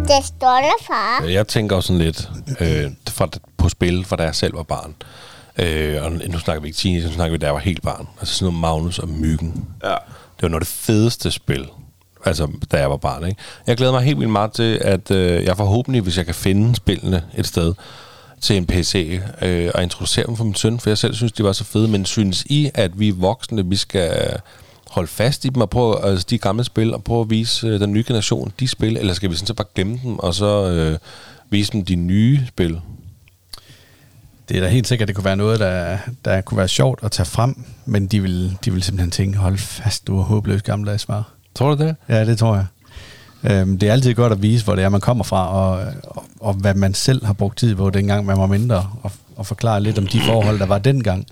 [0.09, 1.24] Det stolte far.
[1.24, 2.30] Jeg tænker også sådan lidt
[2.61, 4.95] øh, fra, på spil, fra da jeg selv var barn.
[5.59, 8.09] Øh, og nu snakker vi ikke teenager, nu snakker vi, da jeg var helt barn.
[8.20, 9.64] Altså sådan noget Magnus og Myggen.
[9.85, 9.97] Ja.
[10.37, 11.68] Det var noget af det fedeste spil,
[12.24, 13.26] altså da jeg var barn.
[13.28, 13.40] Ikke?
[13.66, 16.76] Jeg glæder mig helt vildt meget til, at øh, jeg forhåbentlig, hvis jeg kan finde
[16.76, 17.74] spillene et sted
[18.40, 21.44] til en PC, øh, og introducere dem for min søn, for jeg selv synes, de
[21.44, 21.88] var så fede.
[21.88, 24.40] Men synes I, at vi voksne, vi skal
[24.90, 27.80] holde fast i dem og prøve altså de gamle spil og prøve at vise øh,
[27.80, 30.70] den nye generation de spil, eller skal vi sådan så bare glemme dem og så
[30.70, 30.98] øh,
[31.50, 32.80] vise dem de nye spil?
[34.48, 37.00] Det er da helt sikkert, at det kunne være noget, der, der kunne være sjovt
[37.02, 40.62] at tage frem, men de vil, de vil simpelthen tænke, hold fast, du er håbløs
[40.62, 41.34] gammeldags svar.
[41.55, 41.96] Tror du det?
[42.09, 42.66] Ja, det tror jeg.
[43.50, 46.24] Øhm, det er altid godt at vise, hvor det er, man kommer fra, og, og,
[46.40, 49.80] og hvad man selv har brugt tid på, dengang man var mindre, og, og forklare
[49.80, 51.26] lidt om de forhold, der var dengang.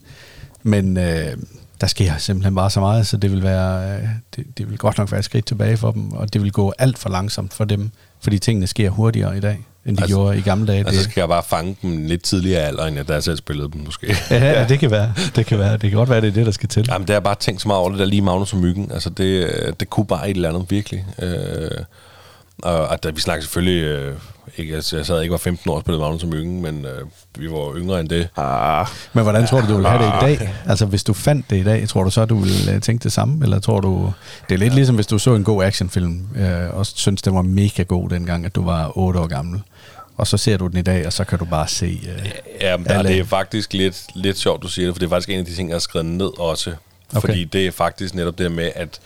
[0.63, 1.37] Men øh,
[1.81, 4.99] der sker simpelthen bare så meget, så det vil, være, øh, det, det vil godt
[4.99, 7.65] nok være et skridt tilbage for dem, og det vil gå alt for langsomt for
[7.65, 10.79] dem, fordi tingene sker hurtigere i dag, end de altså, gjorde i gamle dage.
[10.79, 13.37] Altså det, skal jeg bare fange dem lidt tidligere alder, end jeg da jeg selv
[13.37, 14.17] spillede dem måske.
[14.31, 15.15] ja, det kan være.
[15.37, 15.73] Det kan være.
[15.73, 16.87] Det kan godt være, det er det, der skal til.
[16.89, 18.91] Jamen, det har bare tænkt så meget over det der lige Magnus og Myggen.
[18.93, 21.05] Altså, det, det kunne bare et eller andet, virkelig.
[21.23, 21.71] Øh,
[22.63, 23.83] og, og der, vi snakker selvfølgelig...
[23.83, 24.15] Øh,
[24.57, 27.01] ikke, altså, jeg sad ikke var 15 år og spillede Magnus og Myggen, men øh,
[27.39, 28.29] vi var yngre end det.
[28.37, 30.55] Ah, Men hvordan tror du, du vil have det i dag?
[30.67, 33.13] Altså, hvis du fandt det i dag, tror du så, du ville øh, tænke det
[33.13, 33.45] samme?
[33.45, 34.13] Eller tror du...
[34.49, 34.75] Det er lidt ja.
[34.75, 38.47] ligesom, hvis du så en god actionfilm, øh, og synes, den var mega god dengang,
[38.47, 39.63] at du var 8 år gammel.
[40.23, 42.01] Og så ser du den i dag, og så kan du bare se...
[42.19, 44.99] Øh, Ja, men der, alle- det er faktisk lidt, lidt sjovt, du siger det, for
[44.99, 46.71] det er faktisk en af de ting, jeg har skrevet ned også.
[46.71, 47.21] Okay.
[47.21, 49.01] Fordi det er faktisk netop det med, at,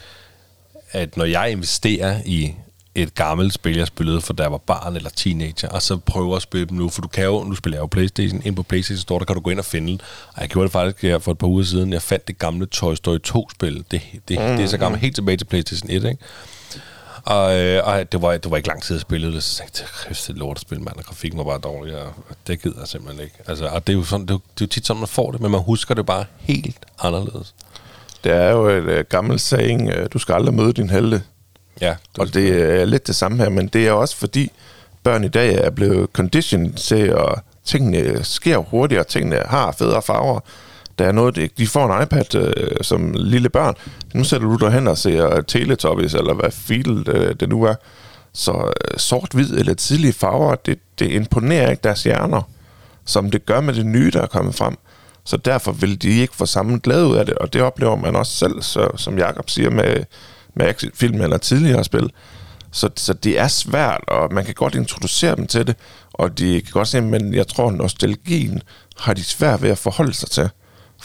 [0.92, 2.54] at når jeg investerer i
[2.94, 6.36] et gammelt spil, jeg spillede, for da jeg var barn eller teenager, og så prøver
[6.36, 8.62] at spille dem nu, for du kan jo, nu spiller jeg jo Playstation, ind på
[8.62, 9.98] Playstation Store, der kan du gå ind og finde.
[10.34, 12.66] Og jeg gjorde det faktisk her for et par uger siden, jeg fandt det gamle
[12.66, 13.74] Toy Story 2-spil.
[13.90, 16.16] Det, det, det er så gammelt, helt tilbage til Playstation 1, ikke?
[17.26, 19.82] Og, øh, og det, var, det var ikke lang tid, at spille det, så tænkte
[20.08, 22.12] jeg, det er lort at spille, mand, og grafikken var bare dårlig, og
[22.46, 23.36] det gider jeg simpelthen ikke.
[23.46, 25.08] Altså, og det er, jo sådan, det, er jo, det er jo tit sådan, man
[25.08, 27.54] får det, men man husker det bare helt anderledes.
[28.24, 31.22] det er jo et øh, gammelt saying, øh, du skal aldrig møde din helte.
[31.80, 34.50] Ja, Og det er lidt det samme her, men det er også fordi,
[35.02, 40.40] børn i dag er blevet conditioned til, at tingene sker hurtigere, tingene har federe farver.
[40.98, 43.74] Der er noget, de får en iPad øh, som lille børn.
[44.14, 47.74] Nu sætter du dig hen og ser Teletubbies, eller hvad filet øh, det nu er.
[48.32, 52.42] Så øh, sort-hvid eller tidlige farver, det, det imponerer ikke deres hjerner,
[53.04, 54.76] som det gør med det nye, der er kommet frem.
[55.24, 58.16] Så derfor vil de ikke få samme glæde ud af det, og det oplever man
[58.16, 60.04] også selv, så, som Jakob siger, med,
[60.54, 62.10] med film eller tidligere spil.
[62.72, 65.76] Så, så det er svært, og man kan godt introducere dem til det,
[66.12, 68.62] og de kan godt se, men jeg tror, nostalgien
[68.98, 70.50] har de svært ved at forholde sig til.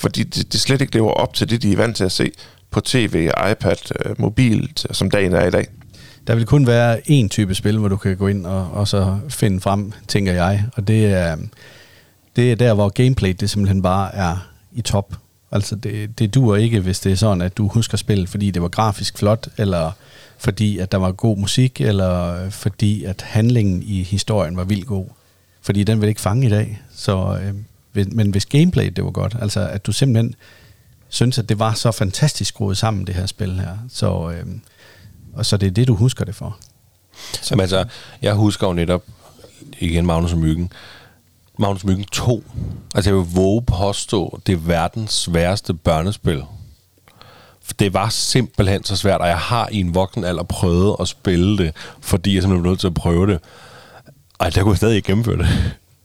[0.01, 2.31] Fordi det, det slet ikke lever op til det, de er vant til at se
[2.71, 5.67] på tv, iPad, øh, mobilt, som dagen er i dag.
[6.27, 9.19] Der vil kun være én type spil, hvor du kan gå ind og, og så
[9.29, 10.65] finde frem, tænker jeg.
[10.75, 11.37] Og det er,
[12.35, 15.15] det er der, hvor gameplay det simpelthen bare er i top.
[15.51, 18.61] Altså det, det duer ikke, hvis det er sådan, at du husker spillet, fordi det
[18.61, 19.91] var grafisk flot, eller
[20.37, 25.05] fordi at der var god musik, eller fordi at handlingen i historien var vildt god.
[25.61, 26.81] fordi den vil ikke fange i dag.
[26.95, 27.53] Så, øh,
[27.93, 30.35] men hvis gameplay det var godt, altså at du simpelthen
[31.09, 34.45] synes, at det var så fantastisk skruet sammen, det her spil her, så, øh,
[35.33, 36.57] og så det er det, du husker det for.
[37.33, 37.47] Så.
[37.51, 37.85] Jamen altså,
[38.21, 39.03] jeg husker jo netop,
[39.79, 40.71] igen Magnus og Myggen,
[41.59, 42.43] Magnus Myggen 2.
[42.95, 46.43] Altså jeg vil våge påstå, det er verdens sværeste børnespil.
[47.63, 51.07] For det var simpelthen så svært, og jeg har i en voksen alder prøvet at
[51.07, 53.39] spille det, fordi jeg simpelthen blev nødt til at prøve det.
[54.39, 55.47] Og der kunne jeg stadig ikke gennemføre det.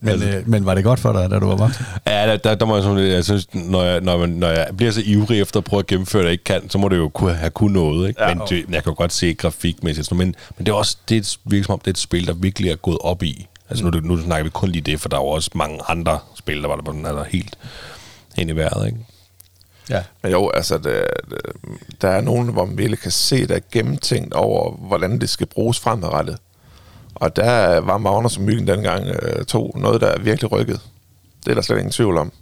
[0.07, 1.87] Men, altså, øh, men var det godt for dig, da du var voksen?
[2.07, 4.69] Ja, der, der, der må jeg sådan, jeg synes, når jeg, når, man, når jeg
[4.77, 6.97] bliver så ivrig efter at prøve at gennemføre det, jeg ikke kan, så må det
[6.97, 8.09] jo kunne, have kun noget.
[8.09, 8.23] Ikke?
[8.23, 11.39] Ja, men det, jeg kan jo godt se grafikmæssigt, men, men det er også, det
[11.45, 13.47] virker som om, det er et spil, der virkelig er gået op i.
[13.71, 16.19] Altså nu, nu snakker vi kun lige det, for der er jo også mange andre
[16.35, 17.59] spil, der var der på den altså helt
[18.39, 18.87] ind i vejret.
[18.87, 18.99] Ikke?
[19.91, 20.03] Ja.
[20.23, 21.41] Men jo, altså, det, det,
[22.03, 25.47] der er nogen, hvor man virkelig kan se, der er gennemtænkt over, hvordan det skal
[25.47, 26.39] bruges fremadrettet.
[27.17, 30.81] Og der var Magnus og Myggen dengang øh, to noget, der er virkelig rykket.
[31.45, 32.33] Det er der slet ingen tvivl om.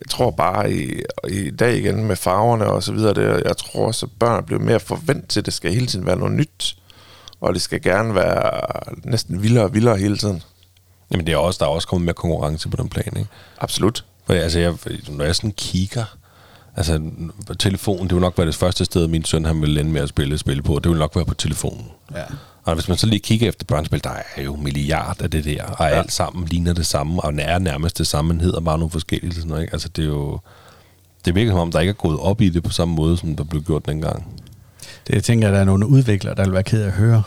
[0.00, 3.88] Jeg tror bare i, i dag igen med farverne og så videre, det, jeg tror
[3.88, 6.76] at børn bliver mere forventet til, at det skal hele tiden være noget nyt.
[7.40, 8.60] Og det skal gerne være
[9.04, 10.42] næsten vildere og vildere hele tiden.
[11.10, 13.28] Jamen det er også, der er også kommet mere konkurrence på den plan, ikke?
[13.58, 14.04] Absolut.
[14.26, 14.74] For altså, jeg,
[15.08, 16.04] når jeg sådan kigger,
[16.76, 17.00] altså
[17.58, 20.08] telefonen, det vil nok være det første sted, min søn han vil ende med at
[20.08, 20.78] spille spil på.
[20.78, 21.86] Det vil nok være på telefonen.
[22.14, 22.22] Ja.
[22.64, 25.64] Og hvis man så lige kigger efter børnespil, der er jo milliard af det der,
[25.64, 25.98] og ja.
[25.98, 29.34] alt sammen ligner det samme, og er nærmest det samme, men hedder bare nogle forskellige.
[29.34, 29.72] Sådan noget, ikke?
[29.72, 30.40] Altså det er jo...
[31.24, 33.36] Det virker som om, der ikke er gået op i det på samme måde, som
[33.36, 34.26] der blev gjort dengang.
[35.06, 37.22] Det jeg tænker, at der er nogle udviklere, der vil være ked af at høre.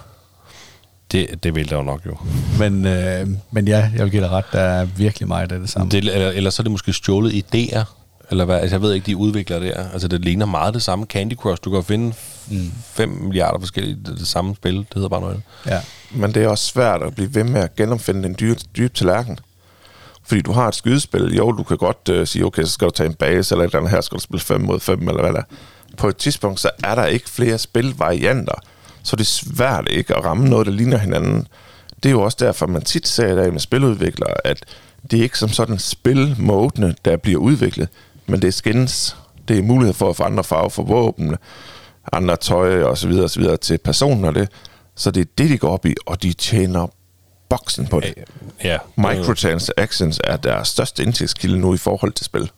[1.11, 2.17] Det, det vil der jo nok jo.
[2.59, 5.69] Men, øh, men ja, jeg vil give dig ret, der er virkelig meget af det
[5.69, 5.91] samme.
[5.91, 7.83] Det, eller, eller så er det måske stjålet idéer,
[8.31, 8.59] eller hvad?
[8.59, 11.63] Altså, jeg ved ikke, de udvikler det Altså, det ligner meget det samme Candy Crush.
[11.63, 12.13] Du kan finde
[12.83, 13.23] 5 mm.
[13.23, 14.75] milliarder forskellige, det, det samme spil.
[14.77, 15.41] Det hedder bare noget.
[15.65, 15.81] Ja.
[16.11, 19.39] Men det er også svært at blive ved med at genopfinde en dyb, dyb tallerken.
[20.23, 22.91] Fordi du har et skydespil, jo, du kan godt uh, sige, okay, så skal du
[22.91, 25.21] tage en base, eller et eller andet her, skal du spille 5 mod 5, eller
[25.21, 25.43] hvad der er.
[25.97, 28.53] På et tidspunkt, så er der ikke flere spilvarianter,
[29.03, 31.47] så det er svært ikke at ramme noget, der ligner hinanden.
[32.03, 34.63] Det er jo også derfor, man tit ser i dag med spiludviklere, at
[35.11, 37.89] det er ikke som sådan spilmodene, der bliver udviklet,
[38.29, 39.17] men det er skins.
[39.47, 41.35] Det er mulighed for at få andre farver for våben,
[42.13, 44.49] andre tøj og så videre, og så videre til personen og det.
[44.95, 46.87] Så det er det, de går op i, og de tjener
[47.49, 48.13] boksen på det.
[48.63, 48.77] Ja.
[48.97, 52.51] Microtransactions er deres største indtægtskilde nu i forhold til spil.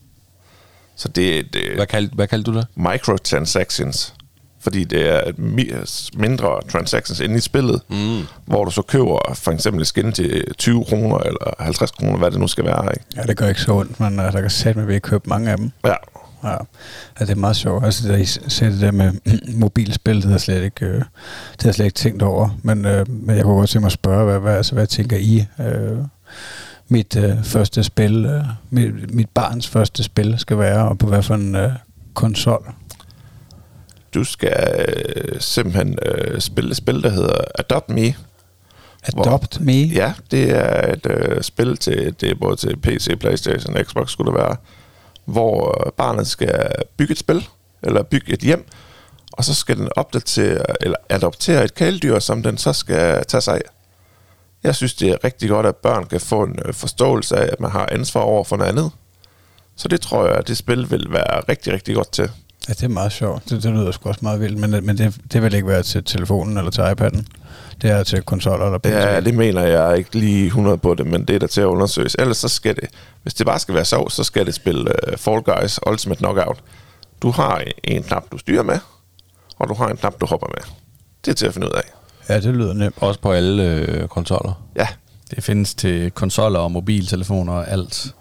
[0.96, 2.68] Så det er det, Hvad kaldte, hvad kaldte du det?
[2.76, 4.14] microtransactions.
[4.62, 5.32] Fordi det er
[6.14, 8.22] mindre transactions inde i spillet, mm.
[8.46, 12.32] hvor du så køber for eksempel et skin til 20 kroner eller 50 kroner, hvad
[12.32, 12.92] det nu skal være.
[12.94, 13.06] Ikke?
[13.16, 15.30] Ja, det gør ikke så ondt, men uh, der kan sætte med ved at købe
[15.30, 15.72] mange af dem.
[15.86, 15.96] Ja,
[16.44, 16.52] Ja,
[17.20, 17.86] ja det er meget sjovt.
[17.86, 19.12] Altså, da I sagde det der med
[19.62, 22.50] mobilspil, det har jeg slet ikke, øh, det har jeg slet ikke tænkt over.
[22.64, 25.18] Men, øh, men jeg kunne godt tænke mig at spørge, hvad, hvad, altså, hvad tænker
[25.18, 25.46] I?
[25.60, 25.98] Øh,
[26.88, 31.24] mit øh, første spil, øh, mit, mit barns første spil skal være, og på hvad
[31.24, 31.72] for en øh,
[32.14, 32.74] konsol?
[34.14, 34.86] Du skal
[35.16, 38.16] øh, simpelthen øh, spille et spil, der hedder Adopt Me.
[39.04, 39.72] Adopt Me?
[39.74, 44.32] Ja, det er et øh, spil til, det er både til PC, Playstation, Xbox skulle
[44.32, 44.56] det være,
[45.26, 47.48] hvor øh, barnet skal bygge et spil,
[47.84, 48.68] eller bygge et hjem,
[49.32, 53.56] og så skal den opdatere, eller adoptere et kæledyr, som den så skal tage sig
[53.56, 53.62] af.
[54.64, 57.60] Jeg synes, det er rigtig godt, at børn kan få en øh, forståelse af, at
[57.60, 58.92] man har ansvar over for noget andet.
[59.76, 62.32] Så det tror jeg, at det spil vil være rigtig, rigtig godt til.
[62.68, 63.50] Ja, det er meget sjovt.
[63.50, 66.04] Det, det lyder sgu også meget vildt, men, men det, det vil ikke være til
[66.04, 67.24] telefonen eller til iPad'en.
[67.82, 68.90] Det er til konsoller eller PC.
[68.90, 71.66] Ja, det mener jeg ikke lige 100 på det, men det er der til at
[71.66, 72.16] undersøges.
[72.20, 72.90] Ellers så skal det,
[73.24, 76.58] hvis det bare skal være sjov, så skal det spille uh, Fall Guys Ultimate Knockout.
[77.22, 78.80] Du har en knap, du styrer med,
[79.60, 80.64] og du har en knap, du hopper med.
[81.26, 81.82] Det er til at finde ud af.
[82.30, 82.96] Ja, det lyder nemt.
[82.98, 84.54] Også på alle øh, konsoller.
[84.76, 84.88] Ja,
[85.36, 88.14] Det findes til konsoller og mobiltelefoner og alt.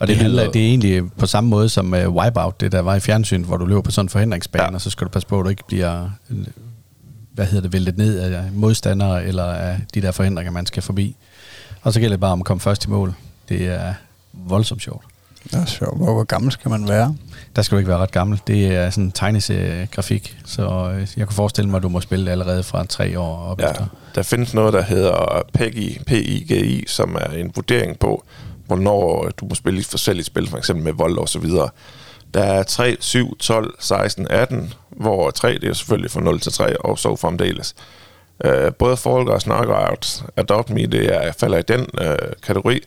[0.00, 2.80] Og det, Det handler, det er egentlig på samme måde som uh, Wipeout, det der
[2.80, 4.74] var i fjernsyn, hvor du løber på sådan en forhindringsbane, Ja.
[4.74, 6.36] og så skal du passe på, at du ikke bliver øh,
[7.34, 11.16] hvad hedder det, væltet ned af modstandere eller af de der forhindringer, man skal forbi.
[11.82, 13.14] Og så gælder det bare om at komme først i mål.
[13.48, 13.94] Det er
[14.32, 15.04] voldsomt sjovt.
[15.44, 15.96] Det er sjovt.
[15.96, 17.16] Hvor, hvor gammel skal man være?
[17.56, 18.40] Der skal du ikke være ret gammel.
[18.46, 22.24] Det er sådan en tegneseriegrafik, så øh, jeg kunne forestille mig, at du må spille
[22.24, 23.70] det allerede fra tre år op ja.
[23.70, 23.86] efter.
[24.14, 28.24] Der findes noget, der hedder PEGI, PIGI, som er en vurdering på,
[28.70, 31.68] hvornår øh, du må spille forskellige spil, for eksempel med vold og så videre.
[32.34, 36.52] Der er 3, 7, 12, 16, 18, hvor 3 det er selvfølgelig fra 0 til
[36.52, 37.74] 3, og så fremdeles.
[38.44, 42.80] Uh, både Fall Guys, Knockout, Adopt Me, det er, falder i den uh, kategori.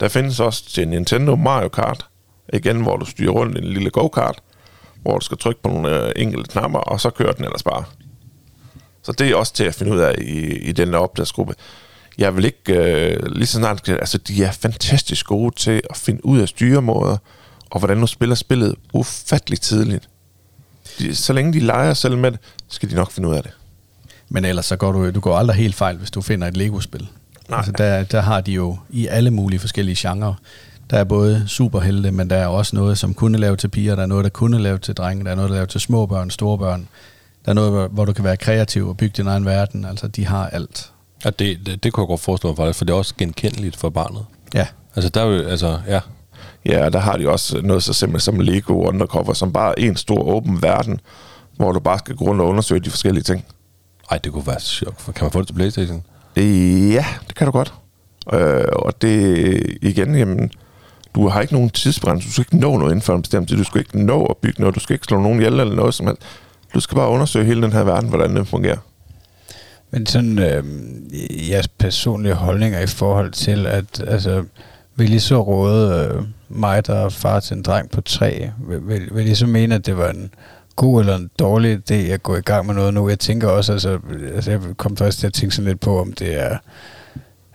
[0.00, 2.06] Der findes også til Nintendo Mario Kart,
[2.52, 4.42] igen hvor du styrer rundt i en lille go-kart,
[5.02, 7.84] hvor du skal trykke på nogle uh, enkelte knapper, og så kører den ellers bare.
[9.02, 11.54] Så det er også til at finde ud af i, i den opdagsgruppe
[12.18, 16.26] jeg vil ikke øh, lige så snart, altså de er fantastisk gode til at finde
[16.26, 17.16] ud af styremåder,
[17.70, 20.08] og hvordan du spiller spillet ufatteligt tidligt.
[20.98, 23.52] De, så længe de leger selv med det, skal de nok finde ud af det.
[24.28, 27.08] Men ellers så går du, du går aldrig helt fejl, hvis du finder et Lego-spil.
[27.48, 27.58] Nej.
[27.58, 30.34] Altså der, der har de jo i alle mulige forskellige genrer.
[30.90, 34.02] Der er både superhelte, men der er også noget, som kunne lave til piger, der
[34.02, 36.30] er noget, der kunne lave til drenge, der er noget, der lave til små børn,
[36.30, 36.88] store børn.
[37.44, 39.84] Der er noget, hvor du kan være kreativ og bygge din egen verden.
[39.84, 40.90] Altså, de har alt.
[41.24, 43.76] Ja, det, det, det kunne jeg godt forestille mig faktisk, for det er også genkendeligt
[43.76, 44.24] for barnet.
[44.54, 44.66] Ja.
[44.96, 46.00] Altså, der er jo, altså, ja.
[46.66, 49.88] Ja, og der har de også noget så simpelt som Lego Undercover, som bare er
[49.88, 51.00] en stor åben verden,
[51.56, 53.44] hvor du bare skal gå rundt og undersøge de forskellige ting.
[54.10, 54.96] Ej, det kunne være sjovt.
[55.04, 56.04] Kan man få det til Playstation?
[56.36, 57.74] Ja, det kan du godt.
[58.32, 60.50] Øh, og det igen, jamen,
[61.14, 62.28] du har ikke nogen tidsbrændelse.
[62.28, 63.56] Du skal ikke nå noget inden for en bestemt tid.
[63.56, 64.74] Du skal ikke nå at bygge noget.
[64.74, 66.22] Du skal ikke slå nogen ihjel eller noget som helst.
[66.74, 68.76] Du skal bare undersøge hele den her verden, hvordan det fungerer.
[69.92, 70.64] Men sådan øh,
[71.50, 74.44] jeres personlige holdninger i forhold til, at altså,
[74.96, 78.88] vil I så råde øh, mig, der er far til en dreng på tre, vil,
[78.88, 80.34] vil, vil I så mene, at det var en
[80.76, 83.08] god eller en dårlig idé at gå i gang med noget nu?
[83.08, 83.98] Jeg tænker også, altså,
[84.34, 86.58] altså jeg kom først til at tænke sådan lidt på, om det er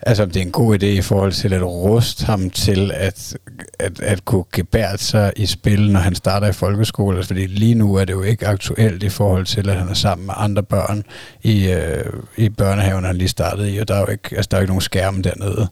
[0.08, 3.38] Altså om det er en god idé i forhold til at ruste ham til at,
[3.80, 7.18] at, at kunne gebære sig i spil, når han starter i folkeskole.
[7.18, 9.94] Altså, fordi lige nu er det jo ikke aktuelt i forhold til, at han er
[9.94, 11.04] sammen med andre børn
[11.44, 12.06] i, øh,
[12.38, 14.64] i børnehaven, han lige startede i, og der er jo ikke, altså, der er jo
[14.64, 15.68] ikke nogen skærme dernede.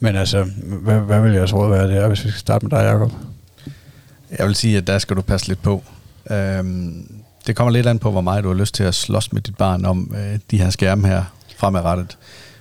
[0.00, 0.46] Men altså,
[0.82, 3.12] hvad, hvad vil jeres råd være der, hvis vi skal starte med dig, Jacob?
[4.38, 5.82] Jeg vil sige, at der skal du passe lidt på.
[6.30, 9.42] Øhm, det kommer lidt an på, hvor meget du har lyst til at slås med
[9.42, 11.24] dit barn om øh, de her skærme her
[11.56, 12.16] fremadrettet.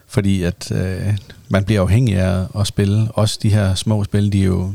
[0.09, 1.17] Fordi at øh,
[1.49, 3.11] man bliver afhængig af at spille.
[3.11, 4.71] Også de her små spil, de er jo,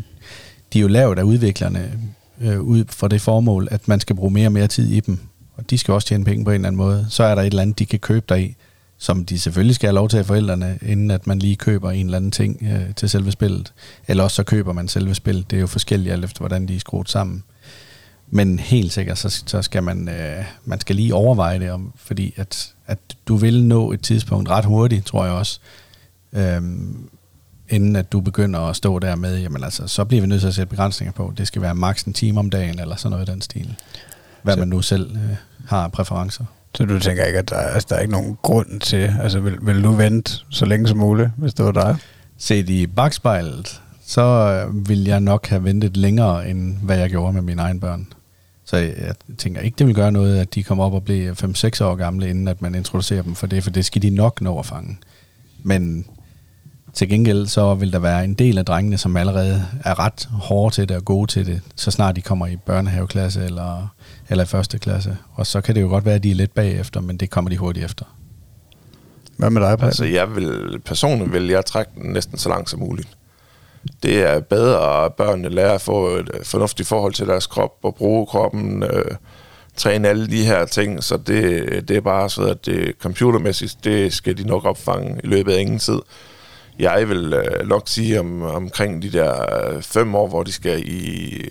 [0.72, 1.92] de er jo lavet af udviklerne
[2.40, 5.18] øh, ud for det formål, at man skal bruge mere og mere tid i dem.
[5.56, 7.06] Og de skal også tjene penge på en eller anden måde.
[7.10, 8.56] Så er der et eller andet, de kan købe dig i,
[8.98, 12.06] som de selvfølgelig skal have lov til af forældrene, inden at man lige køber en
[12.06, 13.72] eller anden ting øh, til selve spillet.
[14.08, 15.50] Eller også så køber man selve spillet.
[15.50, 17.42] Det er jo forskelligt alt efter, hvordan de er skruet sammen.
[18.36, 22.34] Men helt sikkert, så, så skal man, øh, man skal lige overveje det, om, fordi
[22.36, 22.98] at, at
[23.28, 25.60] du vil nå et tidspunkt ret hurtigt, tror jeg også,
[26.32, 27.08] øhm,
[27.68, 30.48] inden at du begynder at stå der med, jamen altså, så bliver vi nødt til
[30.48, 31.32] at sætte begrænsninger på.
[31.36, 33.74] Det skal være maks en time om dagen, eller sådan noget i den stil.
[34.42, 35.36] Hvad Så- man nu selv øh,
[35.68, 36.44] har præferencer.
[36.74, 39.58] Så du tænker ikke, at der, altså, der er ikke nogen grund til, altså vil,
[39.62, 41.96] vil du vente så længe som muligt, hvis det var dig?
[42.38, 47.32] Set i bagspejlet, så øh, vil jeg nok have ventet længere, end hvad jeg gjorde
[47.32, 48.06] med mine egne børn.
[48.64, 51.32] Så jeg, tænker ikke, det vil gøre noget, at de kommer op og bliver
[51.80, 54.40] 5-6 år gamle, inden at man introducerer dem for det, for det skal de nok
[54.40, 54.98] nå at fange.
[55.62, 56.06] Men
[56.92, 60.74] til gengæld så vil der være en del af drengene, som allerede er ret hårde
[60.74, 63.94] til det og gode til det, så snart de kommer i børnehaveklasse eller,
[64.28, 65.16] eller i første klasse.
[65.34, 67.50] Og så kan det jo godt være, at de er lidt bagefter, men det kommer
[67.50, 68.04] de hurtigt efter.
[69.36, 69.86] Hvad med dig, Patrick?
[69.86, 73.08] Altså, jeg vil, personligt vil jeg trække den næsten så langt som muligt.
[74.02, 77.72] Det er bedre, at børnene lærer at få et øh, fornuftigt forhold til deres krop
[77.82, 79.16] og bruge kroppen, øh,
[79.76, 84.12] træne alle de her ting, så det, det er bare så, at det computermæssigt, det
[84.12, 85.98] skal de nok opfange i løbet af ingen tid.
[86.78, 89.32] Jeg vil øh, nok sige om, omkring de der
[89.74, 91.42] øh, fem år, hvor de skal i,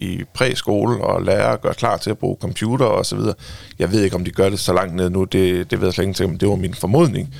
[0.00, 3.34] i præskole og lære at gøre klar til at bruge computer og så videre.
[3.78, 5.94] Jeg ved ikke, om de gør det så langt ned nu, det, det ved jeg
[5.94, 7.34] slet ikke, men det var min formodning.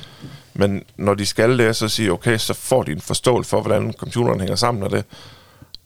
[0.53, 3.93] Men når de skal det, så siger okay, så får de en forståelse for, hvordan
[3.93, 5.05] computeren hænger sammen og det.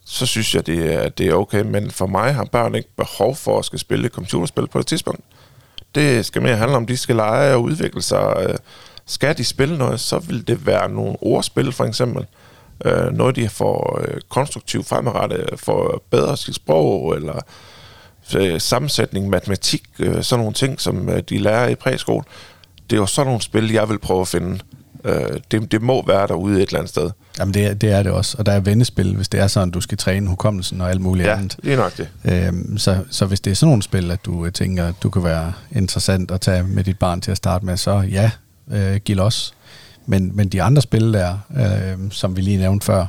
[0.05, 1.61] Så synes jeg, det er, det er okay.
[1.61, 5.21] Men for mig har børn ikke behov for at skal spille computerspil på et tidspunkt.
[5.95, 8.45] Det skal mere handle om, de skal lege og udvikle sig.
[8.49, 8.55] Øh,
[9.05, 12.25] skal de spille noget, så vil det være nogle ordspil for eksempel.
[12.85, 17.41] Øh, noget, de får øh, konstruktivt fremadrettet, får bedre sit sprog, eller
[18.57, 22.23] sammensætning, matematik, sådan nogle ting, som de lærer i præskole.
[22.89, 24.59] Det er jo sådan nogle spil, jeg vil prøve at finde.
[25.03, 27.09] Øh, det, det må være derude et eller andet sted.
[27.39, 29.71] Jamen det, er- det er det også, og der er vendespil, hvis det er sådan,
[29.71, 31.57] du skal træne hukommelsen og alt muligt Ja, andet.
[31.63, 32.07] det er nok det.
[32.25, 35.09] Øhm, så, så hvis det er sådan nogle spil, at du øh, tænker, at du
[35.09, 38.31] kan være interessant at tage med dit barn til at starte med, så ja,
[38.71, 39.53] øh, giv los.
[40.05, 43.05] Men, men de andre spil der, øh, som vi lige nævnte før,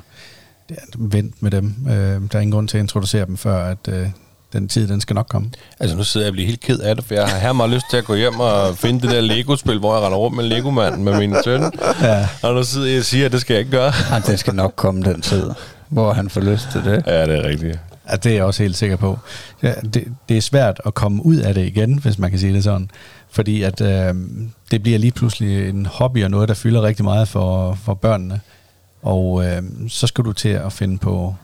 [0.98, 1.74] vent med dem.
[1.88, 4.09] Øh, der er ingen grund til at introducere dem før, at øh,
[4.52, 5.50] den tid, den skal nok komme.
[5.80, 7.70] Altså nu sidder jeg og bliver helt ked af det, for jeg har her meget
[7.70, 10.44] lyst til at gå hjem og finde det der Lego-spil, hvor jeg render rundt med
[10.44, 11.72] Lego-manden med min søn.
[12.02, 12.28] Ja.
[12.42, 13.92] Og nu sidder jeg og siger, at det skal jeg ikke gøre.
[14.10, 15.50] Ah, det skal nok komme den tid,
[15.88, 17.02] hvor han får lyst til det.
[17.06, 17.78] Ja, det er rigtigt.
[18.10, 19.18] Ja, det er jeg også helt sikker på.
[19.62, 22.52] Ja, det, det er svært at komme ud af det igen, hvis man kan sige
[22.52, 22.90] det sådan.
[23.30, 24.14] Fordi at øh,
[24.70, 28.40] det bliver lige pludselig en hobby og noget, der fylder rigtig meget for, for børnene.
[29.02, 31.34] Og øh, så skal du til at finde på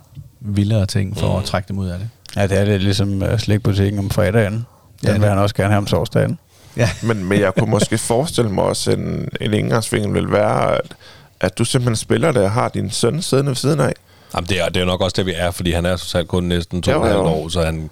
[0.40, 1.38] vildere ting for mm.
[1.38, 2.08] at trække dem ud af det.
[2.36, 4.52] Ja, det er lidt ligesom uh, slikbutikken om fredagen.
[5.00, 6.38] Den Ja, vil han også gerne have om torsdagen.
[6.76, 6.90] Ja.
[7.02, 10.94] Men, men jeg kunne måske forestille mig også, en, en indgangsvinkel vil være, at,
[11.40, 13.92] at du simpelthen spiller det og har din søn siddende ved siden af.
[14.34, 16.26] Jamen, det er, det er nok også det, vi er, fordi han er så selv
[16.26, 17.82] kun næsten to og år, så han,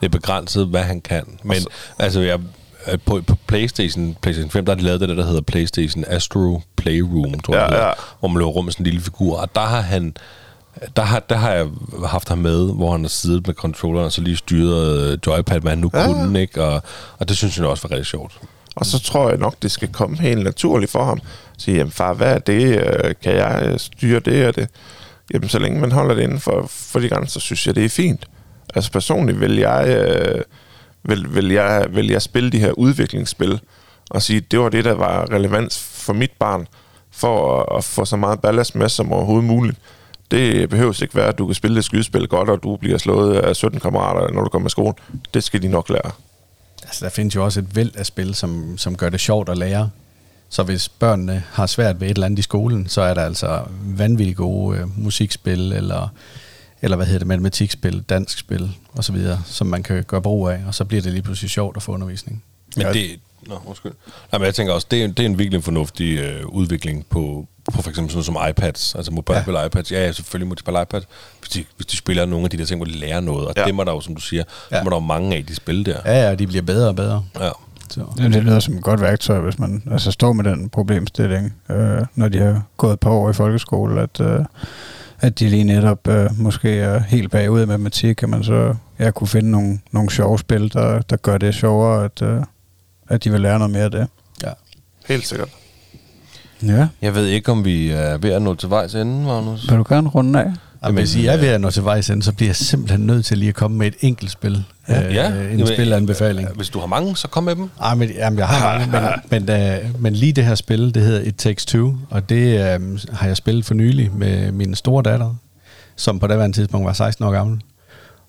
[0.00, 1.24] det er begrænset, hvad han kan.
[1.42, 1.68] Men så-
[1.98, 2.40] altså, jeg,
[3.06, 6.60] på, på Playstation, Playstation 5, der har de lavet det, der, der hedder Playstation Astro
[6.76, 7.92] Playroom, tror jeg, Ja, hedder, ja.
[8.20, 9.36] hvor man løber rundt med sådan en lille figur.
[9.40, 10.14] Og der har han...
[10.96, 11.66] Der har, der har jeg
[12.06, 15.60] haft ham med, hvor han har siddet med controlleren og så lige styret øh, joypad,
[15.60, 16.06] hvad han nu Ja.
[16.06, 16.64] kunne, ikke?
[16.64, 16.82] Og,
[17.18, 18.38] og det synes jeg også var rigtig sjovt.
[18.76, 21.20] Og så tror jeg nok, det skal komme helt naturligt for ham.
[21.58, 22.80] Sige, jamen far, hvad er det?
[22.80, 24.68] Øh, Kan jeg øh, styre det og det?
[25.34, 27.84] Jamen, så længe man holder det inden for, for de grænser, så synes jeg, det
[27.84, 28.26] er fint.
[28.74, 30.42] Altså personligt vil jeg, øh,
[31.02, 33.60] vil, vil jeg, vil jeg spille de her udviklingsspil,
[34.10, 36.66] og sige, det var det, der var relevans for mit barn,
[37.10, 39.78] for at, at få så meget ballast med som overhovedet muligt.
[40.32, 43.38] Det behøver ikke være, at du kan spille et skydespil godt, og du bliver slået
[43.38, 44.94] af 17 kammerater, når du kommer i skole.
[45.34, 46.10] Det skal de nok lære.
[46.82, 49.58] Altså, der findes jo også et væld af spil, som, som gør det sjovt at
[49.58, 49.90] lære.
[50.48, 53.62] Så hvis børnene har svært ved et eller andet i skolen, så er der altså
[53.84, 56.08] vanvittigt gode øh, musikspil, eller,
[56.82, 60.74] eller hvad hedder det, matematikspil, dansk spil osv., som man kan gøre brug af, og
[60.74, 62.44] så bliver det lige pludselig sjovt at få undervisning.
[62.76, 63.20] Men det...
[63.46, 63.92] Nå, undskyld.
[64.32, 67.48] Nej, men jeg tænker også, det er, det er en virkelig fornuftig øh, udvikling på,
[67.72, 69.64] på for eksempel sådan noget som iPads, altså mobilspil ja.
[69.66, 69.92] iPads.
[69.92, 71.00] Ja, ja, selvfølgelig må de spille iPad,
[71.40, 73.46] hvis de, hvis de spiller nogle af de der ting, hvor de lærer noget.
[73.48, 73.64] Og Ja.
[73.64, 74.76] dem er der jo, som du siger, Ja.
[74.76, 75.96] er der jo mange af de spil der.
[76.04, 77.24] Ja, ja, de bliver bedre og bedre.
[77.40, 77.50] Ja.
[77.90, 78.04] Så.
[78.18, 82.00] Ja, det lyder som et godt værktøj, hvis man altså, står med den problemstilling, øh,
[82.14, 84.44] når de har gået et par år i folkeskole, at, øh,
[85.20, 89.10] at de lige netop øh, måske er helt bagud i matematik, at man så ja,
[89.10, 92.40] kunne finde nogle, nogle sjove spil, der, der gør det sjovere, at, øh,
[93.08, 94.06] at de vil lære noget mere af det.
[94.42, 94.50] Ja.
[95.08, 95.48] Helt sikkert.
[96.66, 99.68] Ja, Jeg ved ikke, om vi er ved at nå til vejs ende, Magnus.
[99.70, 100.52] vil du gerne runde af?
[100.84, 103.24] Jamen, hvis I er ved at nå til vejs ende, så bliver jeg simpelthen nødt
[103.24, 104.64] til lige at komme med et enkelt spil.
[104.88, 105.06] Ja.
[105.08, 106.48] Øh, Ja, en jamen, spilanbefaling.
[106.56, 107.70] Hvis du har mange, så kom med dem.
[107.80, 108.92] Ej, men, jamen, jeg har mange,
[109.30, 112.74] men, men, øh, men lige det her spil, det hedder It Takes Two, og det
[112.74, 115.34] øh, har jeg spillet for nylig med min store datter,
[115.96, 117.60] som på daværende tidspunkt var 16 år gammel.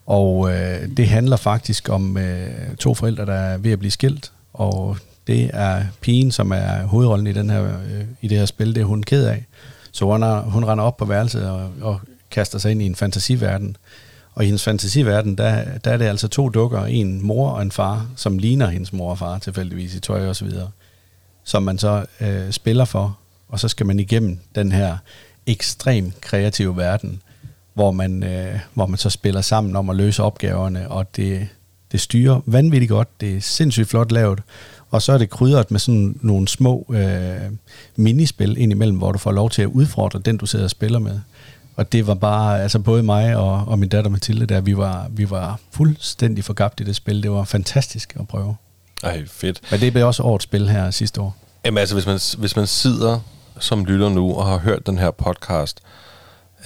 [0.07, 2.47] Og øh, det handler faktisk om øh,
[2.80, 4.97] to forældre, der er ved at blive skilt, og
[5.27, 8.81] det er pigen, som er hovedrollen i, den her, øh, i det her spil, det
[8.81, 9.45] er hun ked af.
[9.91, 11.99] Så hun, er, hun render op på værelset og, og
[12.31, 13.77] kaster sig ind i en fantasiverden.
[14.35, 17.71] Og i hendes fantasiverden, der, der er det altså to dukker, en mor og en
[17.71, 20.69] far, som ligner hendes mor og far tilfældigvis i tøj og så videre,
[21.43, 23.17] som man så øh, spiller for,
[23.49, 24.97] og så skal man igennem den her
[25.45, 27.21] ekstrem kreative verden,
[27.73, 31.47] hvor man, øh, hvor man så spiller sammen om at løse opgaverne, og det,
[31.91, 34.39] det styrer vanvittigt godt, det er sindssygt flot lavet,
[34.93, 37.51] og så er det krydret med sådan nogle små øh,
[37.95, 41.19] minispil indimellem, hvor du får lov til at udfordre den, du sidder og spiller med.
[41.75, 45.07] Og det var bare, altså både mig og, og min datter Mathilde der, vi var,
[45.11, 47.23] vi var fuldstændig forgabt i det spil.
[47.23, 48.55] Det var fantastisk at prøve.
[49.03, 49.61] Ej, fedt.
[49.71, 51.35] Men det blev også årets spil her sidste år.
[51.65, 53.19] Jamen altså, hvis man, hvis man sidder
[53.59, 55.79] som lytter nu og har hørt den her podcast,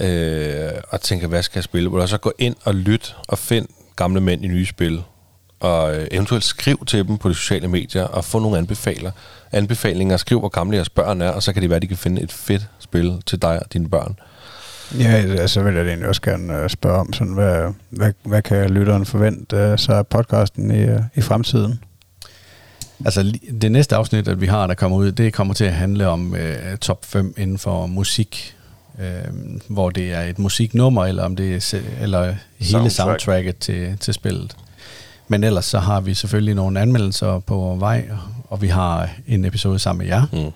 [0.00, 1.90] øh, og tænker, hvad skal jeg spille?
[1.90, 5.02] Vil du så gå ind og lyt og find gamle mænd i nye spil,
[5.60, 9.10] og øh, eventuelt skriv til dem på de sociale medier, og få nogle anbefaler,
[9.52, 11.96] anbefalinger, skriv, hvor gamle jeres børn er, og så kan det være, at de kan
[11.96, 14.18] finde et fedt spil til dig og dine børn.
[14.98, 18.42] Ja, altså, så vil jeg egentlig også gerne øh, spørge om, sådan, hvad, hvad, hvad
[18.42, 21.80] kan lytteren forvente så af podcasten i, øh, i fremtiden?
[23.04, 26.08] Altså det næste afsnit, at vi har, der kommer ud, det kommer til at handle
[26.08, 28.54] om øh, top 5 inden for musik.
[29.00, 32.92] Øh, hvor det er et musiknummer, eller om det er eller hele Soundtrack.
[32.92, 34.56] soundtracket til, til spillet.
[35.28, 38.08] Men ellers så har vi selvfølgelig nogle anmeldelser på vej,
[38.48, 40.50] og vi har en episode sammen med jer, Mm.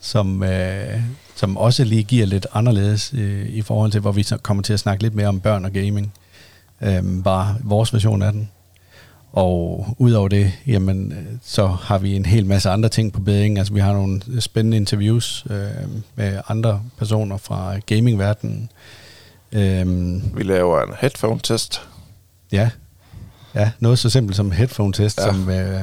[0.00, 1.00] som, øh,
[1.36, 4.72] som også lige giver lidt anderledes øh, i forhold til, hvor vi så kommer til
[4.72, 6.12] at snakke lidt mere om børn og gaming.
[6.80, 8.50] Øh, bare vores version af den.
[9.32, 11.14] Og udover det, jamen,
[11.44, 13.58] så har vi en hel masse andre ting på bedring.
[13.58, 15.58] Altså, vi har nogle spændende interviews øh,
[16.16, 18.68] med andre personer fra gamingverdenen.
[19.52, 19.86] Øh,
[20.36, 21.80] Vi laver en headphone-test.
[22.52, 22.70] Ja.
[23.54, 25.26] Ja, noget så simpelt som headphone-test, Ja.
[25.32, 25.80] som, øh,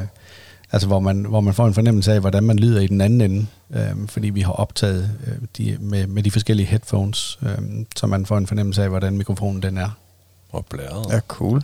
[0.71, 3.21] altså, hvor, man, hvor man får en fornemmelse af, hvordan man lyder i den anden
[3.21, 7.57] ende, øh, fordi vi har optaget øh, de, med, med de forskellige headphones, øh,
[7.95, 9.89] så man får en fornemmelse af, hvordan mikrofonen den er.
[10.49, 11.05] Og blæret.
[11.13, 11.61] Ja, cool.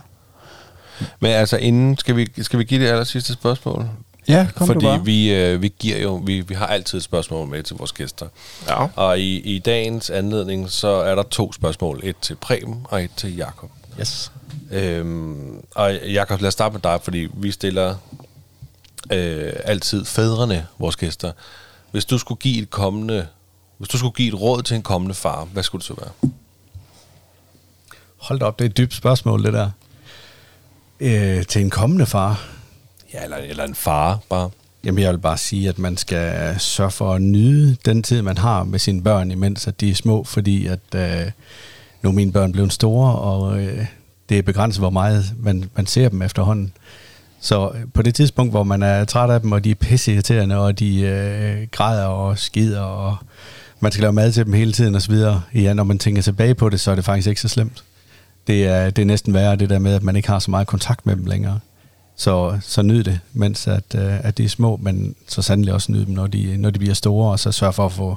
[1.20, 3.88] Men altså, inden skal vi, skal vi give det aller sidste spørgsmål?
[4.28, 5.04] Ja, kom Fordi du bare.
[5.04, 8.26] vi, øh, vi giver jo, vi, vi har altid et spørgsmål med til vores gæster.
[8.68, 8.86] Ja.
[8.96, 12.00] Og i, i dagens anledning, så er der to spørgsmål.
[12.02, 13.70] Et til Preben og et til Jakob.
[14.00, 14.32] Yes.
[14.70, 17.94] Øhm, og Jakob, lad os starte med dig, fordi vi stiller
[19.12, 21.32] øh, altid fædrene, vores gæster.
[21.90, 23.26] Hvis du skulle give et kommende,
[23.78, 26.30] hvis du skulle give et råd til en kommende far, hvad skulle det så være?
[28.16, 29.70] Hold da op, det er et dybt spørgsmål, det der.
[31.00, 32.48] Øh, til en kommende far.
[33.14, 34.50] Ja, eller, eller en far bare.
[34.84, 38.38] Jamen, jeg vil bare sige, at man skal sørge for at nyde den tid, man
[38.38, 41.30] har med sine børn, imens at de er små, fordi at øh,
[42.02, 43.86] nu er mine børn blevet store, og øh,
[44.28, 46.72] det er begrænset, hvor meget man, man ser dem efterhånden.
[47.40, 50.56] Så øh, på det tidspunkt, hvor man er træt af dem, og de er pisseirriterende,
[50.56, 53.16] og de øh, græder og skider, og
[53.80, 55.14] man skal lave mad til dem hele tiden osv.,
[55.54, 57.84] ja, når man tænker tilbage på det, så er det faktisk ikke så slemt.
[58.46, 60.66] Det er, det er næsten værre, det der med, at man ikke har så meget
[60.66, 61.60] kontakt med dem længere.
[62.16, 65.92] Så, så nyd det, mens at, øh, at de er små, men så sandelig også
[65.92, 68.16] nyd dem, når de, når de bliver store, og så sørg for at få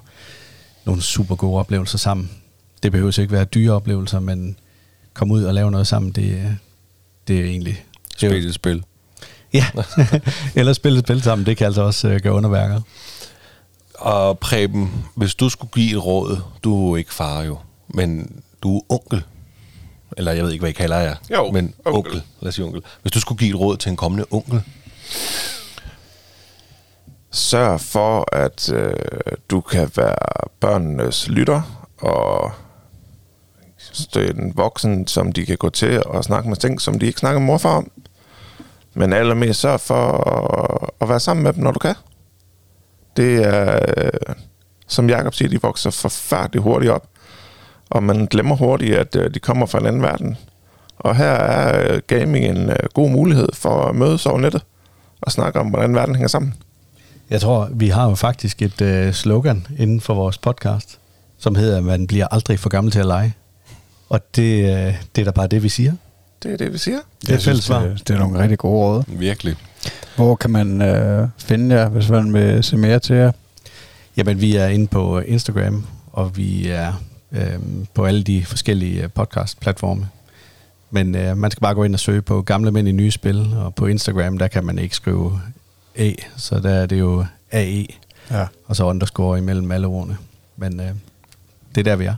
[0.86, 2.30] nogle super gode oplevelser sammen.
[2.84, 4.58] Det behøver ikke være dyre oplevelser, men
[5.14, 6.58] komme ud og lave noget sammen, det,
[7.28, 7.86] det er egentlig...
[8.18, 8.84] Spil et spil.
[9.54, 9.66] Ja,
[10.56, 12.82] eller spille et spil sammen, det kan altså også øh, gøre underværker.
[13.94, 18.42] Og Preben, hvis du skulle give et råd, du er jo ikke far jo, men
[18.64, 19.24] du er onkel.
[20.18, 21.16] Eller jeg ved ikke, hvad I kalder jer.
[21.32, 21.98] Jo, men onkel.
[21.98, 22.22] onkel.
[22.42, 22.82] Lad os sige onkel.
[23.02, 24.64] Hvis du skulle give et råd til en kommende onkel,
[27.32, 28.94] Sørg for, at øh,
[29.50, 32.52] du kan være børnenes lytter, og
[34.16, 37.40] en voksen, som de kan gå til og snakke med ting, som de ikke snakker
[37.40, 37.92] med morfar om.
[38.94, 41.96] Men allermest sørg for at, at være sammen med dem, når du kan.
[43.18, 43.80] Det er,
[44.88, 47.08] som Jakob siger, de vokser forfærdeligt hurtigt op.
[47.90, 50.38] Og man glemmer hurtigt, at øh, de kommer fra en anden verden.
[50.98, 54.62] Og her er øh, gaming en øh, god mulighed for at mødes over nettet
[55.22, 56.54] og snakke om, hvordan verden hænger sammen.
[57.30, 61.00] Jeg tror, vi har jo faktisk et øh, slogan inden for vores podcast,
[61.38, 63.34] som hedder, at man bliver aldrig for gammel til at lege.
[64.12, 65.94] Og det, øh, det er da bare det, vi siger.
[66.44, 66.98] Det er det, vi siger.
[67.22, 67.82] Det er fælles svar.
[67.82, 69.04] det, det er nogle rigtig gode råd.
[69.08, 69.56] virkelig.
[70.16, 73.32] Hvor kan man øh, finde jer, hvis man vil se mere til jer?
[74.18, 76.94] Jamen, vi er inde på Instagram, og vi er
[77.32, 77.60] øh,
[77.94, 80.08] på alle de forskellige øh, podcast-platforme.
[80.92, 83.54] Men øh, man skal bare gå ind og søge på gamle mænd i nye spil,
[83.58, 85.42] og på Instagram, der kan man ikke skrive
[85.96, 87.86] A, så der er det jo AE,
[88.32, 88.46] Ja.
[88.68, 90.18] og så underscore imellem alle ordene.
[90.58, 90.92] Men øh,
[91.76, 92.16] det er der, vi er.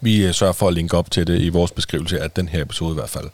[0.00, 2.62] Vi øh, sørger for at linke op til det i vores beskrivelse af den her
[2.62, 3.26] episode i hvert fald.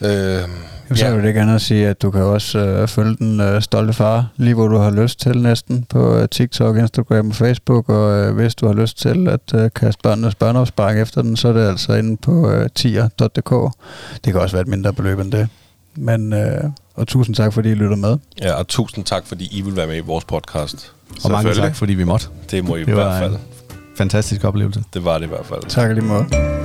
[0.00, 0.48] Øh,
[0.96, 1.14] Så ja.
[1.14, 4.54] vil det at sige, at du kan også øh, følge den øh, stolte far, lige
[4.54, 8.54] hvor du har lyst til næsten, på øh, TikTok, Instagram og Facebook, og øh, hvis
[8.54, 11.92] du har lyst til at øh, kaste børnenes børneopsparing efter den, så er det altså
[11.94, 13.72] inde på øh, tier.dk.
[14.24, 15.48] Det kan også være et mindre beløb end det.
[15.96, 18.16] Men, øh, og tusind tak, fordi I lytter med.
[18.42, 20.92] ja, og tusind tak, fordi I vil være med i vores podcast.
[21.24, 22.26] Og mange tak, fordi vi måtte.
[22.50, 23.32] Det må I i Det hvert var fald.
[23.32, 23.38] en
[23.96, 24.84] fantastisk oplevelse.
[24.94, 25.62] Det var det i hvert fald.
[25.68, 26.61] Tak lige måde.